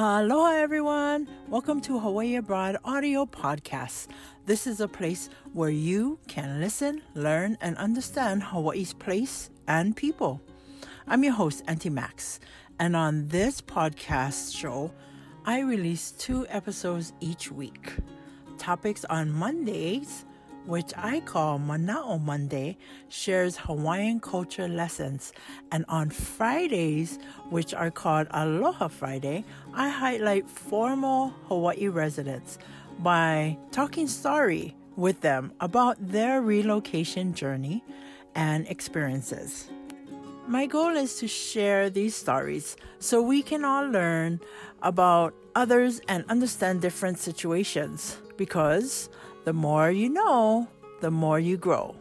Aloha, 0.00 0.52
everyone. 0.52 1.26
Welcome 1.48 1.80
to 1.80 1.98
Hawaii 1.98 2.36
Abroad 2.36 2.76
Audio 2.84 3.26
Podcast. 3.26 4.06
This 4.46 4.68
is 4.68 4.80
a 4.80 4.86
place 4.86 5.28
where 5.54 5.70
you 5.70 6.20
can 6.28 6.60
listen, 6.60 7.02
learn, 7.14 7.58
and 7.60 7.76
understand 7.78 8.44
Hawaii's 8.44 8.92
place 8.92 9.50
and 9.66 9.96
people. 9.96 10.40
I'm 11.08 11.24
your 11.24 11.32
host, 11.32 11.64
Auntie 11.66 11.90
Max, 11.90 12.38
and 12.78 12.94
on 12.94 13.26
this 13.26 13.60
podcast 13.60 14.56
show, 14.56 14.92
I 15.44 15.62
release 15.62 16.12
two 16.12 16.46
episodes 16.48 17.12
each 17.18 17.50
week. 17.50 17.94
Topics 18.56 19.04
on 19.06 19.32
Mondays 19.32 20.24
which 20.68 20.92
I 20.98 21.20
call 21.20 21.58
Mana'o 21.58 22.20
Monday, 22.22 22.76
shares 23.08 23.56
Hawaiian 23.56 24.20
culture 24.20 24.68
lessons. 24.68 25.32
And 25.72 25.86
on 25.88 26.10
Fridays, 26.10 27.18
which 27.48 27.72
are 27.72 27.90
called 27.90 28.26
Aloha 28.32 28.88
Friday, 28.88 29.44
I 29.72 29.88
highlight 29.88 30.48
formal 30.48 31.30
Hawaii 31.48 31.88
residents 31.88 32.58
by 32.98 33.56
talking 33.70 34.06
story 34.08 34.76
with 34.94 35.22
them 35.22 35.52
about 35.60 35.96
their 36.00 36.42
relocation 36.42 37.32
journey 37.32 37.82
and 38.34 38.68
experiences. 38.68 39.70
My 40.46 40.66
goal 40.66 40.96
is 40.96 41.16
to 41.20 41.28
share 41.28 41.88
these 41.88 42.14
stories 42.14 42.76
so 42.98 43.22
we 43.22 43.40
can 43.42 43.64
all 43.64 43.88
learn 43.88 44.40
about 44.82 45.32
others 45.54 46.02
and 46.08 46.24
understand 46.28 46.82
different 46.82 47.18
situations 47.18 48.18
because 48.36 49.08
the 49.44 49.52
more 49.52 49.90
you 49.90 50.08
know, 50.08 50.68
the 51.00 51.10
more 51.10 51.38
you 51.38 51.56
grow. 51.56 51.94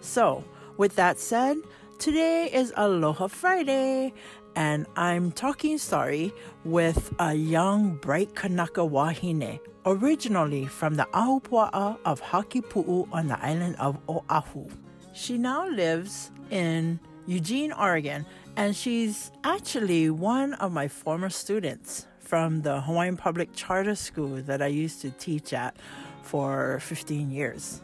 So, 0.00 0.44
with 0.76 0.96
that 0.96 1.18
said, 1.18 1.56
today 1.98 2.50
is 2.52 2.72
Aloha 2.76 3.28
Friday, 3.28 4.12
and 4.56 4.86
I'm 4.96 5.32
talking 5.32 5.78
story 5.78 6.32
with 6.64 7.12
a 7.18 7.34
young, 7.34 7.96
bright 7.96 8.34
Kanaka 8.34 8.84
wahine, 8.84 9.60
originally 9.86 10.66
from 10.66 10.96
the 10.96 11.06
Ahupua'a 11.12 11.98
of 12.04 12.20
Hakipu'u 12.22 13.08
on 13.12 13.28
the 13.28 13.38
island 13.44 13.76
of 13.78 13.98
Oahu. 14.08 14.68
She 15.12 15.38
now 15.38 15.68
lives 15.68 16.30
in 16.50 16.98
Eugene, 17.26 17.72
Oregon, 17.72 18.26
and 18.56 18.74
she's 18.74 19.30
actually 19.44 20.10
one 20.10 20.54
of 20.54 20.72
my 20.72 20.88
former 20.88 21.30
students 21.30 22.06
from 22.18 22.62
the 22.62 22.80
Hawaiian 22.80 23.16
Public 23.16 23.52
Charter 23.54 23.94
School 23.94 24.42
that 24.42 24.62
I 24.62 24.66
used 24.66 25.00
to 25.02 25.10
teach 25.10 25.52
at 25.52 25.76
for 26.30 26.78
15 26.78 27.28
years. 27.32 27.82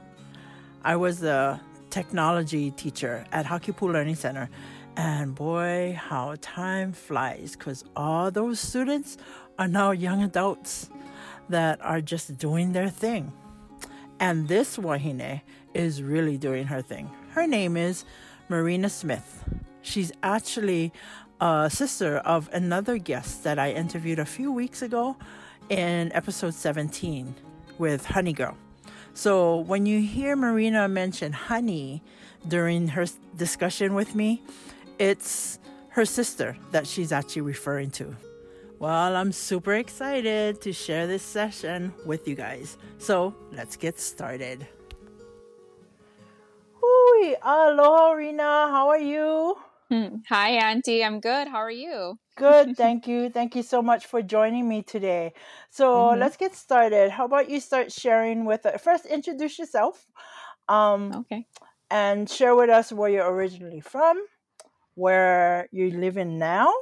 I 0.85 0.95
was 0.95 1.19
the 1.19 1.59
technology 1.91 2.71
teacher 2.71 3.25
at 3.33 3.45
Hakipu'u 3.45 3.93
Learning 3.93 4.15
Center, 4.15 4.49
and 4.97 5.35
boy, 5.35 5.99
how 6.01 6.37
time 6.41 6.93
flies 6.93 7.57
because 7.57 7.85
all 7.97 8.31
those 8.31 8.61
students 8.61 9.19
are 9.59 9.67
now 9.67 9.91
young 9.91 10.23
adults 10.23 10.91
that 11.49 11.81
are 11.83 12.01
just 12.01 12.39
doing 12.39 12.73
their 12.73 12.89
thing. 12.89 13.33
And 14.21 14.47
this 14.47 14.79
wahine 14.79 15.43
is 15.75 16.01
really 16.01 16.39
doing 16.39 16.69
her 16.69 16.83
thing. 16.83 17.11
Her 17.33 17.49
name 17.49 17.77
is 17.77 18.05
Merina 18.49 18.91
Smith. 18.91 19.43
She's 19.83 20.13
actually 20.23 20.93
a 21.41 21.69
sister 21.69 22.19
of 22.19 22.49
another 22.53 22.97
guest 22.99 23.43
that 23.43 23.59
I 23.59 23.73
interviewed 23.73 24.21
a 24.21 24.25
few 24.25 24.53
weeks 24.53 24.83
ago 24.83 25.17
in 25.69 26.13
episode 26.13 26.55
17 26.55 27.35
with 27.79 28.05
Honey 28.07 28.33
Girl. 28.33 28.57
So 29.15 29.59
when 29.59 29.87
you 29.87 30.01
hear 30.01 30.37
Merina 30.37 30.91
mention 30.91 31.33
honey 31.33 32.03
during 32.47 32.89
her 32.89 33.07
discussion 33.37 33.95
with 33.95 34.15
me, 34.15 34.43
it's 34.99 35.59
her 35.89 36.05
sister 36.05 36.57
that 36.73 36.87
she's 36.87 37.13
actually 37.13 37.43
referring 37.43 37.91
to. 37.93 38.15
Well, 38.79 39.17
I'm 39.17 39.33
super 39.33 39.75
excited 39.75 40.61
to 40.61 40.73
share 40.73 41.07
this 41.07 41.23
session 41.23 41.95
with 42.05 42.29
you 42.29 42.35
guys. 42.35 42.77
So 42.99 43.35
let's 43.53 43.77
get 43.77 43.99
started. 43.99 44.67
Hui, 46.75 47.35
aloha, 47.43 48.13
Rina. 48.13 48.43
How 48.43 48.89
are 48.91 48.99
you? 48.99 49.57
Hmm. 49.91 50.17
Hi, 50.29 50.51
Auntie. 50.51 51.03
I'm 51.03 51.21
good. 51.21 51.49
How 51.49 51.59
are 51.59 51.71
you? 51.71 52.19
Good. 52.37 52.77
Thank 52.77 53.09
you. 53.09 53.31
Thank 53.31 53.57
you 53.57 53.63
so 53.63 53.83
much 53.83 54.07
for 54.07 54.23
joining 54.23 54.69
me 54.69 54.83
today. 54.83 55.33
So 55.71 55.95
mm-hmm. 55.95 56.21
let's 56.21 56.37
get 56.37 56.55
started. 56.55 57.11
How 57.11 57.25
about 57.25 57.51
you 57.51 57.61
start 57.61 57.91
sharing 57.91 58.45
with 58.45 58.65
us? 58.67 58.81
first 58.81 59.07
introduce 59.07 59.59
yourself, 59.59 60.07
um, 60.69 61.13
okay, 61.15 61.47
and 61.91 62.29
share 62.29 62.55
with 62.55 62.71
us 62.71 62.93
where 62.93 63.11
you're 63.11 63.33
originally 63.33 63.81
from, 63.81 64.23
where 64.95 65.69
you 65.73 65.91
live 65.91 66.17
in 66.19 66.39
now, 66.39 66.73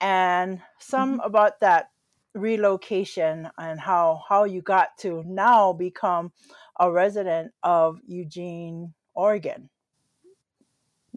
and 0.00 0.60
some 0.78 1.18
mm-hmm. 1.18 1.26
about 1.26 1.60
that 1.60 1.90
relocation 2.34 3.48
and 3.58 3.80
how 3.80 4.22
how 4.28 4.44
you 4.44 4.60
got 4.60 4.96
to 4.98 5.22
now 5.26 5.72
become 5.72 6.32
a 6.80 6.90
resident 6.90 7.52
of 7.62 7.98
Eugene, 8.06 8.94
Oregon. 9.14 9.70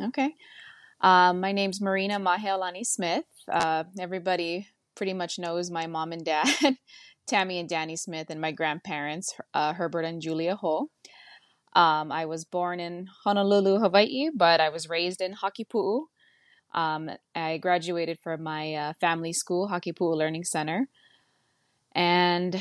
Okay. 0.02 0.36
Um, 1.02 1.40
my 1.40 1.52
name's 1.52 1.80
Merina 1.80 2.22
Mahealani 2.22 2.86
Smith. 2.86 3.26
Uh, 3.52 3.86
everybody 4.00 4.68
pretty 4.96 5.14
much 5.14 5.40
knows 5.40 5.70
my 5.72 5.88
mom 5.88 6.12
and 6.12 6.26
dad, 6.26 6.48
Tammy 7.28 7.60
and 7.60 7.70
Danny 7.70 7.96
Smith, 7.96 8.30
and 8.30 8.42
my 8.42 8.52
grandparents, 8.52 9.34
uh, 9.54 9.74
Herbert 9.74 10.06
and 10.06 10.22
Julia 10.22 10.56
Ho. 10.56 10.90
Um, 11.74 12.12
I 12.12 12.26
was 12.26 12.46
born 12.46 12.80
in 12.80 13.08
Honolulu, 13.24 13.80
Hawaii, 13.80 14.30
but 14.36 14.60
I 14.60 14.70
was 14.70 14.90
raised 14.90 15.22
in 15.22 15.36
Hakipu'u. 15.36 16.06
Um, 16.74 17.10
I 17.36 17.58
graduated 17.58 18.20
from 18.24 18.44
my 18.44 18.74
uh, 18.74 18.94
family 19.00 19.34
school, 19.34 19.70
Hakipu'u 19.70 20.16
Learning 20.16 20.44
Center, 20.44 20.88
and 21.94 22.60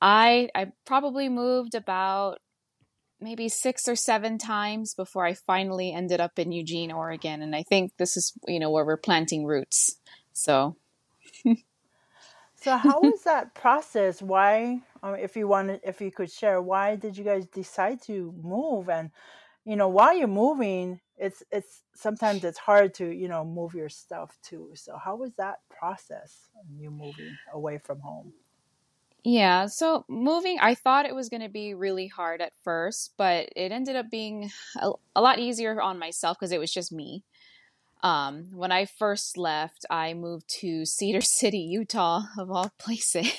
I 0.00 0.48
I 0.54 0.72
probably 0.84 1.28
moved 1.28 1.74
about 1.74 2.40
maybe 3.20 3.48
six 3.48 3.88
or 3.88 3.96
seven 3.96 4.38
times 4.38 4.94
before 4.94 5.26
I 5.26 5.34
finally 5.34 5.92
ended 5.92 6.20
up 6.20 6.38
in 6.38 6.52
Eugene, 6.52 6.92
Oregon. 6.92 7.42
And 7.42 7.54
I 7.54 7.62
think 7.62 7.92
this 7.98 8.16
is, 8.16 8.32
you 8.46 8.60
know, 8.60 8.70
where 8.70 8.84
we're 8.84 8.96
planting 8.96 9.44
roots. 9.44 9.98
So. 10.38 10.76
so 12.54 12.76
how 12.76 13.02
was 13.02 13.22
that 13.24 13.54
process? 13.54 14.22
Why, 14.22 14.80
um, 15.02 15.16
if 15.16 15.36
you 15.36 15.48
wanted, 15.48 15.80
if 15.82 16.00
you 16.00 16.10
could 16.12 16.30
share, 16.30 16.62
why 16.62 16.96
did 16.96 17.16
you 17.16 17.24
guys 17.24 17.46
decide 17.46 18.00
to 18.02 18.32
move? 18.40 18.88
And, 18.88 19.10
you 19.64 19.74
know, 19.76 19.88
while 19.88 20.16
you're 20.16 20.28
moving, 20.28 21.00
it's, 21.16 21.42
it's, 21.50 21.82
sometimes 21.94 22.44
it's 22.44 22.58
hard 22.58 22.94
to, 22.94 23.10
you 23.10 23.28
know, 23.28 23.44
move 23.44 23.74
your 23.74 23.88
stuff 23.88 24.38
too. 24.42 24.70
So 24.74 24.96
how 24.96 25.16
was 25.16 25.34
that 25.34 25.58
process? 25.68 26.50
You 26.78 26.90
moving 26.90 27.36
away 27.52 27.78
from 27.78 28.00
home? 28.00 28.32
Yeah, 29.24 29.66
so 29.66 30.04
moving, 30.08 30.58
I 30.60 30.74
thought 30.74 31.04
it 31.04 31.14
was 31.14 31.28
going 31.28 31.42
to 31.42 31.48
be 31.48 31.74
really 31.74 32.06
hard 32.06 32.40
at 32.40 32.52
first, 32.62 33.14
but 33.18 33.48
it 33.56 33.72
ended 33.72 33.96
up 33.96 34.10
being 34.10 34.50
a, 34.80 34.92
a 35.16 35.20
lot 35.20 35.38
easier 35.40 35.82
on 35.82 35.98
myself 35.98 36.38
because 36.38 36.52
it 36.52 36.60
was 36.60 36.72
just 36.72 36.92
me. 36.92 37.24
Um, 38.02 38.48
when 38.52 38.70
I 38.70 38.84
first 38.84 39.36
left, 39.36 39.84
I 39.90 40.14
moved 40.14 40.48
to 40.60 40.84
Cedar 40.84 41.20
City, 41.22 41.58
Utah, 41.58 42.22
of 42.38 42.50
all 42.50 42.70
places. 42.78 43.32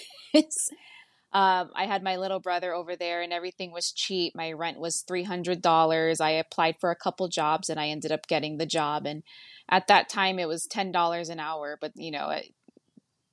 um, 1.34 1.70
I 1.76 1.86
had 1.86 2.04
my 2.04 2.18
little 2.18 2.40
brother 2.40 2.74
over 2.74 2.96
there, 2.96 3.22
and 3.22 3.32
everything 3.32 3.72
was 3.72 3.92
cheap. 3.92 4.36
My 4.36 4.52
rent 4.52 4.80
was 4.80 5.02
three 5.02 5.24
hundred 5.24 5.62
dollars. 5.62 6.20
I 6.20 6.32
applied 6.32 6.76
for 6.80 6.92
a 6.92 6.96
couple 6.96 7.28
jobs, 7.28 7.70
and 7.70 7.80
I 7.80 7.88
ended 7.88 8.12
up 8.12 8.28
getting 8.28 8.58
the 8.58 8.66
job. 8.66 9.06
And 9.06 9.24
at 9.70 9.88
that 9.88 10.10
time, 10.10 10.40
it 10.40 10.48
was 10.48 10.66
ten 10.66 10.92
dollars 10.92 11.30
an 11.30 11.40
hour. 11.40 11.78
But 11.80 11.94
you 11.96 12.12
know, 12.12 12.38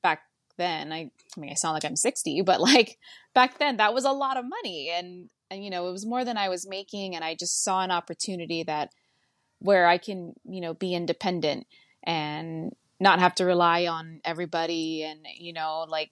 back 0.03 0.21
then 0.57 0.93
I, 0.93 1.11
I 1.37 1.41
mean 1.41 1.51
i 1.51 1.55
sound 1.55 1.75
like 1.75 1.85
i'm 1.85 1.97
60 1.97 2.43
but 2.43 2.61
like 2.61 2.99
back 3.35 3.59
then 3.59 3.77
that 3.77 3.95
was 3.95 4.05
a 4.05 4.13
lot 4.13 4.37
of 4.37 4.45
money 4.45 4.91
and 4.95 5.29
and 5.51 5.65
you 5.65 5.71
know 5.71 5.89
it 5.89 5.93
was 5.93 6.07
more 6.07 6.25
than 6.25 6.37
i 6.37 6.49
was 6.49 6.67
making 6.67 7.15
and 7.15 7.25
i 7.25 7.35
just 7.35 7.63
saw 7.63 7.83
an 7.83 7.91
opportunity 7.91 8.63
that 8.63 8.91
where 9.59 9.87
i 9.87 9.99
can 9.99 10.35
you 10.45 10.61
know 10.61 10.75
be 10.75 10.95
independent 10.95 11.67
and 12.03 12.75
not 12.99 13.19
have 13.19 13.35
to 13.35 13.45
rely 13.45 13.87
on 13.87 14.21
everybody 14.25 15.03
and 15.03 15.21
you 15.39 15.53
know 15.53 15.87
like 15.89 16.11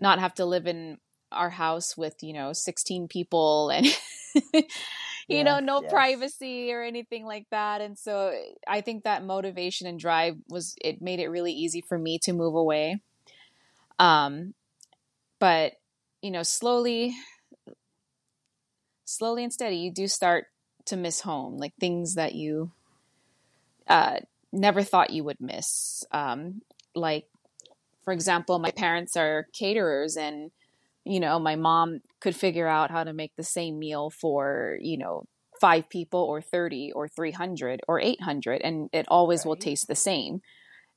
not 0.00 0.18
have 0.18 0.34
to 0.34 0.44
live 0.44 0.66
in 0.66 0.98
our 1.32 1.50
house 1.50 1.96
with 1.96 2.22
you 2.22 2.32
know 2.32 2.52
16 2.52 3.08
people 3.08 3.70
and 3.70 3.86
you 4.34 4.62
yes, 5.28 5.44
know 5.44 5.58
no 5.60 5.82
yes. 5.82 5.90
privacy 5.90 6.72
or 6.72 6.82
anything 6.82 7.24
like 7.24 7.46
that 7.50 7.80
and 7.80 7.98
so 7.98 8.32
i 8.68 8.80
think 8.80 9.04
that 9.04 9.24
motivation 9.24 9.86
and 9.86 9.98
drive 9.98 10.36
was 10.48 10.74
it 10.80 11.02
made 11.02 11.20
it 11.20 11.28
really 11.28 11.52
easy 11.52 11.80
for 11.80 11.98
me 11.98 12.18
to 12.18 12.32
move 12.32 12.54
away 12.54 13.00
um, 13.98 14.54
but 15.38 15.74
you 16.22 16.30
know, 16.30 16.42
slowly, 16.42 17.14
slowly 19.04 19.44
and 19.44 19.52
steady, 19.52 19.76
you 19.76 19.92
do 19.92 20.08
start 20.08 20.46
to 20.86 20.96
miss 20.96 21.20
home, 21.20 21.58
like 21.58 21.74
things 21.78 22.14
that 22.14 22.34
you 22.34 22.72
uh, 23.88 24.18
never 24.52 24.82
thought 24.82 25.10
you 25.10 25.24
would 25.24 25.40
miss. 25.40 26.04
Um, 26.10 26.62
like, 26.94 27.26
for 28.04 28.12
example, 28.12 28.58
my 28.58 28.70
parents 28.70 29.16
are 29.16 29.46
caterers, 29.52 30.16
and 30.16 30.50
you 31.04 31.20
know, 31.20 31.38
my 31.38 31.56
mom 31.56 32.00
could 32.20 32.36
figure 32.36 32.68
out 32.68 32.90
how 32.90 33.04
to 33.04 33.12
make 33.12 33.36
the 33.36 33.44
same 33.44 33.78
meal 33.78 34.10
for 34.10 34.78
you 34.80 34.98
know 34.98 35.24
five 35.60 35.88
people 35.88 36.20
or 36.20 36.42
30 36.42 36.92
or 36.92 37.06
300 37.08 37.80
or 37.86 38.00
800 38.00 38.60
and 38.62 38.90
it 38.92 39.06
always 39.08 39.40
right. 39.40 39.46
will 39.46 39.56
taste 39.56 39.86
the 39.86 39.94
same 39.94 40.42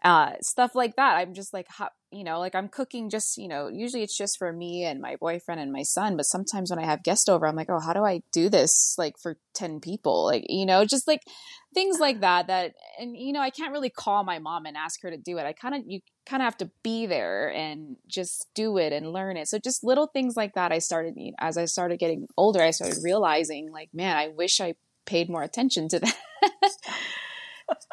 uh, 0.04 0.34
stuff 0.42 0.76
like 0.76 0.96
that. 0.96 1.16
I'm 1.16 1.34
just 1.34 1.54
like, 1.54 1.68
how, 1.70 1.90
you 2.12 2.24
know, 2.24 2.40
like 2.40 2.56
I'm 2.56 2.68
cooking 2.68 3.10
just, 3.10 3.38
you 3.38 3.48
know, 3.48 3.68
usually 3.68 4.04
it's 4.04 4.18
just 4.18 4.38
for 4.38 4.54
me 4.54 4.86
and 4.86 5.02
my 5.02 5.16
boyfriend 5.20 5.60
and 5.60 5.72
my 5.72 5.82
son. 5.82 6.16
But 6.16 6.28
sometimes 6.28 6.70
when 6.70 6.80
I 6.80 6.86
have 6.86 7.04
guests 7.04 7.28
over, 7.28 7.48
I'm 7.48 7.56
like, 7.56 7.70
oh, 7.70 7.80
how 7.80 7.94
do 7.94 8.06
I 8.06 8.22
do 8.32 8.50
this 8.50 8.96
like 8.98 9.18
for 9.18 9.38
10 9.56 9.80
people? 9.80 10.26
Like, 10.26 10.46
you 10.50 10.66
know, 10.66 10.86
just 10.86 11.08
like 11.08 11.22
things 11.78 12.00
like 12.00 12.22
that, 12.22 12.48
that, 12.48 12.74
and, 13.00 13.16
you 13.16 13.32
know, 13.32 13.40
I 13.40 13.52
can't 13.52 13.72
really 13.72 13.92
call 13.92 14.24
my 14.24 14.40
mom 14.40 14.66
and 14.66 14.76
ask 14.76 15.00
her 15.04 15.12
to 15.12 15.18
do 15.18 15.38
it. 15.38 15.46
I 15.46 15.54
kind 15.54 15.76
of, 15.76 15.84
you 15.86 16.00
kind 16.26 16.42
of 16.42 16.46
have 16.46 16.58
to 16.58 16.72
be 16.82 17.06
there 17.06 17.54
and 17.54 17.98
just 18.08 18.48
do 18.56 18.80
it 18.80 18.92
and 18.92 19.14
learn 19.14 19.38
it. 19.38 19.48
So 19.48 19.60
just 19.60 19.84
little 19.84 20.08
things 20.08 20.36
like 20.36 20.56
that. 20.56 20.72
I 20.72 20.80
started, 20.80 21.14
you 21.16 21.32
know, 21.32 21.38
as 21.38 21.56
I 21.56 21.66
started 21.66 22.00
getting 22.00 22.28
older, 22.36 22.64
I 22.64 22.72
started 22.72 22.98
realizing 23.04 23.72
like, 23.72 23.90
man, 23.94 24.18
I 24.18 24.30
wish 24.30 24.60
I 24.60 24.74
paid 25.06 25.30
more 25.30 25.44
attention 25.44 25.88
to 25.90 26.00
that. 26.00 26.16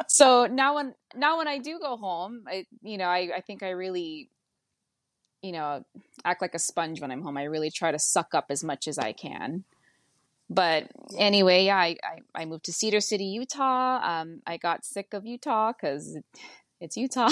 so 0.08 0.46
now 0.46 0.76
when 0.76 0.94
now 1.14 1.36
when 1.36 1.46
I 1.46 1.58
do 1.58 1.78
go 1.78 1.98
home, 1.98 2.44
I 2.48 2.64
you 2.82 2.96
know 2.96 3.06
I 3.06 3.28
I 3.36 3.40
think 3.42 3.62
I 3.62 3.70
really 3.70 4.30
you 5.42 5.52
know 5.52 5.84
act 6.24 6.40
like 6.40 6.54
a 6.54 6.58
sponge 6.58 7.02
when 7.02 7.10
I'm 7.10 7.20
home. 7.20 7.36
I 7.36 7.44
really 7.44 7.70
try 7.70 7.92
to 7.92 7.98
suck 7.98 8.34
up 8.34 8.46
as 8.48 8.64
much 8.64 8.88
as 8.88 8.98
I 8.98 9.12
can. 9.12 9.64
But 10.54 10.90
anyway, 11.18 11.64
yeah, 11.66 11.76
I 11.76 11.96
I, 12.04 12.42
I 12.42 12.44
moved 12.44 12.64
to 12.66 12.72
Cedar 12.72 13.00
City, 13.00 13.24
Utah. 13.24 14.00
Um, 14.02 14.40
I 14.46 14.56
got 14.56 14.84
sick 14.84 15.12
of 15.12 15.26
Utah 15.26 15.72
because 15.72 16.18
it's 16.80 16.96
Utah. 16.96 17.30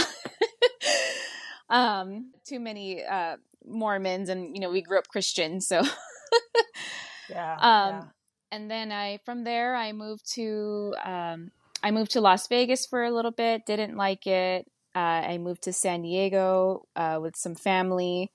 um, 1.71 2.33
too 2.47 2.59
many 2.59 3.05
uh, 3.05 3.37
Mormons, 3.65 4.29
and 4.29 4.55
you 4.55 4.61
know 4.61 4.71
we 4.71 4.83
grew 4.83 4.99
up 4.99 5.09
Christian, 5.09 5.61
so 5.61 5.83
yeah, 7.31 7.55
um, 7.55 7.95
yeah. 7.95 8.03
And 8.51 8.71
then 8.71 8.93
I 8.93 9.19
from 9.25 9.45
there 9.45 9.75
I 9.75 9.93
moved 9.93 10.31
to 10.35 10.95
um, 11.05 11.53
I 11.83 11.91
moved 11.91 12.13
to 12.13 12.21
Las 12.21 12.49
Vegas 12.49 12.87
for 12.87 13.05
a 13.05 13.11
little 13.11 13.31
bit, 13.31 13.67
didn't 13.67 13.97
like 13.97 14.27
it. 14.27 14.67
Uh, 14.95 14.99
I 14.99 15.39
moved 15.39 15.63
to 15.63 15.73
San 15.73 16.03
Diego 16.03 16.87
uh, 16.97 17.19
with 17.21 17.35
some 17.37 17.55
family. 17.55 18.31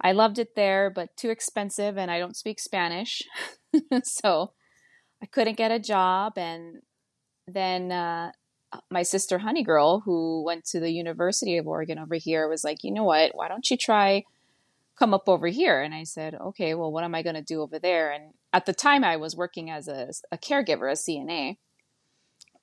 I 0.00 0.12
loved 0.12 0.38
it 0.38 0.54
there, 0.54 0.90
but 0.90 1.16
too 1.16 1.30
expensive, 1.30 1.96
and 1.96 2.10
I 2.10 2.18
don't 2.18 2.36
speak 2.36 2.60
Spanish. 2.60 3.22
so 4.04 4.52
I 5.22 5.26
couldn't 5.26 5.56
get 5.56 5.72
a 5.72 5.78
job. 5.78 6.34
And 6.36 6.82
then 7.46 7.90
uh, 7.90 8.30
my 8.90 9.02
sister, 9.02 9.38
Honey 9.38 9.64
Girl, 9.64 10.00
who 10.00 10.44
went 10.44 10.64
to 10.66 10.80
the 10.80 10.92
University 10.92 11.56
of 11.56 11.66
Oregon 11.66 11.98
over 11.98 12.14
here, 12.14 12.48
was 12.48 12.64
like, 12.64 12.84
you 12.84 12.92
know 12.92 13.04
what? 13.04 13.32
Why 13.34 13.48
don't 13.48 13.68
you 13.70 13.76
try 13.76 14.24
come 14.96 15.14
up 15.14 15.28
over 15.28 15.48
here? 15.48 15.80
And 15.80 15.94
I 15.94 16.04
said, 16.04 16.34
okay, 16.34 16.74
well, 16.74 16.92
what 16.92 17.04
am 17.04 17.14
I 17.14 17.22
going 17.22 17.36
to 17.36 17.42
do 17.42 17.62
over 17.62 17.78
there? 17.78 18.12
And 18.12 18.34
at 18.52 18.66
the 18.66 18.72
time, 18.72 19.04
I 19.04 19.16
was 19.16 19.36
working 19.36 19.70
as 19.70 19.88
a, 19.88 20.10
a 20.30 20.38
caregiver, 20.38 20.90
a 20.90 20.94
CNA 20.94 21.56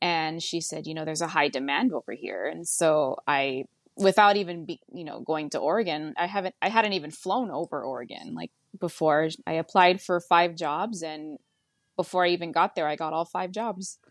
and 0.02 0.44
she 0.44 0.62
said 0.62 0.86
you 0.86 0.94
know 0.94 1.06
there's 1.06 1.22
a 1.22 1.28
high 1.28 1.48
demand 1.48 1.94
over 1.94 2.12
here 2.12 2.46
and 2.46 2.68
so 2.68 3.18
i 3.28 3.64
without 3.98 4.36
even 4.36 4.66
be, 4.66 4.80
you 4.94 5.04
know 5.04 5.22
going 5.22 5.50
to 5.50 5.58
oregon 5.58 6.14
i 6.18 6.26
haven't 6.26 6.56
i 6.62 6.70
hadn't 6.70 6.94
even 6.94 7.12
flown 7.12 7.50
over 7.50 7.84
oregon 7.84 8.34
like 8.34 8.52
before. 8.80 9.30
I 9.48 9.54
applied 9.54 10.02
for 10.02 10.20
five 10.20 10.56
jobs 10.56 11.02
and 11.02 11.38
before 11.96 12.26
i 12.26 12.30
even 12.30 12.52
got 12.52 12.76
there 12.76 12.88
i 12.88 12.96
got 12.96 13.14
all 13.14 13.26
five 13.26 13.52
jobs. 13.52 14.00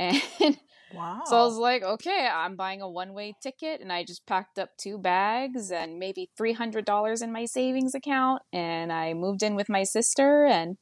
And 0.00 0.56
wow 0.94 1.22
so 1.26 1.36
i 1.36 1.44
was 1.44 1.56
like 1.56 1.82
okay 1.82 2.28
i'm 2.32 2.54
buying 2.54 2.80
a 2.80 2.88
one-way 2.88 3.34
ticket 3.42 3.80
and 3.80 3.92
i 3.92 4.04
just 4.04 4.24
packed 4.26 4.58
up 4.58 4.70
two 4.78 4.96
bags 4.96 5.72
and 5.72 5.98
maybe 5.98 6.30
$300 6.40 7.22
in 7.22 7.32
my 7.32 7.44
savings 7.44 7.94
account 7.96 8.42
and 8.52 8.92
i 8.92 9.12
moved 9.12 9.42
in 9.42 9.56
with 9.56 9.68
my 9.68 9.82
sister 9.82 10.46
and 10.46 10.76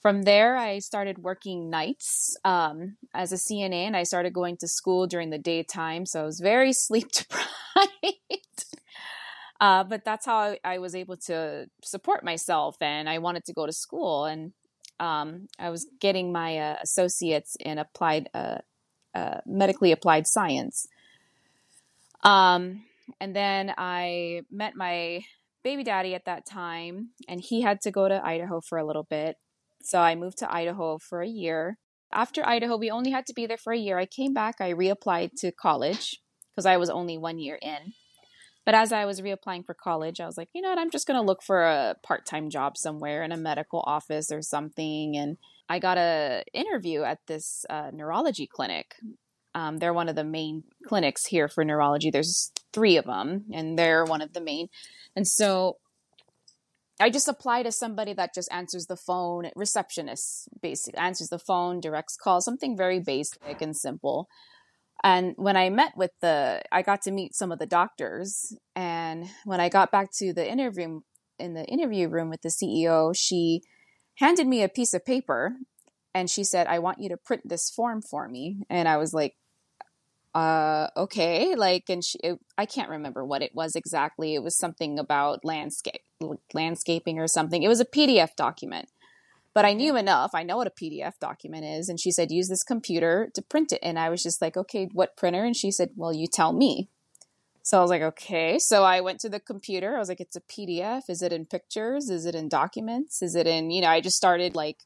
from 0.00 0.22
there, 0.22 0.56
I 0.56 0.78
started 0.78 1.18
working 1.18 1.70
nights 1.70 2.36
um, 2.44 2.96
as 3.12 3.32
a 3.32 3.36
CNA, 3.36 3.86
and 3.86 3.96
I 3.96 4.04
started 4.04 4.32
going 4.32 4.56
to 4.58 4.68
school 4.68 5.06
during 5.06 5.30
the 5.30 5.38
daytime. 5.38 6.06
So 6.06 6.22
I 6.22 6.24
was 6.24 6.40
very 6.40 6.72
sleep 6.86 7.10
deprived. 7.10 7.46
uh, 9.60 9.84
but 9.84 10.04
that's 10.04 10.26
how 10.26 10.36
I, 10.36 10.58
I, 10.64 10.78
was 10.78 10.94
able 10.94 11.16
to 11.26 11.68
support 11.82 12.24
myself, 12.24 12.76
and 12.80 13.08
I 13.08 13.18
wanted 13.18 13.44
to 13.46 13.52
go 13.52 13.66
to 13.66 13.72
school. 13.72 14.24
And 14.24 14.52
um, 15.00 15.48
I 15.58 15.70
was 15.70 15.86
getting 16.00 16.30
my 16.32 16.58
uh, 16.58 16.76
associates 16.80 17.56
in 17.58 17.78
applied, 17.78 18.30
uh, 18.34 18.58
uh 19.14 19.40
medically 19.46 19.90
applied 19.90 20.28
science. 20.28 20.86
Um, 22.22 22.84
and 23.20 23.34
then 23.34 23.74
I 23.76 24.42
met 24.50 24.76
my 24.76 25.24
baby 25.64 25.82
daddy 25.82 26.14
at 26.14 26.26
that 26.26 26.46
time, 26.46 27.10
and 27.28 27.40
he 27.40 27.62
had 27.62 27.80
to 27.80 27.90
go 27.90 28.08
to 28.08 28.24
Idaho 28.24 28.60
for 28.60 28.78
a 28.78 28.84
little 28.84 29.02
bit 29.02 29.36
so 29.88 30.00
I 30.00 30.14
moved 30.14 30.38
to 30.38 30.52
Idaho 30.52 30.98
for 30.98 31.22
a 31.22 31.28
year. 31.28 31.78
After 32.12 32.46
Idaho, 32.46 32.76
we 32.76 32.90
only 32.90 33.10
had 33.10 33.24
to 33.26 33.32
be 33.32 33.46
there 33.46 33.56
for 33.56 33.72
a 33.72 33.78
year. 33.78 33.98
I 33.98 34.04
came 34.04 34.34
back, 34.34 34.56
I 34.60 34.72
reapplied 34.72 35.30
to 35.38 35.50
college 35.50 36.20
because 36.54 36.66
I 36.66 36.76
was 36.76 36.90
only 36.90 37.16
one 37.16 37.38
year 37.38 37.58
in. 37.62 37.94
But 38.66 38.74
as 38.74 38.92
I 38.92 39.06
was 39.06 39.22
reapplying 39.22 39.64
for 39.64 39.72
college, 39.72 40.20
I 40.20 40.26
was 40.26 40.36
like, 40.36 40.50
you 40.54 40.60
know 40.60 40.68
what, 40.68 40.78
I'm 40.78 40.90
just 40.90 41.06
going 41.06 41.18
to 41.18 41.26
look 41.26 41.42
for 41.42 41.62
a 41.62 41.96
part 42.02 42.26
time 42.26 42.50
job 42.50 42.76
somewhere 42.76 43.22
in 43.22 43.32
a 43.32 43.36
medical 43.38 43.82
office 43.86 44.30
or 44.30 44.42
something. 44.42 45.16
And 45.16 45.38
I 45.70 45.78
got 45.78 45.96
a 45.96 46.44
interview 46.52 47.02
at 47.02 47.20
this 47.26 47.64
uh, 47.70 47.90
neurology 47.94 48.46
clinic. 48.46 48.94
Um, 49.54 49.78
they're 49.78 49.94
one 49.94 50.10
of 50.10 50.16
the 50.16 50.24
main 50.24 50.64
clinics 50.86 51.24
here 51.24 51.48
for 51.48 51.64
neurology. 51.64 52.10
There's 52.10 52.52
three 52.74 52.98
of 52.98 53.06
them, 53.06 53.46
and 53.54 53.78
they're 53.78 54.04
one 54.04 54.20
of 54.20 54.34
the 54.34 54.42
main. 54.42 54.68
And 55.16 55.26
so 55.26 55.78
I 57.00 57.10
just 57.10 57.28
apply 57.28 57.62
to 57.62 57.72
somebody 57.72 58.12
that 58.14 58.34
just 58.34 58.52
answers 58.52 58.86
the 58.86 58.96
phone, 58.96 59.50
receptionist 59.54 60.48
basically 60.60 60.98
answers 60.98 61.28
the 61.28 61.38
phone, 61.38 61.80
directs 61.80 62.16
calls, 62.16 62.44
something 62.44 62.76
very 62.76 62.98
basic 62.98 63.60
and 63.60 63.76
simple. 63.76 64.28
And 65.04 65.34
when 65.36 65.56
I 65.56 65.70
met 65.70 65.92
with 65.96 66.10
the, 66.20 66.60
I 66.72 66.82
got 66.82 67.02
to 67.02 67.12
meet 67.12 67.36
some 67.36 67.52
of 67.52 67.60
the 67.60 67.66
doctors. 67.66 68.52
And 68.74 69.28
when 69.44 69.60
I 69.60 69.68
got 69.68 69.92
back 69.92 70.10
to 70.18 70.32
the 70.32 70.48
interview 70.48 71.00
in 71.38 71.54
the 71.54 71.64
interview 71.64 72.08
room 72.08 72.30
with 72.30 72.42
the 72.42 72.48
CEO, 72.48 73.14
she 73.16 73.62
handed 74.16 74.48
me 74.48 74.62
a 74.62 74.68
piece 74.68 74.92
of 74.94 75.04
paper 75.04 75.54
and 76.14 76.28
she 76.28 76.42
said, 76.42 76.66
I 76.66 76.80
want 76.80 77.00
you 77.00 77.10
to 77.10 77.16
print 77.16 77.42
this 77.44 77.70
form 77.70 78.02
for 78.02 78.28
me. 78.28 78.62
And 78.68 78.88
I 78.88 78.96
was 78.96 79.14
like, 79.14 79.36
uh, 80.34 80.88
okay. 80.96 81.54
Like, 81.54 81.84
and 81.88 82.04
she, 82.04 82.18
it, 82.22 82.38
I 82.56 82.66
can't 82.66 82.90
remember 82.90 83.24
what 83.24 83.42
it 83.42 83.54
was 83.54 83.76
exactly. 83.76 84.34
It 84.34 84.42
was 84.42 84.56
something 84.56 84.98
about 84.98 85.44
landscape, 85.44 86.02
landscaping 86.52 87.18
or 87.18 87.26
something. 87.26 87.62
It 87.62 87.68
was 87.68 87.80
a 87.80 87.84
PDF 87.84 88.34
document, 88.36 88.88
but 89.54 89.64
I 89.64 89.72
knew 89.72 89.96
enough. 89.96 90.32
I 90.34 90.42
know 90.42 90.56
what 90.56 90.66
a 90.66 90.70
PDF 90.70 91.18
document 91.18 91.64
is. 91.64 91.88
And 91.88 92.00
she 92.00 92.10
said, 92.10 92.30
use 92.30 92.48
this 92.48 92.62
computer 92.62 93.30
to 93.34 93.42
print 93.42 93.72
it. 93.72 93.80
And 93.82 93.98
I 93.98 94.08
was 94.08 94.22
just 94.22 94.42
like, 94.42 94.56
okay, 94.56 94.88
what 94.92 95.16
printer? 95.16 95.44
And 95.44 95.56
she 95.56 95.70
said, 95.70 95.90
well, 95.96 96.12
you 96.12 96.26
tell 96.26 96.52
me. 96.52 96.88
So 97.62 97.78
I 97.78 97.82
was 97.82 97.90
like, 97.90 98.02
okay. 98.02 98.58
So 98.58 98.82
I 98.82 99.00
went 99.00 99.20
to 99.20 99.28
the 99.28 99.40
computer. 99.40 99.94
I 99.94 99.98
was 99.98 100.08
like, 100.08 100.20
it's 100.20 100.36
a 100.36 100.40
PDF. 100.40 101.10
Is 101.10 101.22
it 101.22 101.32
in 101.32 101.44
pictures? 101.44 102.08
Is 102.08 102.24
it 102.24 102.34
in 102.34 102.48
documents? 102.48 103.20
Is 103.20 103.34
it 103.34 103.46
in, 103.46 103.70
you 103.70 103.82
know, 103.82 103.88
I 103.88 104.00
just 104.00 104.16
started 104.16 104.56
like 104.56 104.78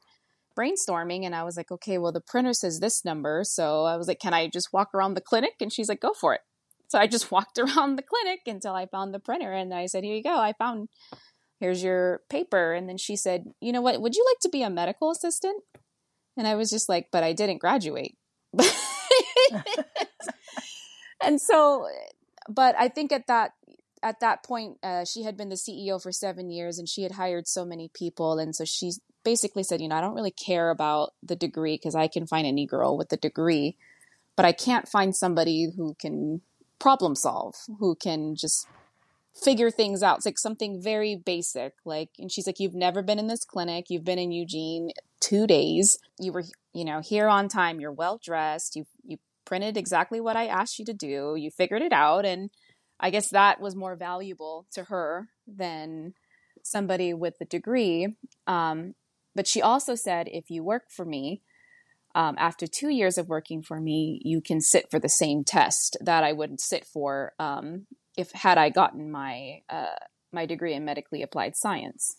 brainstorming 0.57 1.25
and 1.25 1.33
I 1.33 1.43
was 1.43 1.57
like, 1.57 1.71
okay, 1.71 1.97
well, 1.97 2.11
the 2.11 2.21
printer 2.21 2.53
says 2.53 2.79
this 2.79 3.05
number. 3.05 3.43
So 3.43 3.85
I 3.85 3.95
was 3.95 4.07
like, 4.07 4.19
can 4.19 4.33
I 4.33 4.47
just 4.47 4.73
walk 4.73 4.93
around 4.93 5.13
the 5.13 5.21
clinic? 5.21 5.53
And 5.61 5.71
she's 5.71 5.89
like, 5.89 6.01
go 6.01 6.13
for 6.13 6.33
it. 6.33 6.41
So 6.93 6.99
I 6.99 7.07
just 7.07 7.31
walked 7.35 7.57
around 7.57 7.95
the 7.95 8.03
clinic 8.03 8.41
until 8.45 8.75
I 8.75 8.85
found 8.85 9.13
the 9.13 9.19
printer 9.19 9.51
and 9.51 9.73
I 9.73 9.87
said, 9.87 10.03
here 10.03 10.15
you 10.15 10.21
go. 10.21 10.37
I 10.37 10.53
found, 10.53 10.89
here's 11.59 11.83
your 11.83 12.21
paper. 12.29 12.73
And 12.73 12.87
then 12.87 12.97
she 12.97 13.15
said, 13.15 13.45
you 13.59 13.71
know 13.71 13.81
what? 13.81 13.99
Would 13.99 14.15
you 14.15 14.23
like 14.29 14.39
to 14.41 14.49
be 14.49 14.61
a 14.61 14.69
medical 14.69 15.09
assistant? 15.09 15.63
And 16.37 16.47
I 16.47 16.53
was 16.53 16.69
just 16.69 16.87
like, 16.87 17.07
but 17.11 17.23
I 17.23 17.33
didn't 17.33 17.57
graduate. 17.57 18.15
and 21.23 21.41
so, 21.41 21.87
but 22.47 22.75
I 22.77 22.89
think 22.89 23.11
at 23.11 23.25
that, 23.25 23.53
at 24.03 24.19
that 24.19 24.43
point, 24.43 24.77
uh, 24.83 25.03
she 25.03 25.23
had 25.23 25.35
been 25.35 25.49
the 25.49 25.55
CEO 25.55 25.99
for 25.99 26.11
seven 26.11 26.51
years 26.51 26.77
and 26.77 26.87
she 26.87 27.01
had 27.01 27.13
hired 27.13 27.47
so 27.47 27.65
many 27.65 27.89
people. 27.91 28.37
And 28.37 28.55
so 28.55 28.65
she 28.65 28.91
basically 29.25 29.63
said, 29.63 29.81
you 29.81 29.87
know, 29.87 29.95
I 29.95 30.01
don't 30.01 30.13
really 30.13 30.29
care 30.29 30.69
about 30.69 31.13
the 31.23 31.35
degree 31.35 31.75
because 31.75 31.95
I 31.95 32.07
can 32.07 32.27
find 32.27 32.45
any 32.45 32.67
girl 32.67 32.95
with 32.97 33.11
a 33.13 33.17
degree, 33.17 33.77
but 34.35 34.45
I 34.45 34.51
can't 34.51 34.87
find 34.87 35.15
somebody 35.15 35.71
who 35.75 35.95
can 35.99 36.41
problem 36.83 37.15
solve, 37.15 37.55
who 37.79 37.95
can 37.95 38.35
just 38.35 38.67
figure 39.33 39.71
things 39.71 40.03
out. 40.03 40.17
It's 40.17 40.25
like 40.25 40.37
something 40.37 40.81
very 40.81 41.15
basic. 41.15 41.73
Like, 41.85 42.09
and 42.19 42.29
she's 42.29 42.45
like, 42.45 42.59
You've 42.59 42.75
never 42.75 43.01
been 43.01 43.19
in 43.19 43.27
this 43.27 43.45
clinic. 43.45 43.85
You've 43.89 44.03
been 44.03 44.19
in 44.19 44.33
Eugene 44.33 44.91
two 45.21 45.47
days. 45.47 45.97
You 46.19 46.33
were, 46.33 46.43
you 46.73 46.83
know, 46.83 46.99
here 46.99 47.29
on 47.29 47.47
time. 47.47 47.79
You're 47.79 47.93
well 47.93 48.19
dressed. 48.21 48.75
You, 48.75 48.83
you 49.05 49.17
printed 49.45 49.77
exactly 49.77 50.19
what 50.19 50.35
I 50.35 50.47
asked 50.47 50.77
you 50.77 50.83
to 50.85 50.93
do. 50.93 51.35
You 51.37 51.49
figured 51.51 51.81
it 51.81 51.93
out. 51.93 52.25
And 52.25 52.49
I 52.99 53.09
guess 53.11 53.29
that 53.29 53.61
was 53.61 53.75
more 53.75 53.95
valuable 53.95 54.65
to 54.73 54.83
her 54.85 55.29
than 55.47 56.13
somebody 56.63 57.13
with 57.13 57.35
a 57.39 57.45
degree. 57.45 58.15
Um, 58.45 58.95
but 59.33 59.47
she 59.47 59.61
also 59.61 59.95
said, 59.95 60.27
if 60.27 60.51
you 60.51 60.63
work 60.63 60.91
for 60.91 61.05
me, 61.05 61.41
um, 62.15 62.35
after 62.37 62.67
two 62.67 62.89
years 62.89 63.17
of 63.17 63.27
working 63.27 63.61
for 63.61 63.79
me, 63.79 64.21
you 64.23 64.41
can 64.41 64.61
sit 64.61 64.89
for 64.91 64.99
the 64.99 65.09
same 65.09 65.43
test 65.43 65.97
that 66.01 66.23
I 66.23 66.33
would 66.33 66.59
sit 66.59 66.85
for 66.85 67.33
um, 67.39 67.87
if 68.17 68.31
had 68.31 68.57
I 68.57 68.69
gotten 68.69 69.11
my 69.11 69.61
uh, 69.69 69.95
my 70.31 70.45
degree 70.45 70.73
in 70.73 70.85
medically 70.85 71.21
applied 71.21 71.55
science. 71.55 72.17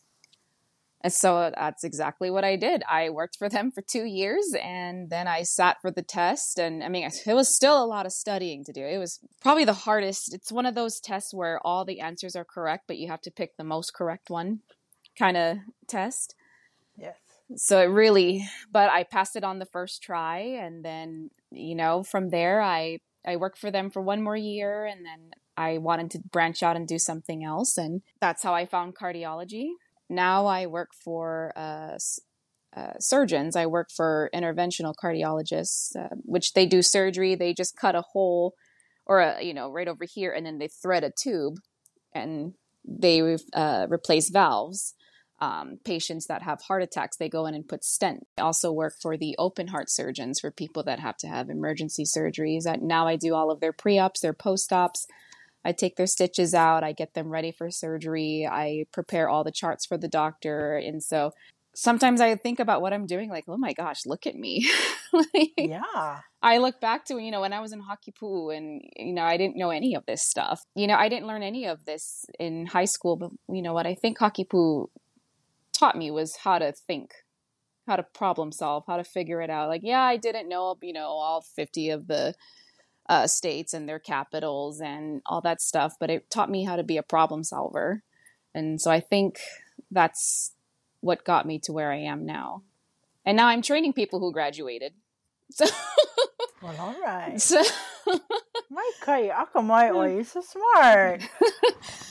And 1.04 1.12
so 1.12 1.52
that's 1.54 1.84
exactly 1.84 2.30
what 2.30 2.44
I 2.44 2.56
did. 2.56 2.82
I 2.88 3.10
worked 3.10 3.36
for 3.36 3.50
them 3.50 3.70
for 3.70 3.82
two 3.82 4.04
years 4.04 4.54
and 4.62 5.10
then 5.10 5.28
I 5.28 5.42
sat 5.42 5.76
for 5.82 5.90
the 5.90 6.02
test. 6.02 6.58
And 6.58 6.82
I 6.82 6.88
mean, 6.88 7.10
it 7.26 7.34
was 7.34 7.54
still 7.54 7.84
a 7.84 7.84
lot 7.84 8.06
of 8.06 8.12
studying 8.12 8.64
to 8.64 8.72
do. 8.72 8.86
It 8.86 8.96
was 8.96 9.20
probably 9.42 9.66
the 9.66 9.74
hardest. 9.74 10.32
It's 10.32 10.50
one 10.50 10.64
of 10.64 10.74
those 10.74 11.00
tests 11.00 11.34
where 11.34 11.60
all 11.62 11.84
the 11.84 12.00
answers 12.00 12.34
are 12.34 12.44
correct, 12.44 12.84
but 12.86 12.96
you 12.96 13.08
have 13.08 13.20
to 13.22 13.30
pick 13.30 13.58
the 13.58 13.64
most 13.64 13.92
correct 13.92 14.30
one 14.30 14.60
kind 15.18 15.36
of 15.36 15.58
test. 15.86 16.34
Yes. 16.96 17.16
So 17.56 17.80
it 17.80 17.86
really, 17.86 18.46
but 18.70 18.90
I 18.90 19.04
passed 19.04 19.36
it 19.36 19.44
on 19.44 19.58
the 19.58 19.66
first 19.66 20.02
try. 20.02 20.38
And 20.38 20.84
then, 20.84 21.30
you 21.50 21.74
know, 21.74 22.02
from 22.02 22.30
there, 22.30 22.60
I, 22.60 22.98
I 23.26 23.36
worked 23.36 23.58
for 23.58 23.70
them 23.70 23.90
for 23.90 24.02
one 24.02 24.22
more 24.22 24.36
year 24.36 24.84
and 24.84 25.04
then 25.04 25.30
I 25.56 25.78
wanted 25.78 26.10
to 26.12 26.18
branch 26.18 26.62
out 26.62 26.76
and 26.76 26.86
do 26.86 26.98
something 26.98 27.44
else. 27.44 27.78
And 27.78 28.02
that's 28.20 28.42
how 28.42 28.54
I 28.54 28.66
found 28.66 28.96
cardiology 28.96 29.68
now 30.08 30.46
I 30.46 30.66
work 30.66 30.90
for 30.94 31.52
uh, 31.56 31.98
uh, 32.76 32.98
surgeons. 32.98 33.56
I 33.56 33.66
work 33.66 33.90
for 33.90 34.30
interventional 34.34 34.94
cardiologists, 35.02 35.96
uh, 35.96 36.14
which 36.22 36.52
they 36.52 36.66
do 36.66 36.82
surgery. 36.82 37.34
They 37.34 37.54
just 37.54 37.76
cut 37.76 37.94
a 37.94 38.02
hole 38.02 38.54
or 39.06 39.20
a, 39.20 39.42
you 39.42 39.54
know 39.54 39.70
right 39.70 39.88
over 39.88 40.04
here, 40.04 40.32
and 40.32 40.46
then 40.46 40.58
they 40.58 40.68
thread 40.68 41.04
a 41.04 41.10
tube, 41.10 41.54
and 42.14 42.54
they 42.84 43.36
uh, 43.52 43.86
replace 43.90 44.30
valves. 44.30 44.94
Um, 45.44 45.78
patients 45.84 46.26
that 46.28 46.42
have 46.42 46.62
heart 46.62 46.82
attacks, 46.82 47.18
they 47.18 47.28
go 47.28 47.44
in 47.44 47.54
and 47.54 47.68
put 47.68 47.84
stent. 47.84 48.26
I 48.38 48.42
also 48.42 48.72
work 48.72 48.94
for 49.02 49.18
the 49.18 49.34
open 49.38 49.66
heart 49.66 49.90
surgeons 49.90 50.40
for 50.40 50.50
people 50.50 50.82
that 50.84 51.00
have 51.00 51.18
to 51.18 51.26
have 51.26 51.50
emergency 51.50 52.04
surgeries. 52.04 52.64
Now 52.80 53.06
I 53.06 53.16
do 53.16 53.34
all 53.34 53.50
of 53.50 53.60
their 53.60 53.72
pre-ops, 53.72 54.20
their 54.20 54.32
post-ops. 54.32 55.06
I 55.62 55.72
take 55.72 55.96
their 55.96 56.06
stitches 56.06 56.54
out, 56.54 56.82
I 56.82 56.92
get 56.92 57.12
them 57.12 57.28
ready 57.28 57.52
for 57.52 57.70
surgery, 57.70 58.48
I 58.50 58.84
prepare 58.90 59.28
all 59.28 59.44
the 59.44 59.52
charts 59.52 59.84
for 59.84 59.98
the 59.98 60.08
doctor. 60.08 60.76
And 60.76 61.02
so 61.02 61.32
sometimes 61.74 62.20
I 62.22 62.36
think 62.36 62.58
about 62.58 62.80
what 62.80 62.92
I'm 62.92 63.06
doing, 63.06 63.28
like, 63.28 63.44
oh 63.46 63.58
my 63.58 63.74
gosh, 63.74 64.06
look 64.06 64.26
at 64.26 64.34
me. 64.34 64.70
like, 65.12 65.52
yeah. 65.58 66.20
I 66.42 66.58
look 66.58 66.80
back 66.80 67.04
to, 67.06 67.18
you 67.18 67.30
know, 67.30 67.40
when 67.42 67.52
I 67.52 67.60
was 67.60 67.72
in 67.72 67.82
Hakipu 67.82 68.56
and, 68.56 68.82
you 68.96 69.12
know, 69.12 69.24
I 69.24 69.36
didn't 69.36 69.56
know 69.56 69.70
any 69.70 69.94
of 69.94 70.04
this 70.06 70.22
stuff. 70.22 70.62
You 70.74 70.86
know, 70.86 70.96
I 70.96 71.08
didn't 71.08 71.26
learn 71.26 71.42
any 71.42 71.66
of 71.66 71.84
this 71.84 72.24
in 72.38 72.66
high 72.66 72.84
school, 72.84 73.16
but, 73.16 73.30
you 73.48 73.62
know, 73.62 73.72
what 73.74 73.86
I 73.86 73.94
think 73.94 74.18
Hakipu 74.18 74.88
taught 75.84 75.98
me 75.98 76.10
was 76.10 76.36
how 76.36 76.58
to 76.58 76.72
think, 76.72 77.12
how 77.86 77.96
to 77.96 78.02
problem 78.02 78.50
solve, 78.50 78.84
how 78.86 78.96
to 78.96 79.04
figure 79.04 79.42
it 79.42 79.50
out. 79.50 79.68
Like, 79.68 79.82
yeah, 79.84 80.00
I 80.00 80.16
didn't 80.16 80.48
know, 80.48 80.78
you 80.80 80.94
know, 80.94 81.08
all 81.08 81.42
50 81.42 81.90
of 81.90 82.06
the 82.06 82.34
uh, 83.06 83.26
states 83.26 83.74
and 83.74 83.86
their 83.86 83.98
capitals 83.98 84.80
and 84.80 85.20
all 85.26 85.42
that 85.42 85.60
stuff, 85.60 85.96
but 86.00 86.08
it 86.08 86.30
taught 86.30 86.50
me 86.50 86.64
how 86.64 86.76
to 86.76 86.82
be 86.82 86.96
a 86.96 87.02
problem 87.02 87.44
solver. 87.44 88.02
And 88.54 88.80
so 88.80 88.90
I 88.90 89.00
think 89.00 89.38
that's 89.90 90.52
what 91.00 91.22
got 91.22 91.46
me 91.46 91.58
to 91.64 91.72
where 91.72 91.92
I 91.92 91.98
am 91.98 92.24
now. 92.24 92.62
And 93.26 93.36
now 93.36 93.48
I'm 93.48 93.60
training 93.60 93.92
people 93.92 94.20
who 94.20 94.32
graduated. 94.32 94.94
So 95.50 95.66
Well, 96.64 96.76
all 96.80 96.96
right. 97.02 97.40
So, 97.40 97.62
my 98.70 98.90
kai 99.02 99.28
akamai 99.28 99.94
oi, 99.94 100.22
so 100.22 100.40
smart. 100.40 101.22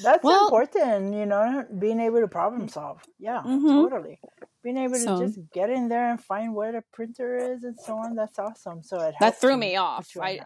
That's 0.04 0.24
well, 0.24 0.44
important, 0.46 1.16
you 1.16 1.25
know, 1.25 1.66
being 1.80 2.00
able 2.00 2.20
to 2.20 2.28
problem 2.28 2.68
solve. 2.68 3.02
Yeah, 3.18 3.42
mm-hmm. 3.44 3.68
totally. 3.68 4.20
Being 4.63 4.78
able 4.78 4.96
to 4.96 5.25
just 5.25 5.40
get 5.52 5.72
in 5.72 5.90
there 5.90 6.12
and 6.12 6.22
find 6.22 6.54
where 6.54 6.72
the 6.72 6.84
printer 6.94 7.36
is 7.36 7.63
and 7.63 7.80
so 7.80 7.98
on. 7.98 8.16
That's 8.16 8.38
awesome. 8.38 8.84
So 8.84 9.00
it 9.00 9.16
that 9.20 9.42
threw 9.42 9.58
me 9.58 9.75
off. 9.75 10.08
I 10.22 10.40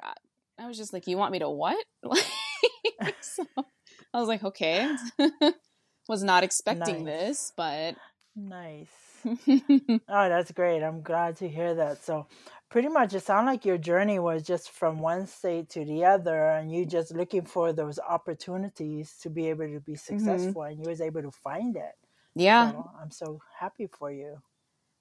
I 0.57 0.67
was 0.67 0.77
just 0.77 0.93
like, 0.93 1.05
you 1.07 1.17
want 1.17 1.33
me 1.33 1.39
to 1.39 1.49
what? 1.49 1.83
so 3.21 3.45
I 4.13 4.19
was 4.19 4.29
like, 4.29 4.43
okay. 4.43 4.95
was 6.07 6.23
not 6.23 6.43
expecting 6.43 7.03
nice. 7.03 7.19
this, 7.19 7.53
but 7.57 7.95
nice. 8.35 8.87
oh, 9.25 10.29
that's 10.29 10.51
great. 10.51 10.81
I'm 10.81 11.01
glad 11.01 11.37
to 11.37 11.49
hear 11.49 11.75
that. 11.75 12.03
So, 12.03 12.27
pretty 12.69 12.89
much, 12.89 13.13
it 13.13 13.23
sounded 13.23 13.51
like 13.51 13.65
your 13.65 13.77
journey 13.77 14.19
was 14.19 14.43
just 14.43 14.71
from 14.71 14.99
one 14.99 15.27
state 15.27 15.69
to 15.71 15.85
the 15.85 16.05
other, 16.05 16.49
and 16.49 16.71
you 16.71 16.85
just 16.85 17.13
looking 17.13 17.45
for 17.45 17.73
those 17.73 17.99
opportunities 17.99 19.15
to 19.21 19.29
be 19.29 19.49
able 19.49 19.65
to 19.65 19.79
be 19.79 19.93
mm-hmm. 19.93 20.17
successful, 20.17 20.61
mm-hmm. 20.61 20.71
and 20.71 20.79
you 20.83 20.89
was 20.89 21.01
able 21.01 21.21
to 21.21 21.31
find 21.31 21.75
it. 21.75 21.95
Yeah, 22.35 22.71
so 22.71 22.91
I'm 23.01 23.11
so 23.11 23.39
happy 23.59 23.87
for 23.87 24.11
you. 24.11 24.41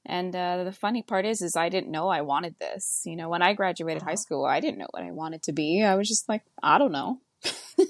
And 0.06 0.34
uh, 0.34 0.62
the 0.64 0.72
funny 0.72 1.02
part 1.02 1.26
is, 1.26 1.42
is 1.42 1.56
I 1.56 1.68
didn't 1.68 1.90
know 1.90 2.08
I 2.08 2.20
wanted 2.20 2.54
this. 2.60 3.02
You 3.04 3.16
know, 3.16 3.28
when 3.28 3.42
I 3.42 3.54
graduated 3.54 4.02
uh-huh. 4.02 4.10
high 4.10 4.16
school, 4.16 4.44
I 4.44 4.60
didn't 4.60 4.78
know 4.78 4.86
what 4.90 5.02
I 5.02 5.10
wanted 5.10 5.42
to 5.44 5.52
be. 5.52 5.82
I 5.82 5.96
was 5.96 6.08
just 6.08 6.28
like, 6.28 6.42
I 6.62 6.78
don't 6.78 6.92
know. 6.92 7.18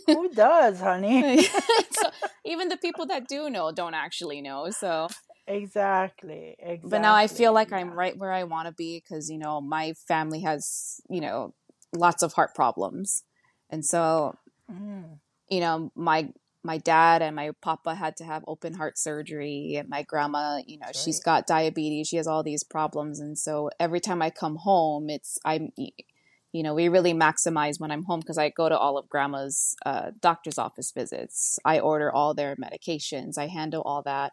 Who 0.06 0.30
does, 0.30 0.80
honey? 0.80 1.42
so 1.90 2.10
even 2.44 2.68
the 2.68 2.76
people 2.76 3.06
that 3.06 3.28
do 3.28 3.50
know 3.50 3.70
don't 3.70 3.94
actually 3.94 4.40
know. 4.40 4.70
So 4.70 5.08
exactly, 5.46 6.56
exactly. 6.58 6.90
But 6.90 7.00
now 7.00 7.14
I 7.14 7.26
feel 7.26 7.52
like 7.52 7.70
yeah. 7.70 7.78
I'm 7.78 7.92
right 7.92 8.16
where 8.16 8.32
I 8.32 8.44
want 8.44 8.68
to 8.68 8.72
be 8.72 9.00
because 9.00 9.30
you 9.30 9.38
know 9.38 9.60
my 9.60 9.94
family 10.08 10.40
has 10.40 11.00
you 11.08 11.20
know 11.20 11.54
lots 11.94 12.22
of 12.22 12.32
heart 12.32 12.54
problems, 12.54 13.24
and 13.70 13.84
so 13.84 14.36
mm. 14.70 15.18
you 15.48 15.60
know 15.60 15.90
my 15.94 16.28
my 16.66 16.78
dad 16.78 17.22
and 17.22 17.36
my 17.36 17.52
papa 17.62 17.94
had 17.94 18.16
to 18.16 18.24
have 18.24 18.44
open 18.46 18.74
heart 18.74 18.98
surgery 18.98 19.76
and 19.76 19.88
my 19.88 20.02
grandma 20.02 20.58
you 20.66 20.78
know 20.78 20.88
she's 20.92 21.20
got 21.20 21.46
diabetes 21.46 22.08
she 22.08 22.16
has 22.16 22.26
all 22.26 22.42
these 22.42 22.64
problems 22.64 23.20
and 23.20 23.38
so 23.38 23.70
every 23.78 24.00
time 24.00 24.20
i 24.20 24.28
come 24.28 24.56
home 24.56 25.08
it's 25.08 25.38
i'm 25.44 25.70
you 25.76 26.62
know 26.62 26.74
we 26.74 26.88
really 26.88 27.14
maximize 27.14 27.78
when 27.78 27.90
i'm 27.90 28.02
home 28.02 28.20
because 28.20 28.36
i 28.36 28.50
go 28.50 28.68
to 28.68 28.76
all 28.76 28.98
of 28.98 29.08
grandma's 29.08 29.76
uh, 29.86 30.10
doctor's 30.20 30.58
office 30.58 30.90
visits 30.90 31.58
i 31.64 31.78
order 31.78 32.12
all 32.12 32.34
their 32.34 32.56
medications 32.56 33.38
i 33.38 33.46
handle 33.46 33.82
all 33.86 34.02
that 34.02 34.32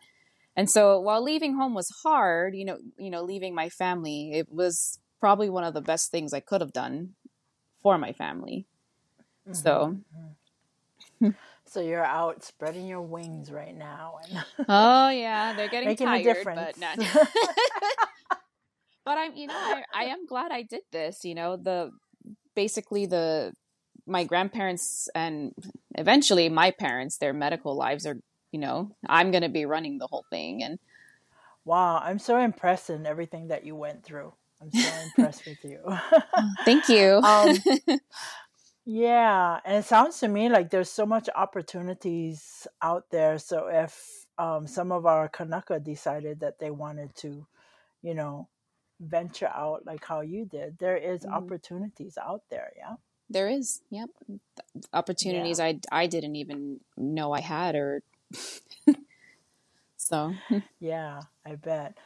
and 0.55 0.69
so 0.69 0.99
while 0.99 1.23
leaving 1.23 1.55
home 1.55 1.73
was 1.73 1.89
hard 2.03 2.55
you 2.55 2.65
know 2.65 2.77
you 2.97 3.09
know 3.09 3.23
leaving 3.23 3.55
my 3.55 3.69
family 3.69 4.31
it 4.33 4.51
was 4.51 4.99
probably 5.19 5.49
one 5.49 5.63
of 5.63 5.73
the 5.73 5.81
best 5.81 6.11
things 6.11 6.33
i 6.33 6.39
could 6.39 6.61
have 6.61 6.73
done 6.73 7.09
for 7.81 7.97
my 7.97 8.11
family 8.11 8.65
mm-hmm. 9.47 9.53
so 9.53 9.97
mm-hmm. 11.21 11.29
So 11.73 11.81
you're 11.81 12.05
out 12.05 12.43
spreading 12.43 12.85
your 12.85 13.01
wings 13.01 13.51
right 13.51 13.75
now, 13.75 14.19
and 14.23 14.45
oh 14.69 15.09
yeah, 15.09 15.53
they're 15.53 15.69
getting 15.69 15.89
making 15.89 16.05
tired, 16.05 16.21
a 16.21 16.23
difference. 16.23 16.77
but 16.77 16.79
not. 16.79 16.97
but 19.05 19.17
I'm, 19.17 19.35
you 19.35 19.47
know, 19.47 19.55
I, 19.55 19.81
I 19.91 20.03
am 20.05 20.27
glad 20.27 20.51
I 20.51 20.61
did 20.61 20.81
this. 20.91 21.25
You 21.25 21.33
know, 21.33 21.57
the 21.57 21.89
basically 22.55 23.07
the 23.07 23.53
my 24.05 24.23
grandparents 24.23 25.09
and 25.15 25.53
eventually 25.95 26.47
my 26.47 26.69
parents, 26.69 27.17
their 27.17 27.33
medical 27.33 27.75
lives 27.75 28.05
are, 28.05 28.17
you 28.53 28.59
know, 28.59 28.91
I'm 29.09 29.31
going 29.31 29.41
to 29.41 29.49
be 29.49 29.65
running 29.65 29.97
the 29.97 30.07
whole 30.07 30.25
thing. 30.29 30.63
And 30.63 30.79
wow, 31.65 31.97
I'm 31.97 32.19
so 32.19 32.37
impressed 32.37 32.91
in 32.91 33.05
everything 33.05 33.47
that 33.47 33.65
you 33.65 33.75
went 33.75 34.03
through. 34.03 34.31
I'm 34.61 34.71
so 34.71 34.89
impressed 35.03 35.45
with 35.45 35.65
you. 35.65 35.81
Thank 36.63 36.87
you. 36.87 37.19
Um, 37.25 37.57
yeah, 38.85 39.59
and 39.65 39.77
it 39.77 39.85
sounds 39.85 40.19
to 40.19 40.27
me 40.27 40.49
like 40.49 40.69
there's 40.69 40.91
so 40.91 41.05
much 41.05 41.29
opportunities 41.35 42.67
out 42.81 43.05
there. 43.09 43.39
So 43.39 43.67
if 43.67 44.25
um, 44.37 44.67
some 44.67 44.91
of 44.91 45.05
our 45.05 45.27
Kanaka 45.27 45.79
decided 45.79 46.41
that 46.41 46.59
they 46.59 46.69
wanted 46.69 47.15
to, 47.17 47.47
you 48.03 48.13
know, 48.13 48.47
venture 48.99 49.47
out 49.47 49.85
like 49.85 50.05
how 50.05 50.21
you 50.21 50.45
did, 50.45 50.77
there 50.79 50.97
is 50.97 51.21
mm-hmm. 51.21 51.33
opportunities 51.33 52.19
out 52.21 52.43
there. 52.51 52.71
Yeah, 52.77 52.95
there 53.29 53.49
is. 53.49 53.81
Yep, 53.89 54.09
opportunities 54.93 55.57
yeah. 55.59 55.65
I 55.65 56.03
I 56.03 56.07
didn't 56.07 56.35
even 56.35 56.81
know 56.97 57.31
I 57.31 57.41
had, 57.41 57.75
or 57.75 58.03
so. 59.97 60.33
yeah, 60.79 61.21
I 61.45 61.55
bet. 61.55 61.97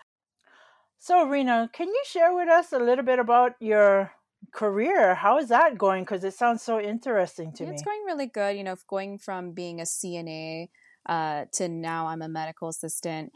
So, 0.99 1.25
Rena, 1.25 1.69
can 1.71 1.87
you 1.87 2.03
share 2.05 2.33
with 2.33 2.49
us 2.49 2.73
a 2.73 2.79
little 2.79 3.05
bit 3.05 3.19
about 3.19 3.53
your 3.59 4.11
career 4.53 5.15
how 5.15 5.37
is 5.37 5.49
that 5.49 5.77
going 5.77 6.03
because 6.03 6.23
it 6.23 6.33
sounds 6.33 6.61
so 6.61 6.79
interesting 6.79 7.51
to 7.51 7.63
yeah, 7.63 7.69
me 7.69 7.75
it's 7.75 7.83
going 7.83 8.01
really 8.05 8.27
good 8.27 8.55
you 8.55 8.63
know 8.63 8.75
going 8.87 9.17
from 9.17 9.51
being 9.51 9.81
a 9.81 9.83
cna 9.83 10.69
uh, 11.07 11.45
to 11.51 11.67
now 11.67 12.07
i'm 12.07 12.21
a 12.21 12.29
medical 12.29 12.69
assistant 12.69 13.31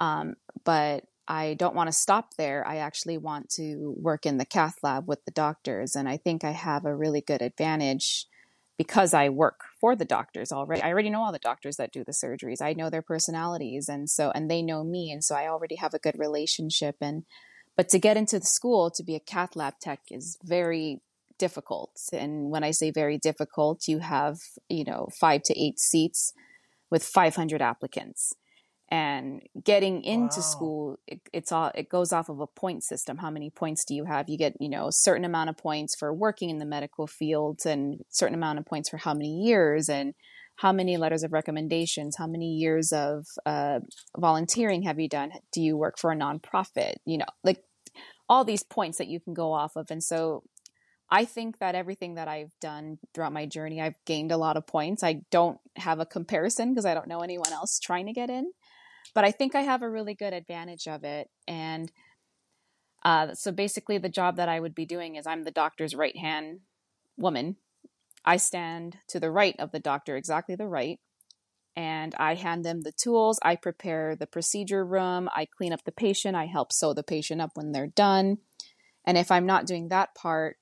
um, 0.00 0.34
but 0.64 1.04
i 1.26 1.54
don't 1.54 1.74
want 1.74 1.88
to 1.88 1.92
stop 1.92 2.34
there 2.36 2.66
i 2.66 2.76
actually 2.76 3.18
want 3.18 3.48
to 3.48 3.94
work 3.98 4.26
in 4.26 4.38
the 4.38 4.44
cath 4.44 4.76
lab 4.82 5.06
with 5.08 5.24
the 5.24 5.30
doctors 5.32 5.96
and 5.96 6.08
i 6.08 6.16
think 6.16 6.44
i 6.44 6.50
have 6.50 6.84
a 6.84 6.94
really 6.94 7.20
good 7.20 7.42
advantage 7.42 8.26
because 8.76 9.14
i 9.14 9.28
work 9.28 9.60
for 9.80 9.94
the 9.94 10.04
doctors 10.04 10.52
already 10.52 10.82
i 10.82 10.88
already 10.88 11.10
know 11.10 11.22
all 11.22 11.32
the 11.32 11.38
doctors 11.38 11.76
that 11.76 11.92
do 11.92 12.04
the 12.04 12.12
surgeries 12.12 12.62
i 12.62 12.72
know 12.72 12.90
their 12.90 13.02
personalities 13.02 13.88
and 13.88 14.08
so 14.08 14.30
and 14.34 14.50
they 14.50 14.62
know 14.62 14.84
me 14.84 15.10
and 15.10 15.24
so 15.24 15.34
i 15.34 15.48
already 15.48 15.76
have 15.76 15.94
a 15.94 15.98
good 15.98 16.18
relationship 16.18 16.96
and 17.00 17.24
but 17.76 17.88
to 17.88 17.98
get 17.98 18.16
into 18.16 18.38
the 18.38 18.46
school 18.46 18.90
to 18.90 19.02
be 19.02 19.14
a 19.14 19.20
cath 19.20 19.56
lab 19.56 19.74
tech 19.80 20.00
is 20.10 20.38
very 20.44 21.00
difficult. 21.38 21.92
And 22.12 22.50
when 22.50 22.64
I 22.64 22.70
say 22.70 22.90
very 22.90 23.18
difficult, 23.18 23.88
you 23.88 23.98
have, 23.98 24.38
you 24.68 24.84
know, 24.84 25.08
five 25.18 25.42
to 25.44 25.60
eight 25.60 25.78
seats 25.78 26.32
with 26.90 27.02
500 27.02 27.60
applicants. 27.60 28.32
And 28.94 29.42
getting 29.64 30.04
into 30.04 30.36
wow. 30.36 30.42
school, 30.42 30.98
it, 31.08 31.20
it's 31.32 31.50
all, 31.50 31.72
it 31.74 31.88
goes 31.88 32.12
off 32.12 32.28
of 32.28 32.38
a 32.38 32.46
point 32.46 32.84
system. 32.84 33.16
How 33.16 33.28
many 33.28 33.50
points 33.50 33.84
do 33.84 33.92
you 33.92 34.04
have? 34.04 34.28
You 34.28 34.38
get, 34.38 34.54
you 34.60 34.68
know, 34.68 34.86
a 34.86 34.92
certain 34.92 35.24
amount 35.24 35.50
of 35.50 35.56
points 35.56 35.96
for 35.98 36.14
working 36.14 36.48
in 36.48 36.58
the 36.58 36.64
medical 36.64 37.08
field 37.08 37.58
and 37.66 38.04
certain 38.08 38.36
amount 38.36 38.60
of 38.60 38.66
points 38.66 38.88
for 38.88 38.98
how 38.98 39.12
many 39.12 39.42
years. 39.42 39.88
And 39.88 40.14
how 40.58 40.70
many 40.70 40.96
letters 40.96 41.24
of 41.24 41.32
recommendations 41.32 42.14
how 42.16 42.28
many 42.28 42.52
years 42.52 42.92
of 42.92 43.26
uh, 43.44 43.80
volunteering 44.16 44.82
have 44.82 45.00
you 45.00 45.08
done 45.08 45.32
do 45.52 45.60
you 45.60 45.76
work 45.76 45.98
for 45.98 46.12
a 46.12 46.16
nonprofit 46.16 46.94
you 47.04 47.18
know 47.18 47.24
like 47.42 47.60
all 48.28 48.44
these 48.44 48.62
points 48.62 48.98
that 48.98 49.08
you 49.08 49.18
can 49.18 49.34
go 49.34 49.52
off 49.52 49.74
of 49.74 49.90
and 49.90 50.00
so 50.00 50.44
i 51.10 51.24
think 51.24 51.58
that 51.58 51.74
everything 51.74 52.14
that 52.14 52.28
i've 52.28 52.52
done 52.60 52.98
throughout 53.12 53.32
my 53.32 53.46
journey 53.46 53.82
i've 53.82 53.96
gained 54.06 54.30
a 54.30 54.36
lot 54.36 54.56
of 54.56 54.64
points 54.64 55.02
i 55.02 55.20
don't 55.32 55.58
have 55.74 55.98
a 55.98 56.06
comparison 56.06 56.70
because 56.70 56.86
i 56.86 56.94
don't 56.94 57.08
know 57.08 57.18
anyone 57.18 57.52
else 57.52 57.80
trying 57.80 58.06
to 58.06 58.12
get 58.12 58.30
in 58.30 58.52
but 59.14 59.24
i 59.24 59.30
think 59.30 59.54
i 59.54 59.62
have 59.62 59.82
a 59.82 59.90
really 59.90 60.14
good 60.14 60.32
advantage 60.32 60.86
of 60.86 61.04
it 61.04 61.28
and 61.46 61.90
uh, 63.04 63.34
so 63.34 63.52
basically 63.52 63.98
the 63.98 64.08
job 64.08 64.36
that 64.36 64.48
i 64.48 64.58
would 64.58 64.74
be 64.74 64.86
doing 64.86 65.16
is 65.16 65.26
i'm 65.26 65.42
the 65.42 65.50
doctor's 65.50 65.94
right 65.94 66.16
hand 66.16 66.60
woman 67.16 67.56
I 68.24 68.38
stand 68.38 68.98
to 69.08 69.20
the 69.20 69.30
right 69.30 69.54
of 69.58 69.70
the 69.70 69.80
doctor, 69.80 70.16
exactly 70.16 70.54
the 70.54 70.66
right, 70.66 70.98
and 71.76 72.14
I 72.18 72.34
hand 72.34 72.64
them 72.64 72.80
the 72.80 72.92
tools. 72.92 73.38
I 73.42 73.56
prepare 73.56 74.16
the 74.16 74.26
procedure 74.26 74.84
room. 74.84 75.28
I 75.34 75.46
clean 75.46 75.72
up 75.72 75.84
the 75.84 75.92
patient. 75.92 76.36
I 76.36 76.46
help 76.46 76.72
sew 76.72 76.94
the 76.94 77.02
patient 77.02 77.40
up 77.40 77.50
when 77.54 77.72
they're 77.72 77.86
done. 77.86 78.38
And 79.04 79.18
if 79.18 79.30
I'm 79.30 79.44
not 79.44 79.66
doing 79.66 79.88
that 79.88 80.14
part, 80.14 80.56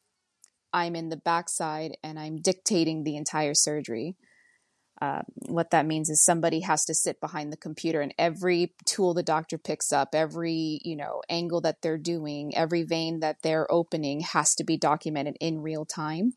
I'm 0.73 0.97
in 0.97 1.11
the 1.11 1.19
backside 1.19 1.97
and 2.03 2.19
I'm 2.19 2.39
dictating 2.39 3.05
the 3.05 3.17
entire 3.17 3.55
surgery. 3.55 4.17
Uh, 5.03 5.23
what 5.49 5.71
that 5.71 5.85
means 5.85 6.09
is 6.09 6.25
somebody 6.25 6.61
has 6.61 6.85
to 6.85 6.95
sit 6.95 7.21
behind 7.21 7.53
the 7.53 7.57
computer 7.57 8.01
and 8.01 8.15
every 8.19 8.73
tool 8.87 9.15
the 9.15 9.23
doctor 9.23 9.59
picks 9.59 9.93
up 9.93 10.11
every 10.15 10.79
you 10.85 10.95
know 10.95 11.21
angle 11.29 11.61
that 11.61 11.83
they're 11.83 11.99
doing 11.99 12.57
every 12.57 12.85
vein 12.85 13.19
that 13.19 13.37
they're 13.43 13.67
opening 13.73 14.21
has 14.21 14.55
to 14.55 14.63
be 14.63 14.77
documented 14.77 15.37
in 15.41 15.61
real 15.61 15.85
time 15.85 16.35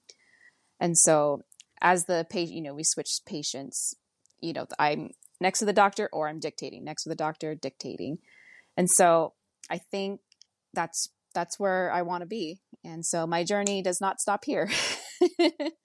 and 0.79 0.97
so 0.97 1.43
as 1.81 2.05
the 2.05 2.25
patient, 2.29 2.55
you 2.55 2.61
know, 2.61 2.73
we 2.73 2.83
switch 2.83 3.19
patients, 3.25 3.95
you 4.39 4.53
know, 4.53 4.65
I'm 4.79 5.11
next 5.39 5.59
to 5.59 5.65
the 5.65 5.73
doctor 5.73 6.09
or 6.11 6.27
I'm 6.27 6.39
dictating, 6.39 6.83
next 6.83 7.03
to 7.03 7.09
the 7.09 7.15
doctor, 7.15 7.55
dictating. 7.55 8.17
And 8.77 8.89
so 8.89 9.33
I 9.69 9.77
think 9.77 10.21
that's 10.73 11.09
that's 11.33 11.59
where 11.59 11.91
I 11.91 12.01
want 12.01 12.21
to 12.21 12.27
be. 12.27 12.59
And 12.83 13.05
so 13.05 13.27
my 13.27 13.43
journey 13.43 13.81
does 13.81 13.99
not 13.99 14.21
stop 14.21 14.45
here. 14.45 14.69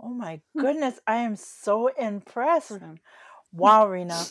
oh 0.00 0.10
my 0.10 0.40
hmm. 0.54 0.60
goodness, 0.60 1.00
I 1.06 1.16
am 1.16 1.36
so 1.36 1.88
impressed. 1.88 2.72
Wow, 3.50 3.88
Rena. 3.88 4.26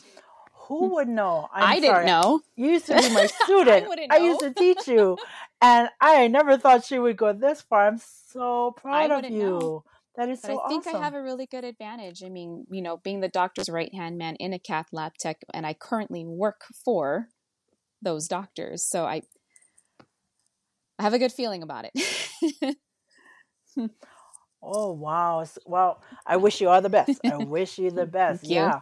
Who 0.67 0.89
hmm. 0.89 0.93
would 0.93 1.07
know? 1.07 1.49
I'm 1.51 1.63
I 1.63 1.79
did 1.79 1.91
not 1.91 2.05
know. 2.05 2.41
You 2.55 2.69
used 2.69 2.85
to 2.85 2.95
be 2.95 3.09
my 3.09 3.25
student. 3.43 3.87
I, 4.11 4.17
I, 4.17 4.17
used 4.17 4.41
to 4.41 4.53
teach 4.53 4.87
you, 4.87 5.17
and 5.61 5.89
I 5.99 6.27
never 6.27 6.55
thought 6.57 6.85
she 6.85 6.99
would 6.99 7.17
go 7.17 7.33
this 7.33 7.61
far. 7.61 7.87
I'm 7.87 7.99
so 8.27 8.75
proud 8.77 9.09
of 9.09 9.31
you. 9.31 9.39
Know. 9.39 9.83
That 10.17 10.29
is 10.29 10.41
but 10.41 10.47
so 10.49 10.61
I 10.63 10.67
think 10.67 10.85
awesome. 10.85 11.01
I 11.01 11.05
have 11.05 11.15
a 11.15 11.21
really 11.21 11.47
good 11.47 11.63
advantage. 11.63 12.23
I 12.23 12.29
mean, 12.29 12.67
you 12.69 12.83
know, 12.83 12.97
being 12.97 13.21
the 13.21 13.27
doctor's 13.27 13.69
right 13.69 13.93
hand 13.93 14.19
man 14.19 14.35
in 14.35 14.53
a 14.53 14.59
cath 14.59 14.87
lab 14.91 15.13
tech, 15.19 15.37
and 15.51 15.65
I 15.65 15.73
currently 15.73 16.25
work 16.25 16.65
for 16.85 17.29
those 18.03 18.27
doctors, 18.27 18.83
so 18.83 19.05
I 19.05 19.23
I 20.99 21.03
have 21.03 21.13
a 21.13 21.19
good 21.19 21.31
feeling 21.31 21.63
about 21.63 21.85
it. 21.91 22.77
Oh 24.67 24.91
wow! 24.91 25.45
Well, 25.65 26.01
I 26.25 26.37
wish 26.37 26.61
you 26.61 26.69
all 26.69 26.81
the 26.81 26.89
best. 26.89 27.19
I 27.25 27.37
wish 27.43 27.77
you 27.79 27.91
the 27.91 28.05
best. 28.05 28.43
yeah. 28.43 28.81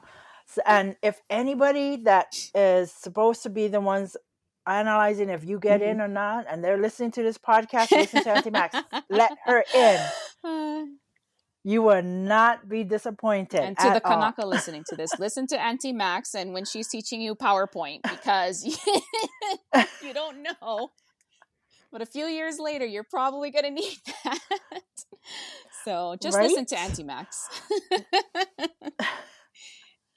And 0.65 0.95
if 1.01 1.21
anybody 1.29 1.97
that 2.03 2.35
is 2.53 2.91
supposed 2.91 3.43
to 3.43 3.49
be 3.49 3.67
the 3.67 3.81
ones 3.81 4.15
analyzing 4.67 5.29
if 5.29 5.43
you 5.45 5.59
get 5.59 5.81
mm-hmm. 5.81 5.91
in 5.91 6.01
or 6.01 6.07
not, 6.07 6.45
and 6.49 6.63
they're 6.63 6.77
listening 6.77 7.11
to 7.11 7.23
this 7.23 7.37
podcast, 7.37 7.91
listen 7.91 8.23
to 8.23 8.29
Auntie 8.31 8.51
Max, 8.51 8.77
let 9.09 9.31
her 9.45 9.63
in. 9.73 10.97
You 11.63 11.81
will 11.81 12.03
not 12.03 12.69
be 12.69 12.83
disappointed. 12.83 13.59
And 13.59 13.77
to 13.79 13.89
the 13.89 13.99
Kanaka 13.99 14.43
all. 14.43 14.49
listening 14.49 14.83
to 14.89 14.95
this, 14.95 15.09
listen 15.17 15.47
to 15.47 15.59
Auntie 15.59 15.93
Max 15.93 16.35
and 16.35 16.53
when 16.53 16.63
she's 16.63 16.87
teaching 16.87 17.21
you 17.21 17.33
PowerPoint 17.33 18.01
because 18.03 18.63
you 20.03 20.13
don't 20.13 20.43
know. 20.43 20.91
But 21.91 22.01
a 22.03 22.05
few 22.05 22.25
years 22.25 22.59
later, 22.59 22.85
you're 22.85 23.05
probably 23.09 23.49
going 23.49 23.63
to 23.63 23.71
need 23.71 23.97
that. 24.25 24.39
So 25.85 26.15
just 26.19 26.35
right? 26.35 26.49
listen 26.49 26.65
to 26.65 26.79
Auntie 26.79 27.03
Max. 27.03 27.47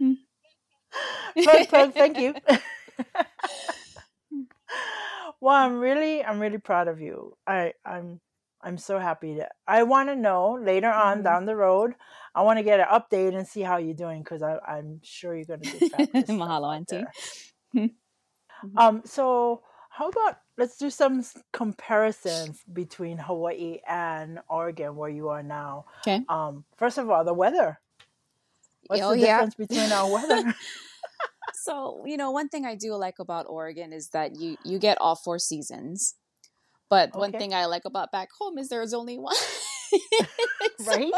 plug, 1.43 1.69
plug, 1.69 1.93
thank 1.93 2.19
you. 2.19 2.35
well, 5.43 5.55
I'm 5.55 5.79
really, 5.79 6.25
I'm 6.25 6.41
really 6.41 6.57
proud 6.57 6.89
of 6.89 7.03
you. 7.03 7.37
I, 7.47 7.75
I'm, 7.85 8.19
I'm 8.63 8.79
so 8.79 8.99
happy 8.99 9.35
that 9.35 9.53
I 9.67 9.83
want 9.83 10.09
to 10.09 10.17
know 10.17 10.59
later 10.59 10.91
on 10.91 11.19
mm-hmm. 11.19 11.25
down 11.25 11.45
the 11.45 11.55
road. 11.55 11.93
I 12.35 12.41
want 12.43 12.59
to 12.59 12.63
get 12.63 12.81
an 12.81 12.87
update 12.87 13.37
and 13.37 13.47
see 13.47 13.61
how 13.61 13.77
you're 13.77 13.93
doing 13.93 14.23
because 14.23 14.43
I'm 14.43 15.01
sure 15.05 15.37
you're 15.37 15.45
going 15.45 15.61
to 15.61 15.79
do 15.79 15.89
fabulous. 15.91 16.31
Mahalo, 16.31 16.75
auntie. 16.75 17.05
Mm-hmm. 17.77 18.79
um, 18.79 19.03
so 19.05 19.61
how 19.99 20.11
about 20.11 20.39
let's 20.57 20.79
do 20.79 20.91
some 20.91 21.25
comparisons 21.53 22.63
between 22.73 23.19
Hawaii 23.19 23.79
and 23.85 24.39
Oregon, 24.49 24.95
where 24.95 25.11
you 25.11 25.29
are 25.31 25.43
now. 25.43 25.87
Okay. 26.03 26.21
Um, 26.29 26.65
first 26.77 26.99
of 26.99 27.11
all, 27.11 27.25
the 27.25 27.35
weather. 27.35 27.81
What's 28.87 29.03
oh, 29.03 29.17
the 29.17 29.23
difference 29.23 29.57
yeah. 29.59 29.67
between 29.67 29.91
our 29.91 30.09
weather? 30.09 30.55
so, 31.53 32.05
you 32.07 32.17
know, 32.17 32.31
one 32.31 32.49
thing 32.49 32.65
I 32.65 32.77
do 32.77 32.95
like 32.95 33.19
about 33.19 33.47
Oregon 33.49 33.93
is 33.93 34.11
that 34.11 34.37
you 34.39 34.57
you 34.65 34.79
get 34.79 34.99
all 35.01 35.17
four 35.17 35.41
seasons. 35.41 36.15
But 36.89 37.11
okay. 37.11 37.19
one 37.19 37.33
thing 37.33 37.53
I 37.53 37.67
like 37.67 37.85
about 37.85 38.13
back 38.13 38.29
home 38.39 38.57
is 38.57 38.69
there's 38.69 38.95
only 38.95 39.19
one. 39.19 39.35
right? 40.87 41.13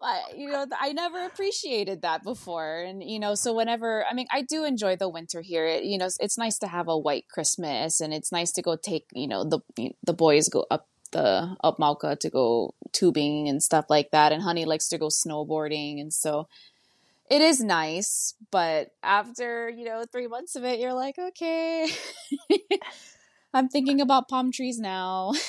I, 0.00 0.22
you 0.36 0.50
know, 0.50 0.66
I 0.78 0.92
never 0.92 1.24
appreciated 1.24 2.02
that 2.02 2.22
before. 2.22 2.80
And, 2.80 3.02
you 3.02 3.18
know, 3.18 3.34
so 3.34 3.52
whenever, 3.52 4.04
I 4.06 4.14
mean, 4.14 4.26
I 4.30 4.42
do 4.42 4.64
enjoy 4.64 4.96
the 4.96 5.08
winter 5.08 5.40
here. 5.40 5.66
It, 5.66 5.84
you 5.84 5.98
know, 5.98 6.08
it's 6.20 6.38
nice 6.38 6.58
to 6.58 6.68
have 6.68 6.88
a 6.88 6.98
white 6.98 7.26
Christmas 7.28 8.00
and 8.00 8.14
it's 8.14 8.32
nice 8.32 8.52
to 8.52 8.62
go 8.62 8.76
take, 8.76 9.06
you 9.12 9.26
know, 9.26 9.44
the, 9.44 9.60
the 10.04 10.12
boys 10.12 10.48
go 10.48 10.66
up 10.70 10.86
the 11.10 11.56
up 11.64 11.78
Mauka 11.78 12.18
to 12.18 12.30
go 12.30 12.74
tubing 12.92 13.48
and 13.48 13.62
stuff 13.62 13.86
like 13.88 14.10
that. 14.10 14.32
And 14.32 14.42
Honey 14.42 14.64
likes 14.64 14.88
to 14.88 14.98
go 14.98 15.08
snowboarding. 15.08 16.00
And 16.00 16.12
so 16.12 16.48
it 17.30 17.40
is 17.40 17.60
nice. 17.60 18.34
But 18.50 18.90
after, 19.02 19.68
you 19.68 19.84
know, 19.84 20.04
three 20.10 20.26
months 20.26 20.56
of 20.56 20.64
it, 20.64 20.80
you're 20.80 20.94
like, 20.94 21.18
okay, 21.18 21.88
I'm 23.54 23.68
thinking 23.68 24.00
about 24.00 24.28
palm 24.28 24.52
trees 24.52 24.78
now. 24.78 25.32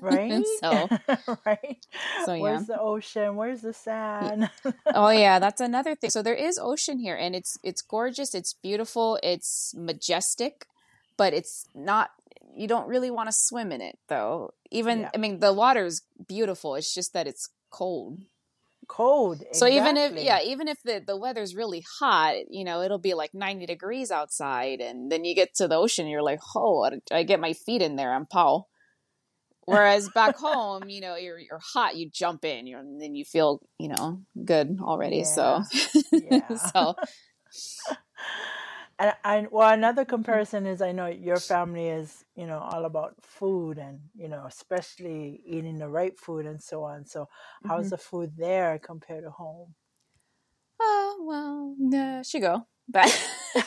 Right. 0.00 0.44
so, 0.60 0.88
right. 1.46 1.86
So, 2.24 2.34
yeah. 2.34 2.40
Where's 2.40 2.66
the 2.66 2.80
ocean? 2.80 3.36
Where's 3.36 3.60
the 3.60 3.72
sand? 3.72 4.48
oh, 4.94 5.10
yeah. 5.10 5.38
That's 5.38 5.60
another 5.60 5.94
thing. 5.94 6.10
So 6.10 6.22
there 6.22 6.34
is 6.34 6.58
ocean 6.58 6.98
here 6.98 7.14
and 7.14 7.36
it's, 7.36 7.58
it's 7.62 7.82
gorgeous. 7.82 8.34
It's 8.34 8.54
beautiful. 8.54 9.18
It's 9.22 9.74
majestic, 9.76 10.66
but 11.16 11.34
it's 11.34 11.66
not 11.74 12.10
you 12.56 12.66
don't 12.66 12.88
really 12.88 13.10
want 13.10 13.28
to 13.28 13.32
swim 13.32 13.70
in 13.70 13.80
it 13.80 13.98
though. 14.08 14.54
Even 14.70 15.00
yeah. 15.00 15.10
I 15.14 15.18
mean 15.18 15.40
the 15.40 15.52
water 15.52 15.84
is 15.84 16.02
beautiful. 16.26 16.74
It's 16.74 16.94
just 16.94 17.12
that 17.12 17.26
it's 17.26 17.50
cold. 17.70 18.22
Cold. 18.88 19.42
Exactly. 19.42 19.58
So 19.58 19.66
even 19.66 19.96
if 19.96 20.24
yeah, 20.24 20.40
even 20.42 20.68
if 20.68 20.82
the 20.82 21.02
the 21.04 21.16
weather's 21.16 21.54
really 21.54 21.84
hot, 21.98 22.34
you 22.50 22.64
know, 22.64 22.82
it'll 22.82 22.98
be 22.98 23.14
like 23.14 23.34
90 23.34 23.66
degrees 23.66 24.10
outside 24.10 24.80
and 24.80 25.10
then 25.10 25.24
you 25.24 25.34
get 25.34 25.54
to 25.56 25.68
the 25.68 25.76
ocean 25.76 26.06
you're 26.06 26.22
like, 26.22 26.40
"Oh, 26.54 26.88
I 27.10 27.22
get 27.24 27.40
my 27.40 27.52
feet 27.52 27.82
in 27.82 27.96
there, 27.96 28.12
I'm 28.12 28.26
pow." 28.26 28.66
Whereas 29.66 30.08
back 30.10 30.36
home, 30.36 30.88
you 30.88 31.00
know, 31.00 31.16
you're 31.16 31.38
you're 31.38 31.60
hot, 31.60 31.96
you 31.96 32.08
jump 32.08 32.44
in, 32.44 32.68
you 32.68 32.78
and 32.78 33.00
then 33.00 33.16
you 33.16 33.24
feel, 33.24 33.60
you 33.78 33.88
know, 33.88 34.22
good 34.44 34.78
already. 34.80 35.18
Yeah. 35.18 35.24
So 35.24 35.62
yeah. 36.12 36.56
so 36.56 36.94
and 38.98 39.14
I 39.24 39.46
well 39.50 39.70
another 39.70 40.04
comparison 40.04 40.66
is 40.66 40.80
I 40.80 40.92
know 40.92 41.06
your 41.06 41.38
family 41.38 41.88
is 41.88 42.24
you 42.34 42.46
know 42.46 42.58
all 42.58 42.84
about 42.84 43.14
food 43.22 43.78
and 43.78 44.00
you 44.14 44.28
know 44.28 44.44
especially 44.46 45.40
eating 45.46 45.78
the 45.78 45.88
right 45.88 46.18
food 46.18 46.46
and 46.46 46.62
so 46.62 46.84
on. 46.84 47.06
So 47.06 47.22
mm-hmm. 47.22 47.68
how's 47.68 47.90
the 47.90 47.98
food 47.98 48.32
there 48.36 48.78
compared 48.78 49.24
to 49.24 49.30
home? 49.30 49.74
Oh 50.80 51.24
well, 51.26 51.74
no, 51.78 52.22
she 52.24 52.40
go, 52.40 52.66
but 52.88 53.04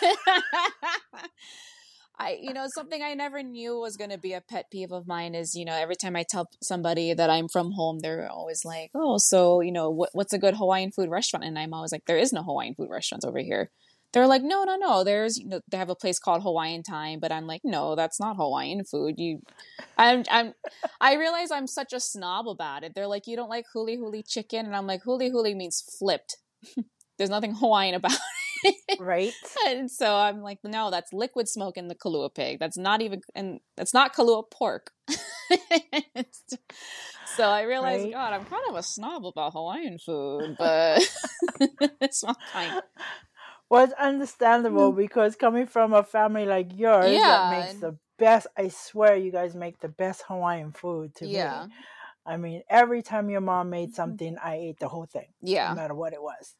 I 2.17 2.37
you 2.41 2.53
know 2.53 2.65
something 2.73 3.01
I 3.01 3.13
never 3.13 3.43
knew 3.43 3.79
was 3.79 3.97
going 3.97 4.09
to 4.09 4.17
be 4.17 4.33
a 4.33 4.41
pet 4.41 4.71
peeve 4.71 4.91
of 4.91 5.07
mine 5.07 5.35
is 5.35 5.53
you 5.53 5.65
know 5.65 5.75
every 5.75 5.95
time 5.95 6.15
I 6.15 6.25
tell 6.27 6.49
somebody 6.61 7.13
that 7.13 7.29
I'm 7.29 7.47
from 7.47 7.73
home, 7.73 7.99
they're 7.99 8.27
always 8.31 8.65
like, 8.65 8.89
oh, 8.95 9.17
so 9.19 9.61
you 9.61 9.71
know 9.71 9.91
what, 9.91 10.09
what's 10.13 10.33
a 10.33 10.39
good 10.39 10.55
Hawaiian 10.55 10.91
food 10.91 11.09
restaurant? 11.09 11.45
And 11.45 11.57
I'm 11.57 11.73
always 11.73 11.91
like, 11.91 12.05
there 12.07 12.17
is 12.17 12.33
no 12.33 12.41
Hawaiian 12.41 12.73
food 12.73 12.89
restaurants 12.89 13.25
over 13.25 13.39
here 13.39 13.69
they're 14.13 14.27
like, 14.27 14.41
no, 14.43 14.63
no, 14.63 14.75
no. 14.75 15.03
There's, 15.03 15.37
you 15.37 15.47
know, 15.47 15.61
they 15.69 15.77
have 15.77 15.89
a 15.89 15.95
place 15.95 16.19
called 16.19 16.41
Hawaiian 16.41 16.83
Time, 16.83 17.19
but 17.19 17.31
I'm 17.31 17.45
like, 17.47 17.61
no, 17.63 17.95
that's 17.95 18.19
not 18.19 18.37
Hawaiian 18.37 18.83
food. 18.83 19.15
You, 19.17 19.41
I'm, 19.97 20.23
I'm, 20.29 20.53
I 20.99 21.15
realize 21.15 21.51
I'm 21.51 21.67
such 21.67 21.93
a 21.93 21.99
snob 21.99 22.47
about 22.47 22.83
it. 22.83 22.93
They're 22.95 23.07
like, 23.07 23.27
you 23.27 23.35
don't 23.35 23.49
like 23.49 23.65
huli 23.75 23.97
huli 23.97 24.23
chicken, 24.27 24.65
and 24.65 24.75
I'm 24.75 24.87
like, 24.87 25.03
huli 25.03 25.31
huli 25.31 25.55
means 25.55 25.83
flipped. 25.99 26.37
There's 27.17 27.29
nothing 27.29 27.53
Hawaiian 27.53 27.95
about 27.95 28.17
it, 28.63 28.75
right. 28.99 29.33
And 29.67 29.91
so 29.91 30.15
I'm 30.15 30.41
like, 30.41 30.59
no, 30.63 30.89
that's 30.89 31.11
liquid 31.11 31.49
smoke 31.49 31.75
in 31.77 31.89
the 31.89 31.95
Kalua 31.95 32.33
pig. 32.33 32.59
That's 32.59 32.77
not 32.77 33.01
even, 33.01 33.21
and 33.35 33.59
that's 33.75 33.93
not 33.93 34.15
Kalua 34.15 34.43
pork. 34.49 34.91
so 37.35 37.43
I 37.43 37.63
realized, 37.63 38.05
Right. 38.05 38.13
God, 38.13 38.33
I'm 38.33 38.45
kind 38.45 38.63
of 38.69 38.75
a 38.75 38.83
snob 38.83 39.25
about 39.25 39.51
Hawaiian 39.53 39.97
food, 39.99 40.55
but 40.57 41.01
it's 42.01 42.23
not 42.23 42.37
kind. 42.53 42.81
Well, 43.69 43.83
it's 43.83 43.93
understandable 43.93 44.91
because 44.91 45.35
coming 45.35 45.67
from 45.67 45.93
a 45.93 46.03
family 46.03 46.45
like 46.45 46.77
yours 46.77 47.11
Mm. 47.11 47.13
Yeah, 47.13 47.27
that 47.27 47.49
makes 47.49 47.79
the 47.79 47.97
best, 48.17 48.47
I 48.57 48.69
swear 48.69 49.15
you 49.15 49.31
guys 49.31 49.55
make 49.55 49.79
the 49.79 49.89
best 49.89 50.23
Hawaiian 50.27 50.71
food 50.71 51.15
to 51.15 51.25
Yeah, 51.25 51.65
me. 51.65 51.73
I 52.25 52.37
mean, 52.37 52.63
every 52.69 53.01
time 53.01 53.29
your 53.29 53.41
mom 53.41 53.69
made 53.69 53.93
something, 53.93 54.37
I 54.43 54.55
ate 54.55 54.79
the 54.79 54.87
whole 54.87 55.05
thing, 55.05 55.27
Yeah. 55.41 55.69
no 55.69 55.75
matter 55.75 55.95
what 55.95 56.13
it 56.13 56.21
was. 56.21 56.55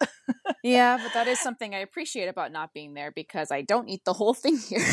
yeah. 0.63 0.97
But 0.97 1.13
that 1.13 1.27
is 1.27 1.39
something 1.43 1.75
I 1.75 1.79
appreciate 1.79 2.27
about 2.27 2.51
not 2.51 2.73
being 2.73 2.93
there 2.93 3.11
because 3.11 3.51
I 3.51 3.61
don't 3.61 3.89
eat 3.89 4.05
the 4.05 4.13
whole 4.13 4.33
thing 4.33 4.57
here. 4.57 4.79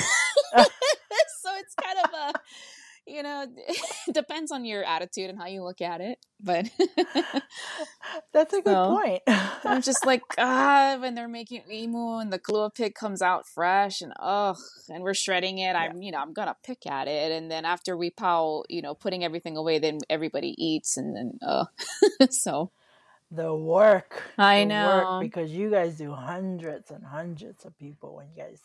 so 1.43 1.51
it's 1.57 1.75
kind 1.75 1.99
of 2.05 2.11
a, 2.13 2.33
you 3.07 3.23
know, 3.23 3.47
it 3.57 4.15
depends 4.15 4.51
on 4.51 4.65
your 4.65 4.85
attitude 4.85 5.31
and 5.31 5.39
how 5.39 5.47
you 5.47 5.63
look 5.63 5.81
at 5.81 6.01
it. 6.01 6.19
But 6.41 6.67
That's 8.33 8.53
a 8.53 8.61
good 8.61 8.73
So, 8.73 8.97
point. 8.97 9.23
I'm 9.65 9.81
just 9.83 10.05
like, 10.05 10.23
ah, 10.39 10.97
when 11.01 11.15
they're 11.15 11.29
making 11.29 11.63
imu 11.71 12.21
and 12.21 12.33
the 12.33 12.39
Kalua 12.39 12.75
pig 12.75 12.95
comes 12.95 13.23
out 13.23 13.47
fresh 13.47 14.01
and 14.01 14.13
ugh, 14.21 14.59
and 14.89 15.03
we're 15.03 15.15
shredding 15.15 15.59
it, 15.59 15.75
I'm, 15.75 16.03
you 16.03 16.13
know, 16.13 16.19
I'm 16.19 16.33
gonna 16.33 16.57
pick 16.65 16.87
at 16.87 17.09
it. 17.09 17.33
And 17.33 17.51
then 17.51 17.65
after 17.65 17.97
we 17.97 18.11
pow, 18.11 18.65
you 18.69 18.83
know, 18.83 18.95
putting 18.95 19.25
everything 19.25 19.57
away, 19.57 19.79
then 19.79 19.99
everybody 20.11 20.55
eats 20.59 20.97
and 20.97 21.17
then, 21.17 21.39
uh, 21.47 21.65
so 22.31 22.71
the 23.31 23.55
work. 23.55 24.23
I 24.39 24.61
the 24.61 24.67
know. 24.67 25.09
Work 25.11 25.23
because 25.23 25.51
you 25.51 25.71
guys 25.71 25.97
do 25.97 26.13
hundreds 26.13 26.91
and 26.91 27.05
hundreds 27.05 27.65
of 27.65 27.77
people 27.79 28.17
when 28.17 28.29
you 28.31 28.43
guys 28.43 28.61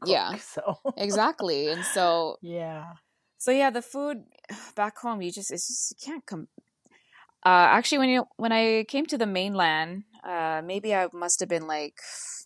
cook. 0.00 0.10
Yeah. 0.10 0.36
So, 0.36 0.78
exactly. 0.96 1.68
And 1.68 1.84
so, 1.84 2.36
yeah. 2.42 2.84
So 3.42 3.50
yeah, 3.50 3.70
the 3.70 3.82
food 3.82 4.22
back 4.76 4.98
home, 4.98 5.20
you 5.20 5.32
just, 5.32 5.50
it's 5.50 5.66
just, 5.66 5.90
you 5.90 6.12
can't 6.12 6.24
come. 6.24 6.46
Uh, 7.44 7.66
actually, 7.74 7.98
when 7.98 8.08
you 8.08 8.24
when 8.36 8.52
I 8.52 8.84
came 8.86 9.04
to 9.06 9.18
the 9.18 9.26
mainland, 9.26 10.04
uh, 10.22 10.62
maybe 10.64 10.94
I 10.94 11.08
must 11.12 11.40
have 11.40 11.48
been 11.48 11.66
like, 11.66 11.96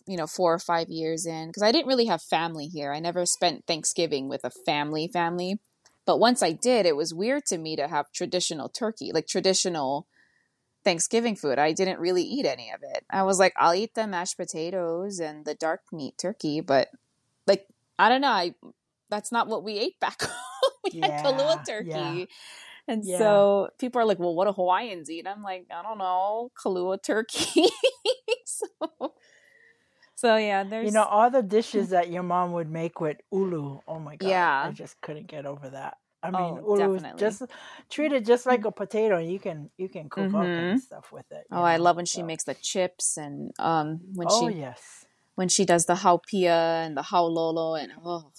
you 0.07 0.17
know, 0.17 0.25
four 0.25 0.55
or 0.55 0.59
five 0.59 0.89
years 0.89 1.27
in, 1.27 1.49
because 1.49 1.61
I 1.61 1.71
didn't 1.71 1.87
really 1.87 2.07
have 2.07 2.23
family 2.23 2.65
here. 2.65 2.91
I 2.91 2.99
never 2.99 3.27
spent 3.27 3.67
Thanksgiving 3.67 4.27
with 4.27 4.43
a 4.43 4.49
family 4.49 5.07
family, 5.07 5.59
but 6.07 6.19
once 6.19 6.41
I 6.41 6.51
did, 6.51 6.87
it 6.87 6.95
was 6.95 7.13
weird 7.13 7.45
to 7.45 7.59
me 7.59 7.75
to 7.75 7.87
have 7.87 8.11
traditional 8.11 8.67
turkey, 8.67 9.11
like 9.13 9.27
traditional 9.27 10.07
Thanksgiving 10.83 11.35
food. 11.35 11.59
I 11.59 11.73
didn't 11.73 11.99
really 11.99 12.23
eat 12.23 12.47
any 12.47 12.71
of 12.71 12.79
it. 12.81 13.05
I 13.11 13.21
was 13.21 13.37
like, 13.37 13.53
I'll 13.57 13.75
eat 13.75 13.93
the 13.93 14.07
mashed 14.07 14.37
potatoes 14.37 15.19
and 15.19 15.45
the 15.45 15.53
dark 15.53 15.81
meat 15.91 16.17
turkey, 16.17 16.59
but 16.59 16.87
like, 17.45 17.67
I 17.99 18.09
don't 18.09 18.21
know. 18.21 18.29
I 18.29 18.55
that's 19.09 19.31
not 19.31 19.47
what 19.47 19.63
we 19.63 19.77
ate 19.77 19.99
back 19.99 20.21
home. 20.23 20.31
We 20.93 20.99
had 20.99 21.23
Kalua 21.25 21.65
turkey. 21.65 21.89
yeah. 21.89 22.25
And 22.89 23.03
Yeah. 23.03 23.17
so 23.17 23.69
people 23.79 23.99
are 24.01 24.05
like, 24.05 24.17
well, 24.19 24.33
what 24.33 24.45
do 24.45 24.53
Hawaiians 24.53 25.09
eat? 25.09 25.27
I'm 25.27 25.43
like, 25.43 25.65
I 25.69 25.81
don't 25.83 25.97
know, 25.97 26.51
Kalua 26.57 27.01
turkey. 27.03 27.65
so, 28.45 29.13
so 30.15 30.37
yeah, 30.37 30.63
there's 30.63 30.85
You 30.85 30.91
know, 30.93 31.03
all 31.03 31.29
the 31.29 31.41
mm. 31.43 31.49
dishes 31.49 31.89
that 31.89 32.09
your 32.09 32.23
mom 32.23 32.53
would 32.53 32.69
make 32.71 33.01
with 33.01 33.17
ulu. 33.31 33.79
Oh 33.87 33.99
my 33.99 34.15
god. 34.15 34.29
I 34.67 34.71
just 34.71 34.99
couldn't 35.01 35.27
get 35.27 35.45
over 35.45 35.69
that. 35.69 35.97
I 36.23 36.31
mean, 36.31 36.59
Oh, 36.63 36.75
ulu 36.75 36.95
definitely. 36.95 37.19
just 37.19 37.43
treat 37.89 38.11
it 38.13 38.25
just 38.25 38.45
like 38.45 38.61
mm. 38.61 38.67
a 38.67 38.71
potato 38.71 39.19
you 39.19 39.37
can 39.39 39.69
you 39.77 39.87
can 39.89 40.09
cook 40.09 40.33
all 40.33 40.41
kinds 40.41 40.57
of 40.57 40.63
mm-hmm. 40.63 40.77
stuff 40.77 41.11
with 41.11 41.29
it. 41.31 41.45
oh, 41.51 41.61
I 41.61 41.77
love 41.77 41.95
when 41.97 42.05
she 42.05 42.21
so- 42.21 42.25
makes 42.25 42.45
the 42.45 42.55
chips 42.55 43.17
and 43.17 43.51
um 43.59 43.99
when 44.15 44.27
Oh 44.31 44.49
she 44.49 44.57
yes. 44.59 45.05
when 45.35 45.49
she 45.49 45.63
does 45.65 45.85
the 45.85 45.93
haupia 45.95 46.85
and 46.85 46.97
the 46.97 47.03
haulolo 47.03 47.79
and 47.81 47.91
oh 48.03 48.31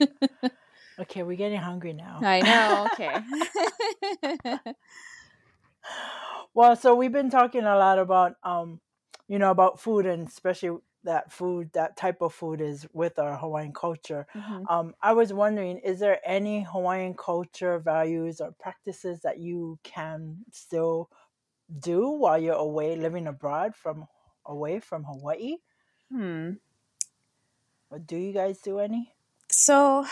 Okay, 1.00 1.22
we're 1.22 1.36
getting 1.36 1.58
hungry 1.58 1.92
now. 1.92 2.20
I 2.22 2.40
know, 2.40 2.88
okay. 2.92 4.74
Well, 6.54 6.76
so 6.76 6.94
we've 6.94 7.12
been 7.12 7.30
talking 7.30 7.64
a 7.64 7.76
lot 7.76 7.98
about 7.98 8.36
um, 8.44 8.80
you 9.28 9.38
know, 9.38 9.50
about 9.50 9.80
food 9.80 10.06
and 10.06 10.28
especially 10.28 10.78
that 11.02 11.32
food, 11.32 11.70
that 11.72 11.96
type 11.96 12.22
of 12.22 12.32
food 12.32 12.60
is 12.60 12.86
with 12.92 13.18
our 13.18 13.36
Hawaiian 13.36 13.72
culture. 13.72 14.26
Mhm. 14.34 14.64
Um, 14.70 14.94
I 15.02 15.12
was 15.12 15.32
wondering, 15.32 15.78
is 15.78 15.98
there 15.98 16.20
any 16.24 16.62
Hawaiian 16.62 17.14
culture 17.14 17.78
values 17.78 18.40
or 18.40 18.52
practices 18.52 19.20
that 19.22 19.38
you 19.38 19.78
can 19.82 20.44
still 20.52 21.10
do 21.80 22.08
while 22.08 22.38
you're 22.38 22.54
away 22.54 22.96
living 22.96 23.26
abroad 23.26 23.74
from 23.74 24.06
away 24.46 24.80
from 24.80 25.04
Hawaii? 25.04 25.56
Hmm. 26.10 26.52
Or 27.90 27.98
do 27.98 28.16
you 28.16 28.32
guys 28.32 28.60
do 28.60 28.78
any? 28.78 29.12
So, 29.50 30.06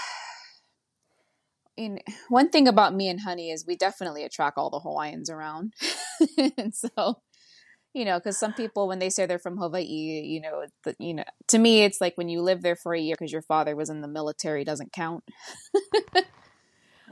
in 1.84 1.98
one 2.28 2.48
thing 2.50 2.68
about 2.68 2.94
me 2.94 3.08
and 3.08 3.20
Honey 3.20 3.50
is 3.50 3.64
we 3.66 3.76
definitely 3.76 4.24
attract 4.24 4.58
all 4.58 4.70
the 4.70 4.80
Hawaiians 4.80 5.30
around, 5.30 5.74
and 6.56 6.74
so 6.74 7.20
you 7.94 8.06
know, 8.06 8.18
because 8.18 8.38
some 8.38 8.54
people 8.54 8.88
when 8.88 8.98
they 9.00 9.10
say 9.10 9.26
they're 9.26 9.38
from 9.38 9.58
Hawaii, 9.58 9.84
you 9.84 10.40
know, 10.40 10.64
the, 10.84 10.96
you 10.98 11.14
know, 11.14 11.24
to 11.48 11.58
me 11.58 11.82
it's 11.82 12.00
like 12.00 12.16
when 12.16 12.28
you 12.28 12.40
live 12.40 12.62
there 12.62 12.76
for 12.76 12.94
a 12.94 13.00
year 13.00 13.14
because 13.18 13.32
your 13.32 13.42
father 13.42 13.76
was 13.76 13.90
in 13.90 14.00
the 14.00 14.08
military 14.08 14.64
doesn't 14.64 14.92
count. 14.92 15.24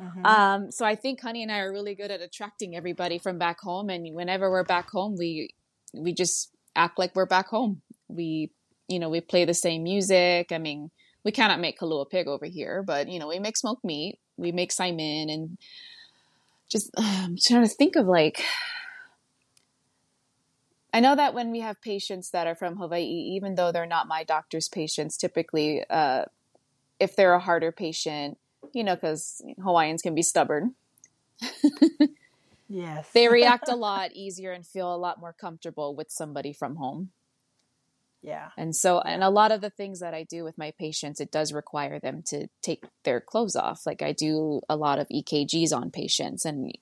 Mhm. 0.01 0.27
Um, 0.27 0.71
so 0.71 0.87
I 0.87 0.95
think 0.95 1.21
Honey 1.21 1.43
and 1.43 1.53
I 1.53 1.59
are 1.59 1.73
really 1.73 1.95
good 1.95 2.11
at 2.11 2.23
attracting 2.23 2.75
everybody 2.75 3.19
from 3.19 3.39
back 3.39 3.61
home, 3.61 3.91
and 3.91 4.15
whenever 4.15 4.51
we're 4.51 4.65
back 4.65 4.91
home, 4.91 5.15
we 5.19 5.51
we 5.93 6.15
just 6.15 6.51
act 6.75 6.99
like 6.99 7.15
we're 7.15 7.27
back 7.27 7.49
home. 7.49 7.83
We, 8.09 8.51
you 8.89 8.99
know, 8.99 9.11
we 9.11 9.21
play 9.21 9.45
the 9.45 9.55
same 9.55 9.83
music. 9.83 10.53
I 10.53 10.59
mean, 10.59 10.91
we 11.25 11.33
cannot 11.33 11.61
make 11.61 11.79
Kalua 11.79 12.09
pig 12.09 12.29
over 12.29 12.47
here, 12.47 12.83
but 12.87 13.09
you 13.09 13.19
know, 13.19 13.29
we 13.29 13.39
make 13.39 13.57
smoked 13.59 13.85
meat, 13.85 14.20
we 14.41 14.53
make 14.53 14.71
saimin, 14.71 15.33
and 15.33 15.59
just 16.69 16.91
I'm 16.97 17.37
trying 17.37 17.63
to 17.63 17.69
think 17.69 17.97
of 17.97 18.07
like. 18.07 18.43
I 20.93 20.99
know 20.99 21.15
that 21.15 21.35
when 21.35 21.53
we 21.53 21.61
have 21.61 21.81
patients 21.81 22.31
that 22.31 22.49
are 22.49 22.57
from 22.57 22.77
Hawaii, 22.77 23.05
even 23.05 23.55
though 23.55 23.71
they're 23.71 23.87
not 23.87 24.09
my 24.09 24.25
doctor's 24.25 24.69
patients, 24.69 25.17
typically, 25.17 25.85
uh, 25.89 26.25
if 26.99 27.15
they're 27.15 27.35
a 27.35 27.39
harder 27.39 27.71
patient, 27.71 28.39
you 28.73 28.83
know, 28.83 28.97
because 28.97 29.41
Hawaiians 29.63 30.03
can 30.03 30.17
be 30.17 30.23
stubborn. 30.23 30.75
yes. 32.69 33.09
They 33.13 33.29
react 33.29 33.69
a 33.69 33.77
lot 33.77 34.13
easier 34.15 34.51
and 34.51 34.67
feel 34.67 34.93
a 34.93 34.97
lot 34.97 35.21
more 35.21 35.33
comfortable 35.33 35.95
with 35.95 36.11
somebody 36.11 36.53
from 36.53 36.75
home. 36.75 37.11
Yeah. 38.23 38.51
And 38.57 38.77
so, 38.77 39.01
and 39.01 39.23
a 39.23 39.31
lot 39.31 39.53
of 39.53 39.61
the 39.61 39.71
things 39.71 40.01
that 40.01 40.15
I 40.15 40.25
do 40.25 40.45
with 40.45 40.59
my 40.59 40.73
patients, 40.79 41.21
it 41.21 41.33
does 41.33 41.53
require 41.53 41.99
them 41.99 42.23
to 42.27 42.49
take 42.63 42.85
their 43.05 43.21
clothes 43.21 43.57
off. 43.57 43.87
Like 43.87 44.03
I 44.03 44.13
do 44.13 44.61
a 44.69 44.77
lot 44.77 44.99
of 44.99 45.09
EKGs 45.09 45.73
on 45.73 45.91
patients. 45.91 46.45
And 46.45 46.73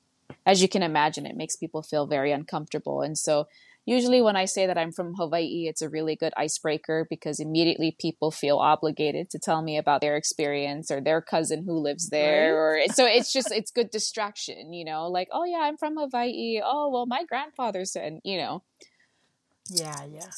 as 0.44 0.60
you 0.60 0.68
can 0.68 0.82
imagine, 0.82 1.26
it 1.26 1.36
makes 1.36 1.56
people 1.56 1.82
feel 1.82 2.06
very 2.06 2.32
uncomfortable. 2.32 3.02
And 3.02 3.16
so, 3.16 3.46
usually 3.86 4.20
when 4.20 4.36
I 4.36 4.44
say 4.44 4.66
that 4.66 4.76
I'm 4.76 4.92
from 4.92 5.14
Hawaii, 5.14 5.66
it's 5.66 5.80
a 5.80 5.88
really 5.88 6.14
good 6.14 6.34
icebreaker 6.36 7.06
because 7.08 7.40
immediately 7.40 7.96
people 7.98 8.30
feel 8.30 8.58
obligated 8.58 9.30
to 9.30 9.38
tell 9.38 9.62
me 9.62 9.78
about 9.78 10.02
their 10.02 10.16
experience 10.16 10.90
or 10.90 11.00
their 11.00 11.22
cousin 11.22 11.64
who 11.64 11.78
lives 11.78 12.10
there. 12.10 12.54
Or 12.54 12.80
so 12.92 13.06
it's 13.06 13.32
just, 13.32 13.50
it's 13.50 13.70
good 13.70 13.90
distraction, 13.90 14.74
you 14.74 14.84
know, 14.84 15.06
like, 15.06 15.28
oh 15.32 15.44
yeah, 15.44 15.60
I'm 15.62 15.78
from 15.78 15.96
Hawaii. 15.96 16.60
Oh, 16.62 16.90
well, 16.90 17.06
my 17.06 17.24
grandfather 17.24 17.86
said, 17.86 18.18
you 18.24 18.36
know, 18.36 18.62
Yeah, 19.70 20.04
yeah. 20.12 20.30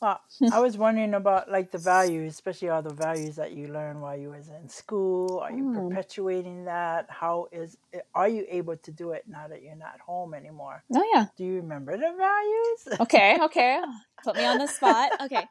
Well, 0.00 0.20
I 0.50 0.60
was 0.60 0.78
wondering 0.78 1.12
about 1.14 1.50
like 1.50 1.70
the 1.70 1.78
values, 1.78 2.32
especially 2.32 2.70
all 2.70 2.82
the 2.82 2.94
values 2.94 3.36
that 3.36 3.52
you 3.52 3.68
learned 3.68 4.00
while 4.00 4.16
you 4.16 4.30
was 4.30 4.48
in 4.48 4.68
school. 4.68 5.38
Are 5.40 5.52
you 5.52 5.64
Mm. 5.64 5.74
perpetuating 5.74 6.64
that? 6.64 7.06
How 7.10 7.48
is 7.52 7.76
are 8.14 8.28
you 8.28 8.46
able 8.48 8.76
to 8.78 8.90
do 8.90 9.12
it 9.12 9.24
now 9.28 9.46
that 9.48 9.62
you're 9.62 9.76
not 9.76 10.00
home 10.00 10.32
anymore? 10.34 10.82
oh 10.94 11.04
yeah, 11.14 11.26
Do 11.36 11.44
you 11.44 11.56
remember 11.56 11.96
the 11.96 12.12
values? 12.16 13.00
Okay, 13.00 13.38
okay. 13.42 13.80
Put 14.24 14.36
me 14.36 14.44
on 14.46 14.58
the 14.58 14.66
spot. 14.66 15.12
Okay. 15.20 15.46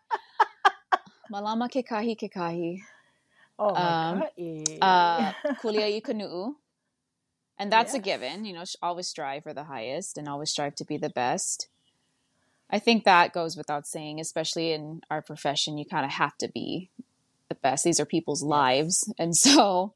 Malama 1.31 1.69
kekahi 1.69 2.17
kekahi. 2.17 2.17
ke 2.17 2.33
kahi. 2.33 2.81
Oh 3.59 3.73
my 3.75 3.93
Um, 3.93 4.23
god. 4.23 4.81
Uh, 4.81 5.33
kulia 5.62 5.85
i 5.85 6.01
kanu'u. 6.01 6.55
And 7.59 7.71
that's 7.71 7.93
a 7.93 7.99
given. 7.99 8.45
You 8.45 8.53
know, 8.53 8.63
always 8.81 9.07
strive 9.07 9.43
for 9.43 9.53
the 9.53 9.65
highest 9.65 10.17
and 10.17 10.27
always 10.27 10.49
strive 10.49 10.75
to 10.75 10.85
be 10.85 10.97
the 10.97 11.09
best. 11.09 11.67
I 12.69 12.79
think 12.79 13.03
that 13.03 13.34
goes 13.34 13.58
without 13.58 13.88
saying, 13.88 14.19
especially 14.19 14.73
in 14.73 15.01
our 15.10 15.21
profession, 15.21 15.77
you 15.77 15.86
kind 15.86 16.05
of 16.05 16.12
have 16.12 16.38
to 16.38 16.47
be 16.47 16.89
the 17.49 17.55
best. 17.55 17.84
These 17.84 17.99
are 17.99 18.05
people's 18.05 18.43
lives. 18.43 19.12
And 19.19 19.36
so, 19.36 19.93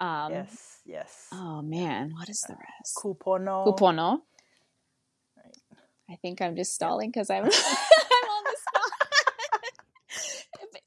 um, 0.00 0.32
yes, 0.32 0.80
yes. 0.84 1.26
oh 1.32 1.62
man, 1.62 2.12
what 2.12 2.28
is 2.28 2.44
the 2.48 2.54
rest? 2.54 2.96
Kupono. 2.96 3.64
Kupono. 3.66 4.20
Right. 5.36 5.56
I 6.10 6.16
think 6.16 6.42
I'm 6.42 6.56
just 6.56 6.74
stalling 6.74 7.10
because 7.10 7.30
I'm, 7.30 7.44
I'm 7.44 7.48
on 7.48 8.44
the 8.44 8.56
spot. 8.66 8.92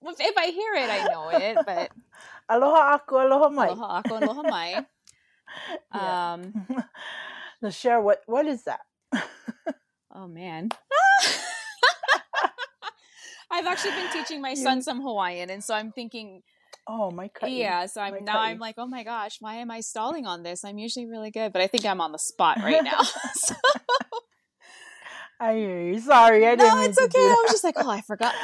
if, 0.02 0.20
if 0.20 0.38
I 0.38 0.48
hear 0.48 0.74
it, 0.76 0.90
I 0.90 1.08
know 1.08 1.30
it, 1.30 1.58
but 1.66 1.92
Aloha 2.50 2.98
aku, 2.98 3.16
aloha 3.16 3.50
mai. 3.50 3.68
aloha 3.70 4.02
ako, 4.02 4.18
aloha 4.18 4.42
mai. 4.42 4.86
Um, 5.92 6.66
now 7.62 7.70
share 7.70 8.02
what 8.02 8.22
what 8.26 8.46
is 8.48 8.64
that? 8.64 8.82
oh 10.14 10.28
man. 10.28 10.70
I've 13.52 13.66
actually 13.66 13.92
been 13.92 14.12
teaching 14.12 14.42
my 14.42 14.54
son 14.54 14.82
some 14.82 15.02
Hawaiian, 15.02 15.50
and 15.50 15.64
so 15.64 15.74
I'm 15.74 15.92
thinking, 15.92 16.44
oh 16.88 17.12
my 17.12 17.30
god, 17.40 17.50
yeah. 17.50 17.86
So 17.88 18.02
I'm 18.02 18.24
now 18.24 18.40
I'm 18.40 18.60
like, 18.60 18.76
oh 18.78 18.88
my 18.88 19.04
gosh, 19.04 19.38
why 19.40 19.56
am 19.56 19.72
I 19.72 19.82
stalling 19.82 20.26
on 20.26 20.44
this? 20.44 20.64
I'm 20.64 20.78
usually 20.78 21.08
really 21.08 21.32
good, 21.32 21.52
but 21.54 21.62
I 21.62 21.68
think 21.68 21.86
I'm 21.86 22.02
on 22.02 22.12
the 22.12 22.20
spot 22.20 22.58
right 22.64 22.84
now. 22.84 23.02
so. 23.34 23.56
I 25.42 25.56
hear 25.56 25.82
you. 25.82 26.00
Sorry, 26.00 26.46
I 26.46 26.56
didn't. 26.56 26.76
No, 26.76 26.82
it's 26.84 27.00
okay. 27.00 27.18
I 27.18 27.44
was 27.44 27.52
just 27.52 27.64
like, 27.64 27.76
oh, 27.78 27.90
I 27.90 28.02
forgot. 28.02 28.36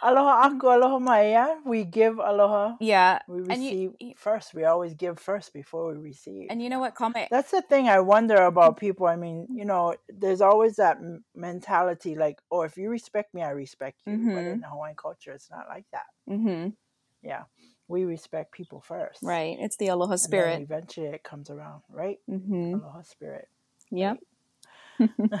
Aloha 0.00 0.46
aku, 0.46 0.68
aloha 0.68 0.98
maya. 0.98 1.56
We 1.64 1.84
give 1.84 2.18
aloha. 2.18 2.76
Yeah. 2.80 3.18
We 3.26 3.42
receive 3.42 3.92
you, 3.98 4.14
first. 4.16 4.54
We 4.54 4.64
always 4.64 4.94
give 4.94 5.18
first 5.18 5.52
before 5.52 5.92
we 5.92 5.98
receive. 5.98 6.46
And 6.50 6.62
you 6.62 6.68
know 6.68 6.78
what? 6.78 6.94
Comment. 6.94 7.28
That's 7.30 7.50
the 7.50 7.62
thing 7.62 7.88
I 7.88 8.00
wonder 8.00 8.36
about 8.36 8.76
people. 8.76 9.06
I 9.06 9.16
mean, 9.16 9.48
you 9.52 9.64
know, 9.64 9.94
there's 10.08 10.40
always 10.40 10.76
that 10.76 10.98
mentality 11.34 12.14
like, 12.14 12.38
oh, 12.50 12.62
if 12.62 12.76
you 12.76 12.90
respect 12.90 13.34
me, 13.34 13.42
I 13.42 13.50
respect 13.50 14.02
you. 14.06 14.12
Mm-hmm. 14.12 14.34
But 14.34 14.44
in 14.44 14.60
the 14.60 14.68
Hawaiian 14.68 14.96
culture, 14.96 15.32
it's 15.32 15.50
not 15.50 15.66
like 15.68 15.86
that. 15.92 16.06
Mm-hmm. 16.30 16.68
Yeah. 17.22 17.42
We 17.88 18.04
respect 18.04 18.52
people 18.52 18.80
first. 18.80 19.20
Right. 19.22 19.56
It's 19.58 19.76
the 19.76 19.88
aloha 19.88 20.16
spirit. 20.16 20.60
eventually 20.60 21.08
it 21.08 21.24
comes 21.24 21.50
around, 21.50 21.82
right? 21.90 22.18
Mm-hmm. 22.30 22.74
Aloha 22.74 23.02
spirit. 23.02 23.48
Yep. 23.90 24.18
Right? 25.00 25.40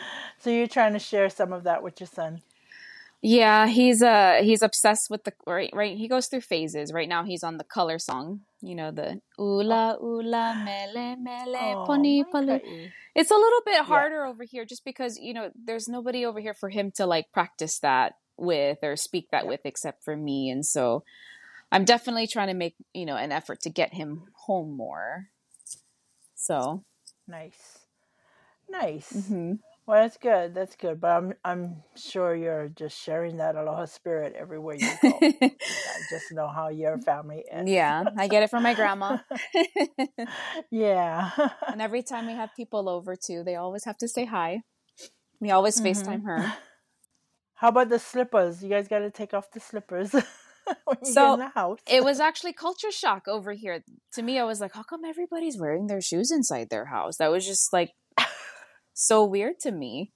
so 0.38 0.50
you're 0.50 0.66
trying 0.66 0.92
to 0.92 0.98
share 0.98 1.30
some 1.30 1.52
of 1.52 1.64
that 1.64 1.82
with 1.82 2.00
your 2.00 2.08
son. 2.08 2.42
Yeah, 3.20 3.66
he's 3.66 4.00
uh 4.00 4.40
he's 4.42 4.62
obsessed 4.62 5.10
with 5.10 5.24
the 5.24 5.32
right 5.46 5.70
right 5.72 5.96
he 5.96 6.06
goes 6.06 6.28
through 6.28 6.42
phases. 6.42 6.92
Right 6.92 7.08
now 7.08 7.24
he's 7.24 7.42
on 7.42 7.56
the 7.56 7.64
color 7.64 7.98
song. 7.98 8.42
You 8.60 8.76
know 8.76 8.92
the 8.92 9.20
ula 9.38 9.98
ula 10.00 10.62
mele 10.64 11.16
mele 11.16 11.56
oh, 11.56 11.84
pali. 11.86 12.24
It's 13.14 13.30
a 13.30 13.34
little 13.34 13.62
bit 13.66 13.80
harder 13.82 14.24
yeah. 14.24 14.30
over 14.30 14.44
here 14.44 14.64
just 14.64 14.84
because, 14.84 15.18
you 15.18 15.34
know, 15.34 15.50
there's 15.56 15.88
nobody 15.88 16.24
over 16.24 16.38
here 16.38 16.54
for 16.54 16.68
him 16.68 16.92
to 16.92 17.06
like 17.06 17.32
practice 17.32 17.80
that 17.80 18.12
with 18.36 18.78
or 18.84 18.94
speak 18.94 19.28
that 19.32 19.44
yeah. 19.44 19.50
with 19.50 19.60
except 19.64 20.04
for 20.04 20.16
me 20.16 20.50
and 20.50 20.64
so 20.64 21.02
I'm 21.70 21.84
definitely 21.84 22.26
trying 22.26 22.48
to 22.48 22.54
make, 22.54 22.76
you 22.94 23.04
know, 23.04 23.16
an 23.16 23.32
effort 23.32 23.60
to 23.62 23.70
get 23.70 23.92
him 23.92 24.22
home 24.46 24.76
more. 24.76 25.26
So, 26.34 26.84
nice. 27.26 27.78
Nice. 28.70 29.12
Mm-hmm. 29.12 29.54
Well, 29.88 30.02
that's 30.02 30.18
good. 30.18 30.54
That's 30.54 30.76
good. 30.76 31.00
But 31.00 31.12
I'm 31.12 31.32
I'm 31.42 31.76
sure 31.96 32.36
you're 32.36 32.68
just 32.68 33.02
sharing 33.02 33.38
that 33.38 33.56
aloha 33.56 33.86
spirit 33.86 34.34
everywhere 34.38 34.74
you 34.74 34.86
go. 35.00 35.18
I 35.22 35.56
just 36.10 36.30
know 36.30 36.46
how 36.46 36.68
your 36.68 36.98
family 36.98 37.42
is. 37.50 37.70
Yeah, 37.70 38.04
I 38.18 38.28
get 38.28 38.42
it 38.42 38.50
from 38.50 38.64
my 38.64 38.74
grandma. 38.74 39.16
yeah. 40.70 41.30
and 41.66 41.80
every 41.80 42.02
time 42.02 42.26
we 42.26 42.34
have 42.34 42.50
people 42.54 42.86
over 42.86 43.16
too, 43.16 43.42
they 43.42 43.56
always 43.56 43.86
have 43.86 43.96
to 43.98 44.08
say 44.08 44.26
hi. 44.26 44.60
We 45.40 45.52
always 45.52 45.80
mm-hmm. 45.80 45.86
FaceTime 45.86 46.24
her. 46.26 46.52
How 47.54 47.68
about 47.68 47.88
the 47.88 47.98
slippers? 47.98 48.62
You 48.62 48.68
guys 48.68 48.88
got 48.88 48.98
to 48.98 49.10
take 49.10 49.32
off 49.32 49.50
the 49.52 49.60
slippers. 49.60 50.12
When 50.12 50.98
you 51.02 51.14
get 51.14 51.52
out. 51.56 51.80
So 51.80 51.96
it 51.96 52.04
was 52.04 52.20
actually 52.20 52.52
culture 52.52 52.92
shock 52.92 53.26
over 53.26 53.52
here. 53.52 53.82
To 54.12 54.22
me, 54.22 54.38
I 54.38 54.44
was 54.44 54.60
like, 54.60 54.74
how 54.74 54.82
come 54.82 55.06
everybody's 55.06 55.56
wearing 55.58 55.86
their 55.86 56.02
shoes 56.02 56.30
inside 56.30 56.68
their 56.68 56.84
house? 56.84 57.16
That 57.16 57.30
was 57.30 57.46
just 57.46 57.72
like 57.72 57.94
so 58.98 59.24
weird 59.24 59.60
to 59.60 59.70
me. 59.70 60.12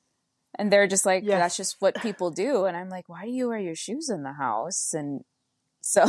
And 0.59 0.71
they're 0.71 0.89
just 0.89 1.07
like, 1.07 1.23
yes. 1.25 1.41
that's 1.41 1.57
just 1.57 1.77
what 1.79 1.95
people 2.03 2.31
do. 2.31 2.67
And 2.67 2.77
I'm 2.77 2.91
like, 2.91 3.09
why 3.09 3.25
do 3.25 3.31
you 3.31 3.49
wear 3.49 3.59
your 3.59 3.75
shoes 3.75 4.11
in 4.11 4.23
the 4.23 4.35
house? 4.35 4.93
And 4.93 5.23
so 5.81 6.05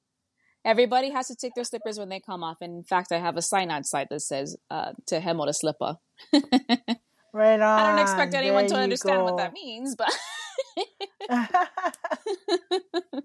everybody 0.64 1.10
has 1.10 1.28
to 1.28 1.36
take 1.36 1.54
their 1.54 1.64
slippers 1.64 1.98
when 1.98 2.08
they 2.08 2.18
come 2.18 2.42
off. 2.42 2.56
And 2.60 2.78
in 2.78 2.82
fact, 2.82 3.12
I 3.12 3.18
have 3.18 3.36
a 3.36 3.42
sign 3.42 3.70
outside 3.70 4.08
that 4.10 4.20
says, 4.20 4.56
uh, 4.70 4.94
to 5.06 5.20
hemo 5.20 5.46
the 5.46 5.52
slipper. 5.52 5.96
right 7.32 7.60
on. 7.60 7.80
I 7.80 7.90
don't 7.90 8.00
expect 8.00 8.34
anyone 8.34 8.66
there 8.66 8.78
to 8.78 8.82
understand 8.82 9.18
go. 9.18 9.24
what 9.24 9.36
that 9.36 9.52
means, 9.52 9.94
but. 9.94 10.10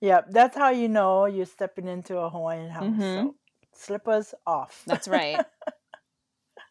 yep, 0.00 0.26
that's 0.30 0.56
how 0.56 0.70
you 0.70 0.88
know 0.88 1.26
you're 1.26 1.46
stepping 1.46 1.88
into 1.88 2.18
a 2.18 2.30
Hawaiian 2.30 2.70
house. 2.70 2.84
Mm-hmm. 2.84 3.00
So 3.00 3.34
slippers 3.74 4.34
off. 4.46 4.84
That's 4.86 5.08
right. 5.08 5.44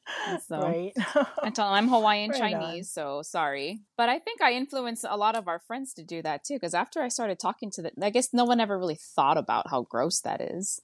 So 0.47 0.59
right. 0.59 0.93
I 1.41 1.49
tell 1.49 1.67
them 1.67 1.73
I'm 1.73 1.87
Hawaiian 1.87 2.31
right 2.31 2.39
Chinese, 2.39 2.97
on. 2.97 3.03
so 3.03 3.21
sorry. 3.21 3.81
But 3.97 4.09
I 4.09 4.19
think 4.19 4.41
I 4.41 4.53
influenced 4.53 5.05
a 5.07 5.17
lot 5.17 5.35
of 5.35 5.47
our 5.47 5.59
friends 5.59 5.93
to 5.95 6.03
do 6.03 6.21
that 6.21 6.43
too. 6.43 6.55
Because 6.55 6.73
after 6.73 7.01
I 7.01 7.07
started 7.07 7.39
talking 7.39 7.71
to 7.71 7.81
them, 7.81 7.91
I 8.01 8.09
guess 8.09 8.33
no 8.33 8.45
one 8.45 8.59
ever 8.59 8.77
really 8.77 8.95
thought 8.95 9.37
about 9.37 9.69
how 9.69 9.83
gross 9.83 10.21
that 10.21 10.41
is. 10.41 10.81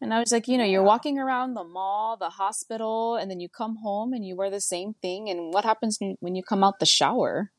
And 0.00 0.12
I 0.12 0.20
was 0.20 0.32
like, 0.32 0.48
you 0.48 0.58
know, 0.58 0.64
you're 0.64 0.82
walking 0.82 1.18
around 1.18 1.54
the 1.54 1.64
mall, 1.64 2.16
the 2.16 2.30
hospital, 2.30 3.16
and 3.16 3.30
then 3.30 3.40
you 3.40 3.48
come 3.48 3.76
home 3.76 4.12
and 4.12 4.24
you 4.26 4.36
wear 4.36 4.50
the 4.50 4.60
same 4.60 4.94
thing. 5.00 5.30
And 5.30 5.52
what 5.52 5.64
happens 5.64 5.98
when 6.20 6.34
you 6.34 6.42
come 6.42 6.62
out 6.62 6.78
the 6.78 6.86
shower? 6.86 7.50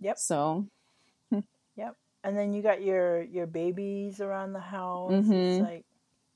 Yep. 0.00 0.18
So. 0.18 0.66
yep. 1.76 1.96
And 2.24 2.36
then 2.36 2.52
you 2.52 2.62
got 2.62 2.82
your 2.82 3.22
your 3.22 3.46
babies 3.46 4.20
around 4.20 4.52
the 4.54 4.60
house. 4.60 5.12
Mm-hmm. 5.12 5.32
It's 5.32 5.62
like 5.62 5.84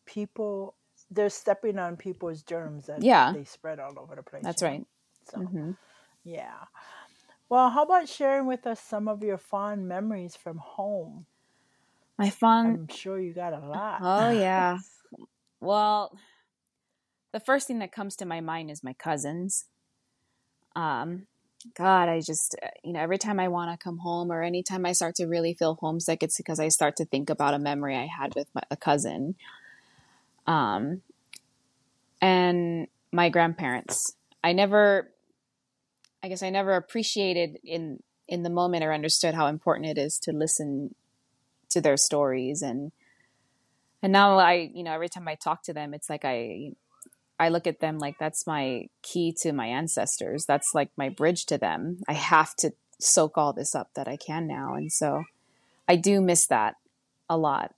people 0.06 0.74
they're 1.14 1.30
stepping 1.30 1.78
on 1.78 1.96
people's 1.96 2.42
germs 2.42 2.86
that 2.86 3.02
yeah. 3.02 3.32
they 3.32 3.44
spread 3.44 3.80
all 3.80 3.98
over 3.98 4.14
the 4.14 4.22
place. 4.22 4.42
That's 4.42 4.62
right. 4.62 4.84
So, 5.30 5.38
mm-hmm. 5.38 5.70
yeah. 6.24 6.54
Well, 7.48 7.70
how 7.70 7.84
about 7.84 8.08
sharing 8.08 8.46
with 8.46 8.66
us 8.66 8.80
some 8.80 9.08
of 9.08 9.22
your 9.22 9.38
fond 9.38 9.86
memories 9.86 10.36
from 10.36 10.58
home? 10.58 11.26
My 12.18 12.30
fond. 12.30 12.76
I'm 12.76 12.88
sure 12.88 13.20
you 13.20 13.32
got 13.32 13.52
a 13.52 13.60
lot. 13.60 13.98
Oh 14.02 14.30
yeah. 14.30 14.78
well, 15.60 16.16
the 17.32 17.40
first 17.40 17.66
thing 17.66 17.80
that 17.80 17.92
comes 17.92 18.16
to 18.16 18.26
my 18.26 18.40
mind 18.40 18.70
is 18.70 18.84
my 18.84 18.92
cousins. 18.92 19.66
Um, 20.76 21.26
God, 21.76 22.08
I 22.08 22.20
just, 22.20 22.54
you 22.82 22.92
know, 22.92 23.00
every 23.00 23.18
time 23.18 23.40
I 23.40 23.48
want 23.48 23.70
to 23.70 23.82
come 23.82 23.98
home 23.98 24.30
or 24.30 24.42
anytime 24.42 24.84
I 24.84 24.92
start 24.92 25.14
to 25.16 25.26
really 25.26 25.54
feel 25.54 25.76
homesick, 25.80 26.22
it's 26.22 26.36
because 26.36 26.60
I 26.60 26.68
start 26.68 26.96
to 26.96 27.04
think 27.04 27.30
about 27.30 27.54
a 27.54 27.58
memory 27.58 27.96
I 27.96 28.06
had 28.06 28.34
with 28.34 28.48
my, 28.54 28.62
a 28.70 28.76
cousin. 28.76 29.34
Um, 30.46 31.02
and 32.20 32.88
my 33.12 33.28
grandparents. 33.28 34.16
I 34.42 34.52
never, 34.52 35.10
I 36.22 36.28
guess 36.28 36.42
I 36.42 36.50
never 36.50 36.74
appreciated 36.74 37.58
in 37.64 38.02
in 38.26 38.42
the 38.42 38.50
moment 38.50 38.82
or 38.82 38.92
understood 38.92 39.34
how 39.34 39.46
important 39.46 39.86
it 39.86 39.98
is 39.98 40.18
to 40.18 40.32
listen 40.32 40.94
to 41.68 41.80
their 41.80 41.98
stories 41.98 42.62
and 42.62 42.90
and 44.04 44.12
now 44.12 44.36
I, 44.38 44.70
you 44.74 44.82
know, 44.82 44.92
every 44.92 45.08
time 45.08 45.26
I 45.28 45.34
talk 45.34 45.62
to 45.62 45.72
them, 45.72 45.94
it's 45.94 46.10
like 46.10 46.26
I 46.26 46.72
I 47.40 47.48
look 47.48 47.66
at 47.66 47.80
them 47.80 47.98
like 47.98 48.18
that's 48.18 48.46
my 48.46 48.88
key 49.00 49.34
to 49.40 49.52
my 49.54 49.66
ancestors. 49.66 50.44
That's 50.44 50.74
like 50.74 50.90
my 50.94 51.08
bridge 51.08 51.46
to 51.46 51.56
them. 51.56 52.00
I 52.06 52.12
have 52.12 52.54
to 52.56 52.72
soak 53.00 53.38
all 53.38 53.54
this 53.54 53.74
up 53.74 53.88
that 53.94 54.06
I 54.06 54.18
can 54.18 54.46
now. 54.46 54.74
And 54.74 54.92
so 54.92 55.24
I 55.88 55.96
do 55.96 56.20
miss 56.20 56.46
that 56.48 56.74
a 57.30 57.38
lot. 57.38 57.74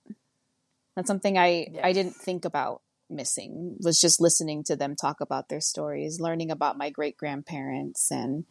That's 0.97 1.07
something 1.07 1.37
I 1.37 1.67
yes. 1.67 1.81
I 1.83 1.93
didn't 1.93 2.15
think 2.15 2.43
about 2.43 2.81
missing. 3.07 3.77
Was 3.81 4.01
just 4.01 4.19
listening 4.19 4.63
to 4.63 4.75
them 4.75 4.95
talk 4.95 5.21
about 5.21 5.47
their 5.47 5.61
stories, 5.61 6.19
learning 6.19 6.49
about 6.49 6.75
my 6.75 6.89
great 6.89 7.17
grandparents 7.17 8.09
and 8.11 8.45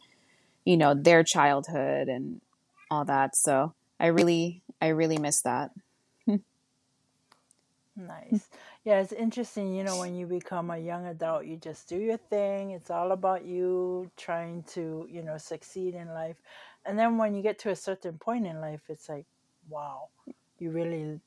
you 0.63 0.77
know 0.77 0.93
their 0.95 1.25
childhood 1.25 2.07
and 2.07 2.39
all 2.89 3.03
that. 3.03 3.35
So 3.35 3.73
I 3.99 4.07
really 4.07 4.63
I 4.81 4.87
really 4.87 5.17
miss 5.17 5.41
that. 5.41 5.71
nice. 7.97 8.47
Yeah, 8.85 9.01
it's 9.01 9.11
interesting, 9.11 9.75
you 9.75 9.83
know, 9.83 9.97
when 9.97 10.15
you 10.15 10.25
become 10.25 10.71
a 10.71 10.77
young 10.77 11.05
adult, 11.07 11.45
you 11.45 11.57
just 11.57 11.89
do 11.89 11.97
your 11.97 12.15
thing. 12.17 12.71
It's 12.71 12.89
all 12.89 13.11
about 13.11 13.43
you 13.43 14.09
trying 14.15 14.63
to, 14.75 15.05
you 15.11 15.21
know, 15.21 15.37
succeed 15.37 15.95
in 15.95 16.07
life. 16.13 16.37
And 16.85 16.97
then 16.97 17.17
when 17.17 17.35
you 17.35 17.41
get 17.41 17.59
to 17.59 17.71
a 17.71 17.75
certain 17.75 18.17
point 18.17 18.47
in 18.47 18.61
life, 18.61 18.83
it's 18.87 19.09
like, 19.09 19.25
wow, 19.67 20.07
you 20.59 20.71
really 20.71 21.19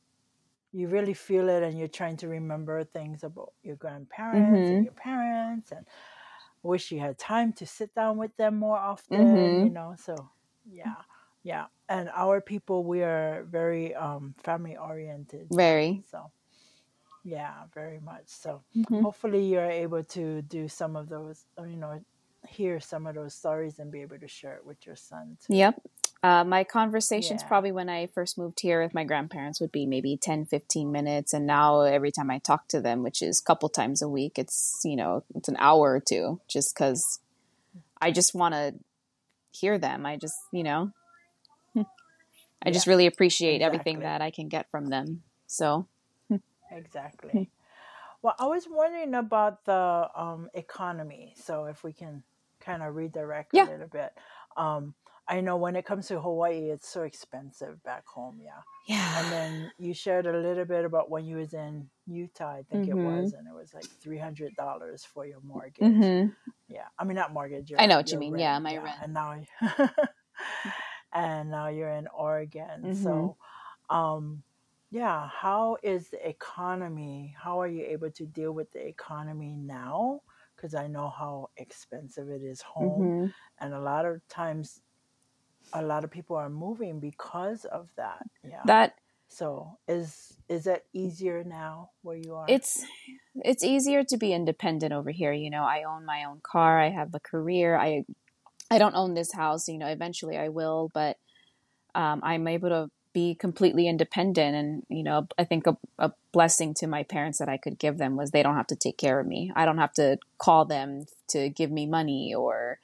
you 0.73 0.89
really 0.89 1.15
feel 1.15 1.49
it 1.49 1.63
and 1.63 1.79
you're 1.79 1.89
trying 1.89 2.17
to 2.17 2.29
remember 2.29 2.85
things 2.85 3.25
about 3.25 3.53
your 3.63 3.77
grandparents 3.77 4.51
mm-hmm. 4.51 4.77
and 4.77 4.85
your 4.85 4.95
parents 4.95 5.73
and 5.73 5.87
wish 6.63 6.93
you 6.93 7.01
had 7.01 7.19
time 7.19 7.53
to 7.53 7.67
sit 7.67 7.95
down 7.95 8.17
with 8.17 8.37
them 8.37 8.57
more 8.57 8.77
often 8.77 9.19
mm-hmm. 9.19 9.65
you 9.65 9.71
know 9.71 9.95
so 9.99 10.15
yeah 10.71 10.95
yeah 11.43 11.67
and 11.89 12.11
our 12.15 12.41
people 12.41 12.85
we 12.85 13.03
are 13.03 13.47
very 13.51 13.95
um 13.95 14.35
family 14.43 14.77
oriented 14.77 15.47
very 15.51 16.03
so 16.11 16.31
yeah 17.25 17.53
very 17.75 18.01
much 18.01 18.25
so 18.27 18.63
mm-hmm. 18.77 19.03
hopefully 19.03 19.43
you're 19.45 19.71
able 19.71 20.05
to 20.05 20.43
do 20.43 20.69
some 20.69 20.97
of 20.97 21.09
those 21.09 21.45
you 21.61 21.77
know 21.77 22.01
hear 22.49 22.81
some 22.81 23.07
of 23.07 23.15
those 23.15 23.35
stories 23.35 23.79
and 23.79 23.91
be 23.91 24.01
able 24.01 24.19
to 24.19 24.29
share 24.29 24.55
it 24.55 24.65
with 24.65 24.87
your 24.87 24.97
son 24.97 25.37
too. 25.47 25.55
yep 25.55 25.81
uh, 26.23 26.45
my 26.45 26.65
conversations 26.65 27.41
yeah. 27.43 27.49
probably 27.49 27.73
when 27.73 27.89
I 27.89 28.09
first 28.09 28.37
moved 28.37 28.61
here 28.61 28.83
with 28.83 28.93
my 28.93 29.05
grandparents 29.05 29.61
would 29.61 29.73
be 29.73 29.87
maybe 29.87 30.19
10, 30.19 30.45
15 30.45 30.93
minutes. 30.93 31.33
And 31.33 31.47
now 31.47 31.81
every 31.81 32.11
time 32.11 32.31
I 32.31 32.39
talk 32.39 32.69
to 32.69 32.81
them, 32.81 33.03
which 33.03 33.23
is 33.23 33.41
a 33.41 33.45
couple 33.45 33.69
times 33.71 34.03
a 34.03 34.09
week, 34.09 34.39
it's, 34.39 34.81
you 34.85 34.97
know, 34.97 35.25
it's 35.35 35.49
an 35.49 35.57
hour 35.59 35.95
or 35.95 36.01
two 36.01 36.41
just 36.47 36.75
because 36.75 37.21
I 38.01 38.11
just 38.11 38.35
want 38.35 38.55
to 38.55 38.75
hear 39.51 39.79
them. 39.79 40.05
I 40.05 40.17
just, 40.17 40.37
you 40.53 40.63
know, 40.63 40.93
I 41.77 41.85
yeah, 42.67 42.73
just 42.73 42.87
really 42.87 43.07
appreciate 43.07 43.57
exactly. 43.57 43.81
everything 43.81 44.01
that 44.01 44.21
I 44.21 44.31
can 44.31 44.49
get 44.49 44.71
from 44.71 44.89
them. 44.89 45.23
So, 45.47 45.87
exactly. 46.71 47.51
Well, 48.23 48.35
I 48.39 48.45
was 48.45 48.67
wondering 48.69 49.15
about 49.15 49.65
the 49.65 50.09
um, 50.15 50.51
economy. 50.53 51.33
So, 51.43 51.65
if 51.65 51.83
we 51.83 51.95
can 51.95 52.23
kind 52.61 52.83
of 52.83 52.95
redirect 52.95 53.51
yeah. 53.53 53.69
a 53.69 53.71
little 53.71 53.89
bit. 53.89 54.13
Um, 54.57 54.95
I 55.31 55.40
know 55.40 55.57
when 55.57 55.77
it 55.77 55.87
comes 55.87 56.09
to 56.09 56.21
Hawaii, 56.21 56.71
it's 56.71 56.88
so 56.88 57.03
expensive 57.05 57.83
back 57.85 58.07
home. 58.07 58.40
Yeah. 58.43 58.62
Yeah. 58.88 59.21
And 59.21 59.33
then 59.33 59.73
you 59.79 59.95
shared 59.95 60.27
a 60.27 60.38
little 60.38 60.66
bit 60.66 60.85
about 60.85 61.11
when 61.11 61.27
you 61.27 61.37
was 61.37 61.55
in 61.55 61.90
Utah, 62.07 62.51
I 62.53 62.64
think 62.64 62.88
it 62.88 62.95
Mhm. 62.97 63.05
was, 63.05 63.35
and 63.35 63.49
it 63.49 63.55
was 63.55 63.75
like 63.75 63.87
three 64.03 64.19
hundred 64.19 64.57
dollars 64.57 65.05
for 65.05 65.27
your 65.27 65.40
mortgage. 65.43 65.87
hmm 65.87 66.27
Yeah, 66.69 66.88
I 66.99 67.05
mean 67.05 67.16
not 67.16 67.33
mortgage. 67.33 67.73
I 67.79 67.87
know 67.87 67.97
what 67.99 68.12
you 68.12 68.19
mean. 68.19 68.37
Yeah, 68.38 68.53
rent, 68.53 68.64
my 68.64 68.77
rent. 68.79 69.01
And 69.03 69.14
now, 69.14 69.40
and 71.12 71.51
now 71.51 71.69
you're 71.69 71.90
in 71.90 72.09
Oregon. 72.09 72.85
Mhm. 72.85 72.95
So, 72.95 73.37
um, 73.88 74.43
yeah, 74.90 75.29
how 75.29 75.77
is 75.83 76.11
the 76.11 76.29
economy? 76.29 77.35
How 77.38 77.61
are 77.61 77.69
you 77.69 77.85
able 77.87 78.11
to 78.12 78.27
deal 78.27 78.53
with 78.53 78.71
the 78.73 78.87
economy 78.87 79.57
now? 79.57 80.23
Because 80.57 80.75
I 80.75 80.88
know 80.88 81.09
how 81.09 81.51
expensive 81.57 82.29
it 82.31 82.43
is 82.43 82.61
home, 82.62 83.12
hmm 83.12 83.27
and 83.61 83.75
a 83.75 83.81
lot 83.81 84.05
of 84.05 84.27
times, 84.29 84.81
a 85.73 85.83
lot 85.83 86.05
of 86.05 86.11
people 86.11 86.37
are 86.37 86.51
moving 86.51 87.01
because 87.01 87.65
of 87.65 87.89
that. 87.97 88.27
Yeah. 88.49 88.61
That 88.65 88.95
so 89.29 89.79
is 89.87 90.37
is 90.49 90.65
that 90.65 90.85
easier 90.93 91.45
now 91.45 91.91
where 92.03 92.17
you 92.17 92.35
are? 92.35 92.47
it's 92.49 92.85
it's 93.37 93.63
easier 93.63 94.03
to 94.05 94.17
be 94.17 94.33
independent 94.33 94.93
over 94.93 95.11
here. 95.11 95.33
You 95.33 95.51
know, 95.51 95.63
I 95.63 95.85
own 95.85 96.05
my 96.05 96.25
own 96.25 96.41
car. 96.43 96.81
I 96.81 96.91
have 96.91 97.15
a 97.15 97.21
career. 97.21 97.77
I 97.77 98.05
I 98.71 98.79
don't 98.79 98.97
own 98.97 99.15
this 99.15 99.33
house. 99.33 99.69
You 99.69 99.79
know, 99.79 99.87
eventually 99.87 100.37
I 100.37 100.49
will, 100.49 100.91
but 100.93 101.17
um, 101.95 102.21
I'm 102.23 102.47
able 102.49 102.71
to 102.71 102.91
be 103.13 103.35
completely 103.35 103.87
independent. 103.89 104.57
And 104.57 104.83
you 104.89 105.05
know, 105.05 105.29
I 105.39 105.45
think 105.45 105.67
a, 105.67 105.77
a 105.99 106.13
blessing 106.33 106.75
to 106.75 106.87
my 106.87 107.05
parents 107.05 107.39
that 107.39 107.49
I 107.49 107.57
could 107.57 107.79
give 107.79 107.99
them 107.99 108.17
was 108.17 108.31
they 108.31 108.43
don't 108.43 108.57
have 108.57 108.69
to 108.69 108.77
take 108.77 108.99
care 108.99 109.21
of 109.21 109.27
me. 109.27 109.53
I 109.55 109.65
don't 109.65 109.79
have 109.79 109.93
to 109.95 110.19
call 110.39 110.65
them 110.65 111.07
to 111.29 111.49
give 111.49 111.71
me 111.71 111.87
money 111.87 112.35
or 112.35 112.81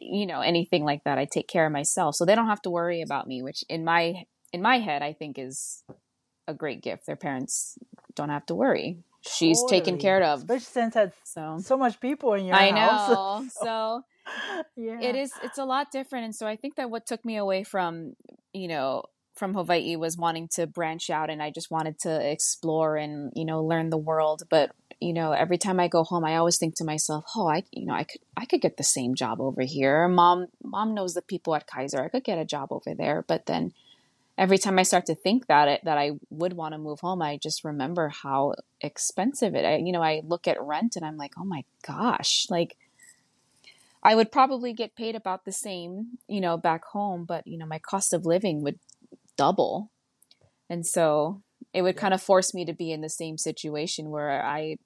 you 0.00 0.26
know 0.26 0.40
anything 0.40 0.84
like 0.84 1.04
that. 1.04 1.18
I 1.18 1.24
take 1.24 1.48
care 1.48 1.66
of 1.66 1.72
myself, 1.72 2.14
so 2.16 2.24
they 2.24 2.34
don't 2.34 2.48
have 2.48 2.62
to 2.62 2.70
worry 2.70 3.02
about 3.02 3.26
me. 3.26 3.42
Which 3.42 3.64
in 3.68 3.84
my 3.84 4.24
in 4.52 4.62
my 4.62 4.78
head, 4.78 5.02
I 5.02 5.12
think 5.12 5.38
is 5.38 5.82
a 6.46 6.54
great 6.54 6.82
gift. 6.82 7.06
Their 7.06 7.16
parents 7.16 7.78
don't 8.14 8.30
have 8.30 8.46
to 8.46 8.54
worry. 8.54 8.98
She's 9.26 9.62
taken 9.68 9.98
care 9.98 10.22
of. 10.22 10.40
Especially 10.40 10.64
since 10.64 10.94
had 10.94 11.12
So 11.24 11.58
so 11.60 11.76
much 11.76 12.00
people 12.00 12.34
in 12.34 12.44
your 12.46 12.56
I 12.56 12.70
house. 12.70 13.10
know. 13.10 13.48
So 13.62 14.02
yeah. 14.76 15.00
it 15.00 15.16
is 15.16 15.32
it's 15.42 15.58
a 15.58 15.64
lot 15.64 15.90
different 15.90 16.24
and 16.26 16.34
so 16.34 16.46
I 16.46 16.56
think 16.56 16.76
that 16.76 16.90
what 16.90 17.06
took 17.06 17.24
me 17.24 17.36
away 17.36 17.64
from, 17.64 18.16
you 18.52 18.68
know, 18.68 19.04
from 19.34 19.54
Hawaii 19.54 19.96
was 19.96 20.16
wanting 20.16 20.48
to 20.54 20.66
branch 20.66 21.10
out 21.10 21.30
and 21.30 21.42
I 21.42 21.50
just 21.50 21.70
wanted 21.70 21.98
to 22.00 22.30
explore 22.30 22.96
and, 22.96 23.32
you 23.34 23.44
know, 23.44 23.62
learn 23.64 23.90
the 23.90 23.98
world, 23.98 24.42
but 24.48 24.70
you 25.00 25.12
know, 25.12 25.32
every 25.32 25.58
time 25.58 25.80
I 25.80 25.88
go 25.88 26.04
home, 26.04 26.24
I 26.24 26.36
always 26.36 26.58
think 26.58 26.76
to 26.76 26.84
myself, 26.84 27.24
"Oh, 27.36 27.48
I, 27.48 27.64
you 27.72 27.86
know, 27.86 27.94
I 27.94 28.04
could, 28.04 28.20
I 28.36 28.46
could 28.46 28.60
get 28.60 28.76
the 28.76 28.82
same 28.82 29.14
job 29.14 29.40
over 29.40 29.62
here. 29.62 30.08
Mom, 30.08 30.46
mom 30.62 30.94
knows 30.94 31.14
the 31.14 31.22
people 31.22 31.54
at 31.54 31.66
Kaiser. 31.66 32.02
I 32.02 32.08
could 32.08 32.24
get 32.24 32.38
a 32.38 32.44
job 32.44 32.72
over 32.72 32.94
there." 32.94 33.24
But 33.26 33.46
then, 33.46 33.72
every 34.36 34.58
time 34.58 34.78
I 34.78 34.82
start 34.82 35.06
to 35.06 35.14
think 35.14 35.46
that 35.46 35.68
it 35.68 35.80
that 35.84 35.98
I 35.98 36.12
would 36.30 36.54
want 36.54 36.72
to 36.72 36.78
move 36.78 37.00
home, 37.00 37.22
I 37.22 37.36
just 37.36 37.64
remember 37.64 38.08
how 38.08 38.54
expensive 38.80 39.54
it. 39.54 39.64
I, 39.64 39.76
you 39.76 39.92
know, 39.92 40.02
I 40.02 40.22
look 40.24 40.48
at 40.48 40.60
rent 40.62 40.96
and 40.96 41.04
I'm 41.04 41.16
like, 41.16 41.34
"Oh 41.38 41.44
my 41.44 41.64
gosh!" 41.86 42.46
Like, 42.50 42.76
I 44.02 44.14
would 44.16 44.32
probably 44.32 44.72
get 44.72 44.96
paid 44.96 45.14
about 45.14 45.44
the 45.44 45.52
same, 45.52 46.18
you 46.28 46.40
know, 46.40 46.56
back 46.56 46.84
home, 46.86 47.24
but 47.24 47.46
you 47.46 47.58
know, 47.58 47.66
my 47.66 47.78
cost 47.78 48.12
of 48.12 48.26
living 48.26 48.62
would 48.64 48.80
double, 49.36 49.90
and 50.68 50.84
so 50.86 51.43
it 51.74 51.82
would 51.82 51.96
kind 51.96 52.14
of 52.14 52.22
force 52.22 52.54
me 52.54 52.64
to 52.64 52.72
be 52.72 52.92
in 52.92 53.00
the 53.00 53.08
same 53.08 53.36
situation 53.36 54.10
where 54.10 54.42
I 54.42 54.76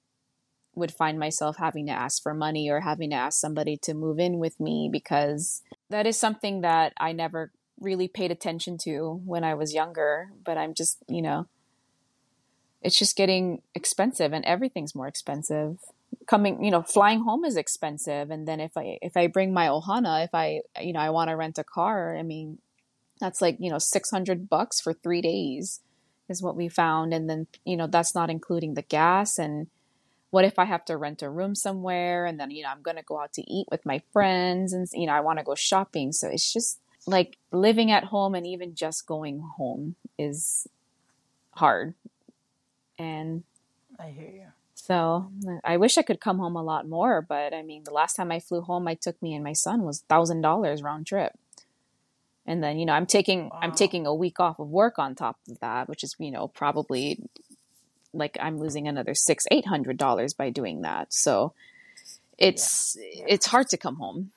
would 0.73 0.91
find 0.91 1.19
myself 1.19 1.57
having 1.57 1.85
to 1.85 1.91
ask 1.91 2.21
for 2.21 2.33
money 2.33 2.69
or 2.69 2.79
having 2.81 3.11
to 3.11 3.15
ask 3.15 3.39
somebody 3.39 3.77
to 3.77 3.93
move 3.93 4.19
in 4.19 4.39
with 4.39 4.59
me 4.59 4.89
because 4.91 5.61
that 5.89 6.07
is 6.07 6.17
something 6.17 6.61
that 6.61 6.93
I 6.99 7.11
never 7.11 7.51
really 7.79 8.07
paid 8.07 8.31
attention 8.31 8.77
to 8.79 9.21
when 9.23 9.43
I 9.43 9.53
was 9.53 9.73
younger. 9.73 10.31
But 10.43 10.57
I'm 10.57 10.73
just, 10.73 10.97
you 11.07 11.21
know, 11.21 11.47
it's 12.81 12.97
just 12.97 13.15
getting 13.15 13.61
expensive 13.75 14.33
and 14.33 14.43
everything's 14.45 14.95
more 14.95 15.07
expensive. 15.07 15.77
Coming, 16.25 16.63
you 16.63 16.71
know, 16.71 16.81
flying 16.81 17.21
home 17.21 17.45
is 17.45 17.55
expensive. 17.55 18.31
And 18.31 18.47
then 18.47 18.59
if 18.59 18.75
I 18.75 18.97
if 19.01 19.15
I 19.15 19.27
bring 19.27 19.53
my 19.53 19.67
ohana, 19.67 20.23
if 20.23 20.33
I 20.33 20.61
you 20.81 20.93
know, 20.93 20.99
I 20.99 21.11
want 21.11 21.29
to 21.29 21.35
rent 21.35 21.59
a 21.59 21.63
car, 21.63 22.17
I 22.17 22.23
mean, 22.23 22.59
that's 23.19 23.41
like, 23.41 23.57
you 23.59 23.69
know, 23.69 23.77
six 23.79 24.09
hundred 24.09 24.49
bucks 24.49 24.81
for 24.81 24.93
three 24.93 25.21
days 25.21 25.81
is 26.29 26.41
what 26.41 26.55
we 26.55 26.69
found. 26.69 27.13
And 27.13 27.29
then, 27.29 27.47
you 27.65 27.77
know, 27.77 27.87
that's 27.87 28.15
not 28.15 28.29
including 28.29 28.73
the 28.73 28.81
gas 28.81 29.37
and 29.37 29.67
what 30.31 30.45
if 30.45 30.59
I 30.59 30.65
have 30.65 30.85
to 30.85 30.97
rent 30.97 31.21
a 31.21 31.29
room 31.29 31.55
somewhere 31.55 32.25
and 32.25 32.39
then, 32.39 32.51
you 32.51 32.63
know, 32.63 32.69
I'm 32.69 32.83
going 32.83 32.97
to 32.97 33.03
go 33.03 33.19
out 33.19 33.33
to 33.33 33.51
eat 33.51 33.67
with 33.71 33.85
my 33.85 34.01
friends 34.13 34.73
and, 34.73 34.87
you 34.93 35.07
know, 35.07 35.13
I 35.13 35.21
want 35.21 35.39
to 35.39 35.45
go 35.45 35.55
shopping. 35.55 36.11
So 36.11 36.27
it's 36.27 36.53
just 36.53 36.79
like 37.07 37.37
living 37.51 37.91
at 37.91 38.05
home 38.05 38.35
and 38.35 38.45
even 38.45 38.75
just 38.75 39.07
going 39.07 39.39
home 39.57 39.95
is 40.17 40.67
hard. 41.55 41.95
And 42.97 43.43
I 43.99 44.09
hear 44.09 44.29
you. 44.29 44.47
so 44.75 45.31
I 45.63 45.77
wish 45.77 45.97
I 45.97 46.03
could 46.03 46.19
come 46.19 46.37
home 46.37 46.55
a 46.55 46.63
lot 46.63 46.87
more, 46.87 47.21
but 47.21 47.53
I 47.53 47.63
mean, 47.63 47.83
the 47.83 47.93
last 47.93 48.15
time 48.15 48.31
I 48.31 48.39
flew 48.39 48.61
home, 48.61 48.87
I 48.87 48.93
took 48.95 49.21
me 49.21 49.33
and 49.33 49.43
my 49.43 49.53
son 49.53 49.83
was 49.83 50.01
thousand 50.09 50.41
dollars 50.41 50.83
round 50.83 51.07
trip. 51.07 51.33
And 52.49 52.63
then, 52.63 52.79
you 52.79 52.85
know, 52.87 52.93
I'm 52.93 53.05
taking 53.05 53.51
I'm 53.53 53.73
taking 53.73 54.07
a 54.07 54.13
week 54.13 54.39
off 54.39 54.57
of 54.57 54.67
work 54.69 54.97
on 54.97 55.13
top 55.13 55.37
of 55.47 55.59
that, 55.59 55.87
which 55.87 56.03
is, 56.03 56.15
you 56.17 56.31
know, 56.31 56.47
probably 56.47 57.19
like 58.11 58.39
I'm 58.41 58.57
losing 58.57 58.87
another 58.87 59.13
six, 59.13 59.45
eight 59.51 59.67
hundred 59.67 59.97
dollars 59.97 60.33
by 60.33 60.49
doing 60.49 60.81
that. 60.81 61.13
So 61.13 61.53
it's 62.39 62.97
yeah. 62.99 63.25
it's 63.27 63.45
hard 63.45 63.69
to 63.69 63.77
come 63.77 63.97
home. 63.97 64.31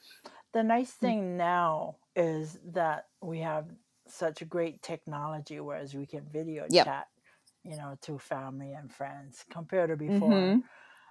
The 0.52 0.62
nice 0.62 0.90
thing 0.90 1.38
now 1.38 1.96
is 2.14 2.58
that 2.74 3.06
we 3.22 3.38
have 3.38 3.64
such 4.08 4.46
great 4.46 4.82
technology, 4.82 5.58
whereas 5.58 5.94
we 5.94 6.04
can 6.04 6.26
video 6.30 6.66
Yep. 6.68 6.84
chat, 6.84 7.08
you 7.64 7.78
know, 7.78 7.96
to 8.02 8.18
family 8.18 8.74
and 8.74 8.92
friends 8.92 9.42
compared 9.48 9.88
to 9.88 9.96
before. 9.96 10.28
Mhm. 10.28 10.62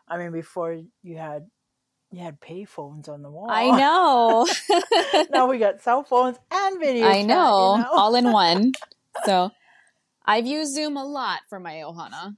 I 0.07 0.17
mean, 0.19 0.31
before 0.31 0.77
you 1.01 1.17
had 1.17 1.49
you 2.11 2.19
had 2.19 2.41
pay 2.41 2.65
phones 2.65 3.07
on 3.07 3.21
the 3.21 3.29
wall. 3.31 3.47
I 3.49 3.71
know. 3.71 4.47
now 5.31 5.49
we 5.49 5.57
got 5.57 5.81
cell 5.81 6.03
phones 6.03 6.37
and 6.51 6.79
video. 6.79 7.07
I 7.07 7.19
chat, 7.19 7.27
know, 7.27 7.75
you 7.77 7.83
know? 7.83 7.89
all 7.91 8.15
in 8.15 8.31
one. 8.31 8.73
So 9.25 9.51
I've 10.25 10.47
used 10.47 10.73
Zoom 10.73 10.95
a 10.95 11.03
lot 11.03 11.41
for 11.49 11.59
my 11.59 11.83
Ohana. 11.85 12.37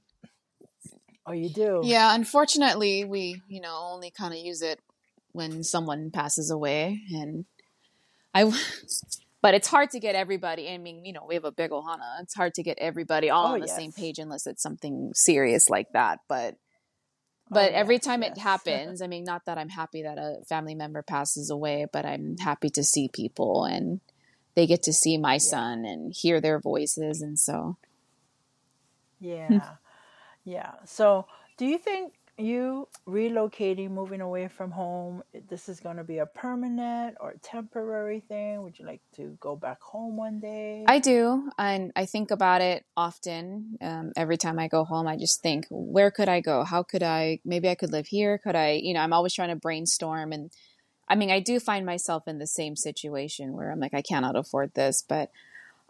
oh, 1.24 1.32
you 1.32 1.48
do. 1.48 1.82
Yeah, 1.84 2.12
unfortunately, 2.12 3.04
we, 3.04 3.40
you 3.48 3.60
know, 3.60 3.78
only 3.92 4.10
kind 4.10 4.34
of 4.34 4.40
use 4.40 4.60
it 4.60 4.80
when 5.30 5.62
someone 5.62 6.10
passes 6.10 6.50
away 6.50 7.00
and 7.12 7.44
I 8.34 8.52
but 9.40 9.54
it's 9.54 9.68
hard 9.68 9.90
to 9.90 10.00
get 10.00 10.16
everybody. 10.16 10.68
I 10.68 10.78
mean, 10.78 11.04
you 11.04 11.12
know, 11.12 11.24
we 11.28 11.34
have 11.36 11.44
a 11.44 11.52
big 11.52 11.70
ohana. 11.70 12.20
It's 12.22 12.34
hard 12.34 12.54
to 12.54 12.64
get 12.64 12.76
everybody 12.80 13.30
all 13.30 13.46
Oh, 13.46 13.54
on 13.54 13.60
the 13.60 13.68
same 13.68 13.92
page 13.92 14.18
unless 14.18 14.48
it's 14.48 14.62
something 14.62 15.12
serious 15.14 15.68
like 15.70 15.92
that, 15.92 16.18
but 16.28 16.56
Oh, 17.54 17.60
but 17.60 17.72
every 17.72 17.98
yes, 17.98 18.04
time 18.04 18.22
it 18.22 18.38
happens, 18.38 19.02
I 19.02 19.06
mean, 19.06 19.24
not 19.24 19.44
that 19.46 19.58
I'm 19.58 19.68
happy 19.70 20.02
that 20.02 20.18
a 20.18 20.44
family 20.48 20.74
member 20.74 21.02
passes 21.02 21.50
away, 21.50 21.86
but 21.92 22.04
I'm 22.04 22.36
happy 22.38 22.70
to 22.70 22.82
see 22.84 23.08
people 23.08 23.64
and 23.64 24.00
they 24.54 24.66
get 24.66 24.82
to 24.84 24.92
see 24.92 25.18
my 25.18 25.38
son 25.38 25.84
and 25.84 26.12
hear 26.14 26.40
their 26.40 26.60
voices 26.60 27.20
and 27.20 27.38
so 27.38 27.76
Yeah. 29.20 29.76
yeah. 30.44 30.72
So, 30.84 31.26
do 31.56 31.66
you 31.66 31.78
think 31.78 32.14
you 32.38 32.88
relocating, 33.06 33.90
moving 33.90 34.20
away 34.20 34.48
from 34.48 34.70
home, 34.70 35.22
this 35.48 35.68
is 35.68 35.80
going 35.80 35.96
to 35.96 36.04
be 36.04 36.18
a 36.18 36.26
permanent 36.26 37.16
or 37.20 37.34
temporary 37.42 38.20
thing? 38.20 38.62
Would 38.62 38.78
you 38.78 38.86
like 38.86 39.00
to 39.16 39.36
go 39.40 39.56
back 39.56 39.80
home 39.80 40.16
one 40.16 40.40
day? 40.40 40.84
I 40.86 40.98
do, 40.98 41.50
and 41.58 41.92
I 41.94 42.06
think 42.06 42.30
about 42.30 42.60
it 42.60 42.84
often. 42.96 43.78
Um, 43.80 44.12
every 44.16 44.36
time 44.36 44.58
I 44.58 44.68
go 44.68 44.84
home, 44.84 45.06
I 45.06 45.16
just 45.16 45.42
think, 45.42 45.66
where 45.70 46.10
could 46.10 46.28
I 46.28 46.40
go? 46.40 46.64
How 46.64 46.82
could 46.82 47.02
I? 47.02 47.40
Maybe 47.44 47.68
I 47.68 47.74
could 47.74 47.92
live 47.92 48.06
here. 48.06 48.38
Could 48.38 48.56
I? 48.56 48.80
You 48.82 48.94
know, 48.94 49.00
I'm 49.00 49.12
always 49.12 49.34
trying 49.34 49.50
to 49.50 49.56
brainstorm, 49.56 50.32
and 50.32 50.50
I 51.08 51.14
mean, 51.14 51.30
I 51.30 51.40
do 51.40 51.60
find 51.60 51.86
myself 51.86 52.26
in 52.26 52.38
the 52.38 52.46
same 52.46 52.76
situation 52.76 53.52
where 53.52 53.70
I'm 53.70 53.80
like, 53.80 53.94
I 53.94 54.02
cannot 54.02 54.36
afford 54.36 54.74
this, 54.74 55.04
but 55.06 55.30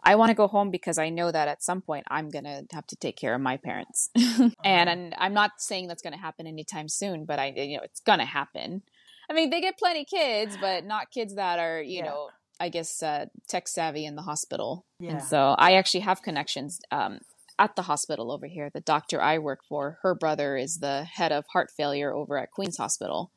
I 0.03 0.15
want 0.15 0.29
to 0.29 0.35
go 0.35 0.47
home 0.47 0.69
because 0.69 0.97
I 0.97 1.09
know 1.09 1.31
that 1.31 1.47
at 1.47 1.63
some 1.63 1.81
point 1.81 2.05
I'm 2.09 2.29
gonna 2.29 2.63
have 2.71 2.85
to 2.87 2.95
take 2.95 3.17
care 3.17 3.33
of 3.33 3.41
my 3.41 3.57
parents, 3.57 4.09
and, 4.15 4.53
and 4.63 5.15
I'm 5.17 5.33
not 5.33 5.53
saying 5.57 5.87
that's 5.87 6.01
gonna 6.03 6.17
happen 6.17 6.45
anytime 6.47 6.87
soon, 6.89 7.25
but 7.25 7.39
I, 7.39 7.47
you 7.55 7.77
know, 7.77 7.83
it's 7.83 8.01
gonna 8.01 8.25
happen. 8.25 8.83
I 9.29 9.33
mean, 9.33 9.49
they 9.49 9.61
get 9.61 9.79
plenty 9.79 10.05
kids, 10.05 10.55
but 10.61 10.85
not 10.85 11.09
kids 11.09 11.35
that 11.35 11.57
are, 11.57 11.81
you 11.81 11.97
Yeah. 11.99 12.05
know, 12.05 12.29
I 12.59 12.69
guess 12.69 13.01
uh, 13.01 13.25
tech 13.49 13.67
savvy 13.67 14.05
in 14.05 14.15
the 14.15 14.21
hospital. 14.21 14.85
Yeah. 14.99 15.11
And 15.11 15.23
so 15.23 15.55
I 15.57 15.73
actually 15.73 16.01
have 16.01 16.21
connections 16.21 16.79
um, 16.91 17.19
at 17.57 17.75
the 17.75 17.81
hospital 17.81 18.31
over 18.31 18.45
here. 18.45 18.69
The 18.71 18.81
doctor 18.81 19.19
I 19.21 19.39
work 19.39 19.61
for, 19.67 19.97
her 20.03 20.13
brother 20.13 20.55
is 20.55 20.77
the 20.77 21.03
head 21.05 21.31
of 21.31 21.45
heart 21.53 21.71
failure 21.75 22.13
over 22.13 22.37
at 22.37 22.51
Queens 22.51 22.77
Hospital. 22.77 23.31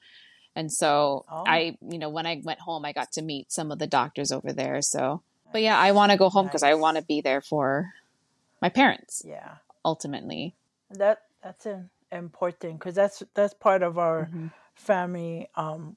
And 0.54 0.70
so 0.70 1.24
Oh. 1.30 1.44
I, 1.46 1.78
you 1.80 1.98
know, 1.98 2.10
when 2.10 2.26
I 2.26 2.42
went 2.44 2.60
home, 2.60 2.84
I 2.84 2.92
got 2.92 3.10
to 3.12 3.22
meet 3.22 3.50
some 3.50 3.72
of 3.72 3.78
the 3.78 3.86
doctors 3.86 4.30
over 4.30 4.52
there. 4.52 4.82
So, 4.82 5.22
but 5.52 5.62
yeah, 5.62 5.78
I 5.78 5.92
want 5.92 6.12
to 6.12 6.18
go 6.18 6.28
home 6.28 6.46
because 6.46 6.62
I 6.62 6.74
want 6.74 6.96
to 6.96 7.02
be 7.04 7.20
there 7.20 7.40
for 7.40 7.92
my 8.60 8.68
parents 8.68 9.22
yeah. 9.24 9.56
ultimately. 9.84 10.54
That 10.90 11.22
that's 11.42 11.66
an 11.66 11.90
important 12.10 12.78
because 12.78 12.94
that's 12.94 13.22
that's 13.34 13.54
part 13.54 13.82
of 13.82 13.98
our 13.98 14.26
Mhm. 14.26 14.52
family 14.74 15.48
um 15.54 15.96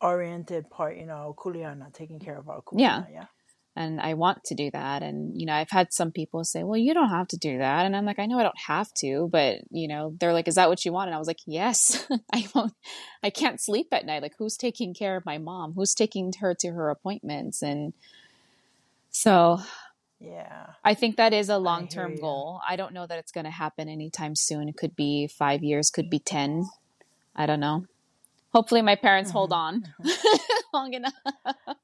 oriented 0.00 0.70
part, 0.70 0.96
you 0.96 1.06
know, 1.06 1.34
kuleana, 1.36 1.92
taking 1.92 2.18
care 2.18 2.38
of 2.38 2.48
our 2.48 2.62
kuleana. 2.62 2.80
Yeah. 2.80 3.04
yeah. 3.12 3.26
and 3.76 4.00
I 4.00 4.14
want 4.14 4.42
to 4.44 4.54
do 4.54 4.70
that. 4.72 5.02
And, 5.02 5.38
you 5.40 5.46
know, 5.46 5.54
I've 5.54 5.70
had 5.70 5.92
some 5.92 6.10
people 6.10 6.42
say, 6.42 6.64
well, 6.64 6.76
you 6.76 6.92
don't 6.92 7.08
have 7.10 7.28
to 7.28 7.36
do 7.38 7.58
that. 7.58 7.86
And 7.86 7.94
I'm 7.94 8.04
like, 8.04 8.18
I 8.18 8.26
know 8.26 8.38
I 8.38 8.42
don't 8.42 8.58
have 8.66 8.92
to, 8.94 9.28
but, 9.30 9.58
you 9.70 9.86
know, 9.88 10.14
they're 10.18 10.32
like, 10.32 10.48
is 10.48 10.56
that 10.56 10.68
what 10.68 10.84
you 10.84 10.92
want? 10.92 11.08
And 11.08 11.14
I 11.14 11.18
was 11.18 11.28
like, 11.28 11.38
yes, 11.46 12.04
I 12.32 12.48
won't, 12.54 12.72
I 13.22 13.30
can't 13.30 13.60
sleep 13.60 13.86
at 13.92 14.04
night. 14.06 14.22
Like, 14.22 14.34
who's 14.38 14.56
taking 14.56 14.92
care 14.92 15.16
of 15.16 15.24
my 15.24 15.38
mom? 15.38 15.74
Who's 15.74 15.94
taking 15.94 16.32
her 16.40 16.52
to 16.60 16.68
her 16.72 16.90
appointments? 16.90 17.62
And 17.62 17.92
so 19.10 19.60
Yeah. 20.20 20.66
I 20.84 20.94
think 20.94 21.16
that 21.16 21.32
is 21.32 21.48
a 21.48 21.58
long 21.58 21.88
term 21.88 22.16
goal. 22.16 22.60
I 22.68 22.76
don't 22.76 22.92
know 22.92 23.06
that 23.06 23.18
it's 23.18 23.32
going 23.32 23.44
to 23.46 23.50
happen 23.50 23.88
anytime 23.88 24.34
soon. 24.36 24.68
It 24.68 24.76
could 24.76 24.94
be 24.96 25.26
five 25.28 25.62
years, 25.62 25.90
could 25.90 26.10
be 26.10 26.18
10. 26.18 26.64
I 27.34 27.46
don't 27.46 27.60
know. 27.60 27.84
Hopefully, 28.52 28.82
my 28.82 28.96
parents 28.96 29.30
hold 29.30 29.50
Mm-hmm. 29.50 29.76
on 29.76 29.94
long 30.74 30.94
enough. 30.94 31.14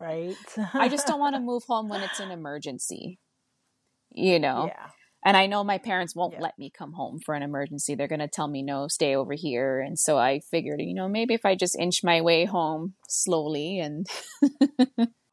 Right. 0.01 0.37
I 0.75 0.89
just 0.89 1.07
don't 1.07 1.21
want 1.21 1.35
to 1.37 1.41
move 1.51 1.65
home 1.65 1.89
when 1.89 2.03
it's 2.03 2.21
an 2.21 2.31
emergency, 2.31 3.19
you 4.13 4.39
know? 4.39 4.67
Yeah. 4.67 4.89
And 5.25 5.37
I 5.37 5.47
know 5.47 5.65
my 5.65 5.79
parents 5.79 6.15
won't 6.15 6.35
Yeah. 6.35 6.43
let 6.43 6.59
me 6.59 6.71
come 6.71 6.93
home 6.93 7.19
for 7.25 7.35
an 7.35 7.43
emergency. 7.43 7.95
They're 7.95 8.07
going 8.09 8.21
to 8.21 8.29
tell 8.29 8.49
me, 8.49 8.63
no, 8.63 8.87
stay 8.89 9.17
over 9.17 9.33
here. 9.35 9.81
And 9.81 9.99
so 9.99 10.19
I 10.19 10.41
figured, 10.41 10.81
you 10.81 10.95
know, 10.95 11.09
maybe 11.09 11.35
if 11.35 11.45
I 11.45 11.55
just 11.57 11.77
inch 11.79 12.05
my 12.05 12.21
way 12.21 12.45
home 12.45 12.95
slowly 13.09 13.81
and. 13.81 14.07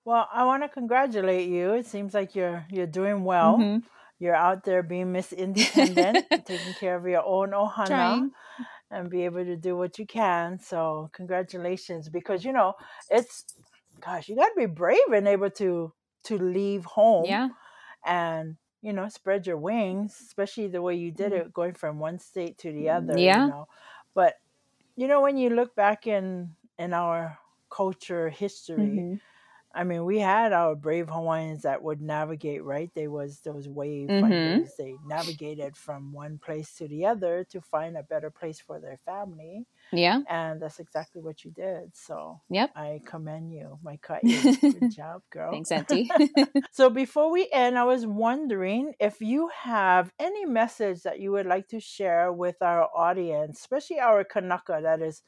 Well, 0.05 0.27
I 0.33 0.45
want 0.45 0.63
to 0.63 0.69
congratulate 0.69 1.49
you. 1.49 1.73
It 1.73 1.85
seems 1.85 2.13
like 2.13 2.35
you're 2.35 2.65
you're 2.69 2.87
doing 2.87 3.23
well. 3.23 3.57
Mhm. 3.57 3.83
You're 4.19 4.35
out 4.35 4.63
there 4.63 4.83
being 4.83 5.11
Miss 5.11 5.31
Independent, 5.33 6.25
taking 6.45 6.73
care 6.73 6.95
of 6.95 7.05
your 7.07 7.23
own 7.25 7.51
ohana, 7.51 7.87
Trying. 7.87 8.31
and 8.91 9.09
be 9.09 9.25
able 9.25 9.43
to 9.45 9.55
do 9.57 9.77
what 9.77 9.97
you 9.99 10.05
can. 10.05 10.59
So, 10.59 11.09
congratulations, 11.13 12.09
because 12.09 12.43
you 12.45 12.53
know 12.53 12.73
it's, 13.09 13.45
gosh, 14.01 14.29
you 14.29 14.35
got 14.35 14.49
to 14.49 14.55
be 14.57 14.65
brave 14.67 15.09
and 15.13 15.27
able 15.27 15.49
to 15.51 15.93
to 16.25 16.37
leave 16.37 16.85
home 16.85 17.25
Yeah. 17.25 17.49
and 18.05 18.57
you 18.81 18.93
know 18.93 19.07
spread 19.09 19.47
your 19.47 19.57
wings, 19.57 20.19
especially 20.21 20.67
the 20.67 20.81
way 20.81 20.95
you 20.95 21.11
did 21.11 21.33
it, 21.33 21.53
going 21.53 21.73
from 21.75 21.99
one 21.99 22.19
state 22.19 22.57
to 22.59 22.71
the 22.73 22.89
other. 22.89 23.17
Yeah. 23.19 23.43
You 23.43 23.51
know, 23.51 23.67
but 24.15 24.35
you 24.95 25.07
know 25.07 25.21
when 25.21 25.37
you 25.37 25.49
look 25.49 25.75
back 25.75 26.07
in 26.07 26.55
in 26.77 26.93
our 26.93 27.39
culture 27.69 28.29
history. 28.29 29.07
Mhm. 29.07 29.21
I 29.73 29.83
mean, 29.83 30.05
we 30.05 30.19
had 30.19 30.53
our 30.53 30.75
brave 30.75 31.09
Hawaiians 31.09 31.63
that 31.63 31.83
would 31.83 32.01
navigate, 32.01 32.63
right? 32.63 32.91
They 32.95 33.07
was 33.07 33.41
those 33.41 33.67
wave 33.67 34.11
Mhm. 34.11 34.19
finders. 34.19 34.75
They 34.77 34.95
navigated 35.05 35.75
from 35.77 36.13
one 36.13 36.37
place 36.39 36.75
to 36.75 36.87
the 36.87 37.05
other 37.05 37.43
to 37.51 37.61
find 37.61 37.97
a 37.97 38.03
better 38.03 38.29
place 38.31 38.59
for 38.59 38.79
their 38.79 38.97
family, 39.05 39.65
Yeah. 39.91 40.21
and 40.29 40.61
that's 40.61 40.79
exactly 40.79 41.21
what 41.21 41.43
you 41.43 41.51
did. 41.51 41.95
So 41.95 42.41
Yep. 42.49 42.71
I 42.75 43.01
commend 43.05 43.53
you, 43.53 43.79
my 43.83 43.97
Kai. 44.01 44.21
Good 44.71 44.89
job, 44.89 45.21
girl. 45.31 45.51
Thanks, 45.51 45.71
Auntie. 45.71 46.11
So 46.71 46.89
before 46.89 47.31
we 47.31 47.47
end, 47.51 47.77
I 47.77 47.83
was 47.83 48.05
wondering 48.05 48.93
if 48.99 49.21
you 49.21 49.49
have 49.49 50.11
any 50.19 50.45
message 50.45 51.03
that 51.03 51.19
you 51.19 51.31
would 51.31 51.45
like 51.45 51.67
to 51.69 51.79
share 51.79 52.31
with 52.33 52.61
our 52.61 52.89
audience, 52.95 53.59
especially 53.59 53.99
our 53.99 54.23
Kanaka 54.23 54.79
that 54.83 55.01
is 55.01 55.21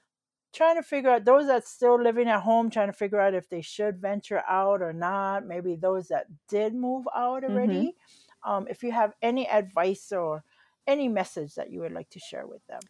trying 0.56 0.78
to 0.78 0.84
figure 0.84 1.10
out 1.10 1.26
those 1.26 1.48
that 1.48 1.68
still 1.68 2.02
living 2.02 2.28
at 2.28 2.42
home, 2.42 2.70
trying 2.70 2.88
to 2.88 2.94
figure 2.94 3.20
out 3.20 3.34
if 3.34 3.50
they 3.50 3.62
should 3.62 4.02
venture 4.02 4.42
out 4.48 4.82
or 4.82 4.94
not. 4.94 5.46
Maybe 5.46 5.76
those 5.76 6.08
that 6.08 6.26
did 6.48 6.74
move 6.74 7.06
out 7.16 7.44
already. 7.44 7.96
Um, 8.44 8.68
if 8.70 8.82
you 8.84 8.92
have 8.92 9.14
any 9.22 9.48
advice 9.50 10.12
or 10.12 10.44
any 10.88 11.08
message 11.08 11.56
that 11.56 11.72
you 11.72 11.82
would 11.82 11.92
like 11.92 12.10
to 12.12 12.20
share 12.20 12.48
with 12.48 12.66
them. 12.68 12.82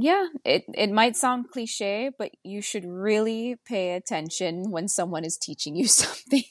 Yeah, 0.00 0.28
it, 0.44 0.64
it 0.74 0.92
might 0.92 1.16
sound 1.16 1.50
cliche, 1.50 2.12
but 2.16 2.30
you 2.44 2.62
should 2.62 2.84
really 2.84 3.56
pay 3.64 3.94
attention 3.94 4.70
when 4.70 4.86
someone 4.86 5.24
is 5.24 5.36
teaching 5.36 5.74
you 5.74 5.88
something. 5.88 6.44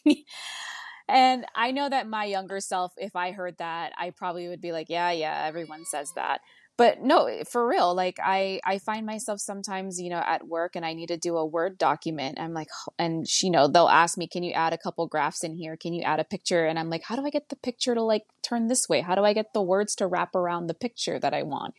and 1.08 1.46
I 1.56 1.72
know 1.72 1.88
that 1.88 2.10
my 2.10 2.26
younger 2.26 2.60
self, 2.60 2.92
if 2.98 3.16
I 3.16 3.32
heard 3.32 3.58
that, 3.60 3.94
I 3.98 4.10
probably 4.10 4.50
would 4.50 4.60
be 4.60 4.74
like, 4.74 4.90
yeah, 4.90 5.12
yeah, 5.12 5.46
everyone 5.46 5.86
says 5.86 6.12
that. 6.16 6.42
But 6.78 7.02
no, 7.02 7.26
eh, 7.26 7.44
for 7.44 7.68
real, 7.68 7.94
like 7.96 8.20
I, 8.24 8.62
I 8.64 8.78
find 8.78 9.06
myself 9.06 9.40
sometimes, 9.40 10.00
you 10.00 10.12
know, 10.12 10.24
at 10.24 10.48
work 10.48 10.76
and 10.76 10.86
I 10.86 10.94
need 10.94 11.08
to 11.08 11.18
do 11.18 11.36
a 11.36 11.46
Word 11.46 11.78
document. 11.78 12.40
I'm 12.40 12.54
like, 12.54 12.70
and 13.00 13.26
you 13.42 13.50
know, 13.50 13.68
they'll 13.68 13.88
ask 13.88 14.18
me, 14.18 14.28
can 14.28 14.44
you 14.44 14.52
add 14.52 14.74
a 14.74 14.78
couple 14.78 15.08
graphs 15.08 15.44
in 15.44 15.56
here? 15.56 15.76
Can 15.76 15.94
you 15.94 16.04
add 16.04 16.20
a 16.20 16.24
picture? 16.24 16.66
And 16.68 16.78
I'm 16.78 16.90
like, 16.90 17.04
how 17.04 17.16
do 17.16 17.26
I 17.26 17.32
get 17.32 17.50
the 17.50 17.56
picture 17.56 17.96
to 17.96 18.02
like 18.04 18.26
turn 18.44 18.68
this 18.68 18.88
way? 18.88 19.02
How 19.02 19.16
do 19.16 19.26
I 19.26 19.34
get 19.34 19.54
the 19.54 19.62
words 19.62 19.96
to 19.96 20.08
wrap 20.08 20.36
around 20.36 20.68
the 20.68 20.76
picture 20.76 21.20
that 21.20 21.34
I 21.34 21.42
want? 21.42 21.74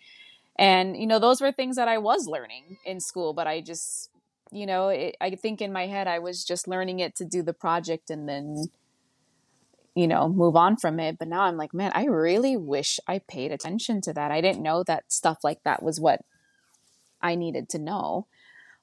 And, 0.59 0.97
you 0.97 1.07
know, 1.07 1.21
those 1.21 1.41
were 1.41 1.53
things 1.53 1.77
that 1.77 1.87
I 1.87 1.99
was 1.99 2.27
learning 2.27 2.79
in 2.85 2.99
school, 2.99 3.33
but 3.33 3.47
I 3.47 3.61
just, 3.61 4.11
you 4.51 4.67
know, 4.67 4.89
it, 4.89 5.17
I 5.21 5.31
think 5.37 5.61
in 5.63 5.73
my 5.73 5.87
head 5.87 6.09
I 6.09 6.19
was 6.19 6.45
just 6.45 6.67
learning 6.67 6.99
it 6.99 7.15
to 7.17 7.25
do 7.25 7.43
the 7.43 7.53
project 7.53 8.11
and 8.11 8.29
then, 8.29 8.67
you 9.99 10.07
know, 10.07 10.29
move 10.29 10.55
on 10.55 10.77
from 10.77 11.01
it. 11.01 11.19
But 11.19 11.27
now 11.27 11.41
I'm 11.41 11.57
like, 11.57 11.75
man, 11.75 11.91
I 11.93 12.05
really 12.05 12.57
wish 12.57 13.01
I 13.09 13.19
paid 13.19 13.51
attention 13.51 14.01
to 14.03 14.13
that. 14.13 14.31
I 14.31 14.41
didn't 14.41 14.63
know 14.63 14.85
that 14.85 15.13
stuff 15.13 15.39
like 15.43 15.65
that 15.65 15.83
was 15.83 15.99
what 15.99 16.21
I 17.21 17.35
needed 17.35 17.69
to 17.71 17.81
know. 17.81 18.29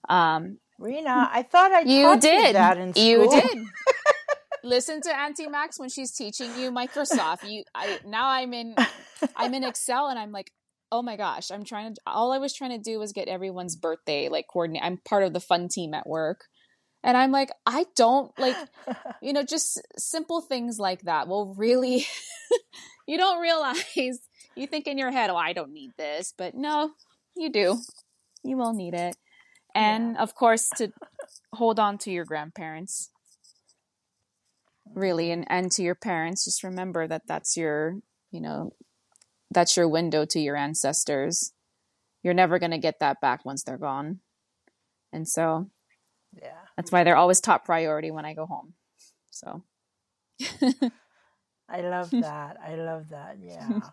Um, 0.10 0.58
Rena, 0.78 1.30
I 1.32 1.44
thought 1.44 1.72
I 1.72 1.80
you 1.82 2.20
did. 2.20 2.48
you 2.48 2.54
that 2.54 2.78
in 2.78 2.94
school. 2.94 3.06
You 3.06 3.30
did. 3.30 3.66
Listen 4.66 5.00
to 5.04 5.16
Auntie 5.16 5.48
Max 5.48 5.80
when 5.80 5.88
she's 5.88 6.12
teaching 6.12 6.52
you 6.60 6.70
Microsoft. 6.70 7.50
You, 7.50 7.64
I 7.74 8.00
now 8.06 8.28
I'm 8.28 8.54
in, 8.54 8.76
I'm 9.38 9.54
in 9.54 9.64
Excel 9.64 10.08
and 10.08 10.20
I'm 10.20 10.34
like, 10.34 10.52
oh 10.92 11.02
my 11.02 11.16
gosh, 11.16 11.50
I'm 11.50 11.64
trying 11.64 11.96
to. 11.96 12.02
All 12.06 12.34
I 12.34 12.40
was 12.40 12.54
trying 12.54 12.72
to 12.72 12.78
do 12.78 13.00
was 13.00 13.14
get 13.14 13.30
everyone's 13.30 13.78
birthday 13.78 14.28
like 14.28 14.48
coordinate. 14.52 14.84
I'm 14.84 14.98
part 14.98 15.24
of 15.24 15.32
the 15.32 15.40
fun 15.40 15.70
team 15.70 15.94
at 15.94 16.08
work, 16.08 16.46
and 17.06 17.16
I'm 17.16 17.32
like, 17.32 17.52
I 17.66 17.86
don't 17.96 18.38
like, 18.38 18.58
you 19.22 19.32
know, 19.32 19.44
just 19.44 19.80
simple 19.98 20.42
things 20.42 20.80
like 20.80 21.04
that 21.04 21.28
will 21.28 21.54
really. 21.54 22.06
you 23.08 23.18
don't 23.18 23.40
realize. 23.40 24.20
You 24.56 24.68
think 24.68 24.88
in 24.88 24.98
your 24.98 25.12
head, 25.12 25.30
oh, 25.30 25.36
I 25.36 25.54
don't 25.54 25.72
need 25.72 25.92
this, 25.98 26.34
but 26.38 26.56
no, 26.56 26.92
you 27.36 27.52
do. 27.52 27.78
You 28.44 28.58
will 28.58 28.74
need 28.74 28.94
it, 28.94 29.16
and 29.74 30.18
of 30.18 30.36
course 30.36 30.70
to 30.78 30.92
hold 31.54 31.80
on 31.80 31.98
to 31.98 32.12
your 32.12 32.26
grandparents 32.26 33.10
really 34.94 35.32
and 35.32 35.46
and 35.50 35.72
to 35.72 35.82
your 35.82 35.96
parents 35.96 36.46
just 36.46 36.64
remember 36.64 37.08
that 37.08 37.24
that's 37.28 37.58
your 37.58 37.96
you 38.30 38.40
know 38.40 38.72
that's 39.50 39.76
your 39.76 39.90
window 39.90 40.26
to 40.26 40.40
your 40.40 40.56
ancestors 40.56 41.54
you're 42.22 42.36
never 42.36 42.60
going 42.60 42.72
to 42.72 42.78
get 42.78 43.00
that 43.00 43.20
back 43.20 43.44
once 43.44 43.64
they're 43.64 43.80
gone 43.80 44.20
and 45.12 45.28
so 45.28 45.68
yeah. 46.42 46.65
That's 46.78 46.92
why 46.92 47.04
they're 47.04 47.18
always 47.18 47.42
top 47.42 47.66
priority 47.66 48.12
when 48.12 48.26
i 48.26 48.34
go 48.34 48.46
home 48.46 48.74
so 49.32 49.64
I 51.70 51.82
love 51.82 52.14
that. 52.20 52.58
I 52.64 52.76
love 52.76 53.10
that. 53.10 53.38
Yeah. 53.42 53.90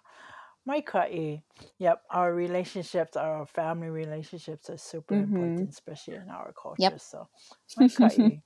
My 0.67 0.81
kai. 0.81 1.43
Yep. 1.79 2.03
Our 2.11 2.35
relationships, 2.35 3.17
our 3.17 3.47
family 3.47 3.89
relationships 3.91 4.71
are 4.71 4.79
super 4.79 5.17
Mhm. 5.17 5.21
important, 5.21 5.71
especially 5.71 6.15
in 6.17 6.31
our 6.31 6.53
culture. 6.61 6.99
Yep. 6.99 6.99
So, 6.99 7.29
my 7.77 7.89
kai. 7.89 8.43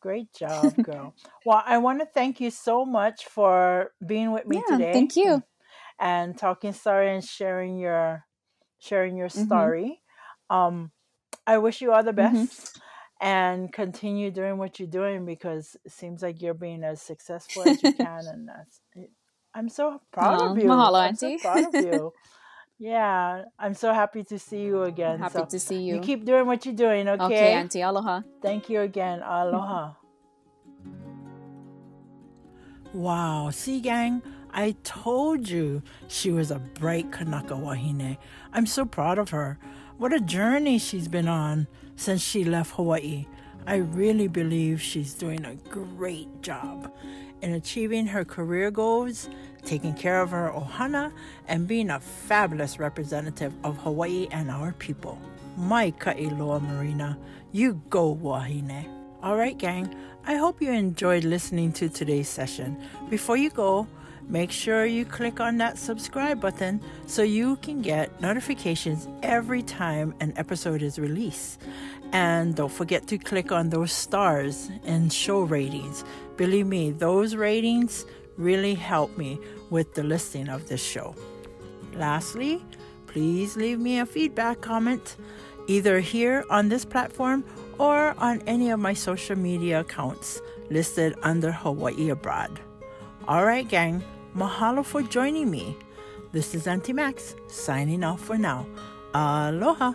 Great 0.00 0.32
job, 0.32 0.80
girl. 0.82 1.14
Well, 1.44 1.62
I 1.66 1.78
want 1.78 2.00
to 2.00 2.06
thank 2.06 2.40
you 2.40 2.50
so 2.50 2.84
much 2.84 3.26
for 3.26 3.92
being 4.06 4.32
with 4.32 4.46
me 4.46 4.62
yeah 4.62 4.62
today. 4.62 4.92
thank 4.92 5.16
you 5.16 5.42
And 5.98 6.36
talking 6.38 6.72
story 6.72 7.14
and 7.14 7.24
sharing 7.24 7.78
your 7.78 8.24
sharing 8.78 9.16
your 9.16 9.28
Mhm. 9.34 9.74
story. 9.74 10.00
Um, 10.50 10.92
I 11.46 11.58
wish 11.58 11.80
you 11.82 11.92
all 11.92 12.02
the 12.04 12.12
Mhm. 12.16 12.48
best 12.48 12.80
and 13.20 13.72
continue 13.72 14.30
doing 14.30 14.56
what 14.58 14.78
you're 14.80 14.88
doing 14.88 15.24
because 15.24 15.76
it 15.84 15.92
seems 15.92 16.22
like 16.22 16.40
you're 16.40 16.54
being 16.54 16.82
as 16.84 17.02
successful 17.02 17.62
as 17.62 17.82
you 17.82 17.90
can 17.96 18.26
and 18.26 18.48
that's 18.48 18.80
I'm 19.54 19.68
so 19.68 20.00
proud 20.12 20.40
Aw, 20.40 20.52
of 20.52 20.58
you. 20.58 20.64
mahalo, 20.64 21.00
I'm 21.00 21.16
so 21.16 21.36
proud 21.38 21.64
of 21.64 21.74
you. 21.80 22.12
yeah, 22.78 23.42
I'm 23.58 23.74
so 23.74 23.92
happy 23.92 24.22
to 24.24 24.38
see 24.38 24.62
you 24.62 24.84
again. 24.84 25.18
happy 25.18 25.40
so 25.40 25.44
to 25.44 25.58
see 25.58 25.82
you, 25.82 25.96
you 25.96 26.00
keep 26.00 26.24
doing 26.24 26.46
what 26.46 26.64
you're 26.64 26.74
doing, 26.74 27.08
okay? 27.08 27.24
okay 27.24 27.52
auntie 27.52 27.82
aloha 27.82 28.22
Thank 28.42 28.70
you 28.70 28.80
again. 28.80 29.20
Aloha. 29.24 29.92
Wow, 32.92 33.50
see, 33.50 33.80
gang, 33.80 34.22
I 34.52 34.76
told 34.82 35.48
you 35.48 35.82
she 36.08 36.30
was 36.30 36.50
a 36.50 36.58
bright 36.58 37.12
Kanaka 37.12 37.54
Wahine. 37.54 38.18
I'm 38.52 38.66
so 38.66 38.84
proud 38.84 39.18
of 39.18 39.30
her. 39.30 39.58
What 39.98 40.12
a 40.12 40.20
journey 40.20 40.78
she's 40.78 41.08
been 41.08 41.28
on 41.28 41.66
since 41.96 42.22
she 42.22 42.44
left 42.44 42.72
Hawaii. 42.72 43.26
I 43.66 43.76
really 43.76 44.28
believe 44.28 44.80
she's 44.80 45.14
doing 45.14 45.44
a 45.44 45.54
great 45.68 46.42
job 46.42 46.92
in 47.42 47.52
achieving 47.52 48.06
her 48.06 48.24
career 48.24 48.70
goals, 48.70 49.28
taking 49.64 49.94
care 49.94 50.20
of 50.20 50.30
her 50.30 50.50
ohana, 50.54 51.12
and 51.46 51.68
being 51.68 51.90
a 51.90 52.00
fabulous 52.00 52.78
representative 52.78 53.52
of 53.64 53.76
Hawaii 53.78 54.28
and 54.30 54.50
our 54.50 54.72
people. 54.72 55.20
My 55.56 55.90
ka'iloa 55.90 56.60
Merina, 56.60 57.18
you 57.52 57.80
go 57.90 58.14
Wahine. 58.14 58.88
All 59.22 59.36
right, 59.36 59.56
gang. 59.56 59.94
I 60.24 60.36
hope 60.36 60.62
you 60.62 60.70
enjoyed 60.70 61.24
listening 61.24 61.72
to 61.74 61.88
today's 61.88 62.28
session. 62.28 62.82
Before 63.10 63.36
you 63.36 63.50
go, 63.50 63.86
make 64.28 64.50
sure 64.50 64.86
you 64.86 65.04
click 65.04 65.40
on 65.40 65.56
that 65.58 65.78
subscribe 65.78 66.40
button 66.40 66.80
so 67.06 67.22
you 67.22 67.56
can 67.56 67.82
get 67.82 68.20
notifications 68.20 69.08
every 69.22 69.62
time 69.62 70.14
an 70.20 70.32
episode 70.36 70.82
is 70.82 70.98
released. 70.98 71.60
And 72.12 72.56
don't 72.56 72.72
forget 72.72 73.06
to 73.08 73.18
click 73.18 73.52
on 73.52 73.70
those 73.70 73.92
stars 73.92 74.70
and 74.84 75.12
show 75.12 75.40
ratings. 75.40 76.04
Believe 76.36 76.66
me, 76.66 76.90
those 76.90 77.36
ratings 77.36 78.04
really 78.36 78.74
help 78.74 79.16
me 79.16 79.38
with 79.70 79.94
the 79.94 80.02
listing 80.02 80.48
of 80.48 80.68
this 80.68 80.82
show. 80.82 81.14
Lastly, 81.94 82.64
please 83.06 83.56
leave 83.56 83.78
me 83.78 84.00
a 84.00 84.06
feedback 84.06 84.60
comment 84.60 85.16
either 85.66 86.00
here 86.00 86.44
on 86.50 86.68
this 86.68 86.84
platform 86.84 87.44
or 87.78 88.14
on 88.18 88.42
any 88.46 88.70
of 88.70 88.80
my 88.80 88.94
social 88.94 89.36
media 89.36 89.80
accounts 89.80 90.40
listed 90.70 91.14
under 91.22 91.52
Hawaii 91.52 92.10
Abroad. 92.10 92.60
All 93.30 93.44
right, 93.44 93.68
gang, 93.68 94.02
mahalo 94.34 94.84
for 94.84 95.02
joining 95.02 95.52
me. 95.52 95.76
This 96.32 96.52
is 96.52 96.66
Auntie 96.66 96.92
Max 96.92 97.36
signing 97.46 98.02
off 98.02 98.20
for 98.20 98.36
now. 98.36 98.66
Aloha. 99.14 99.92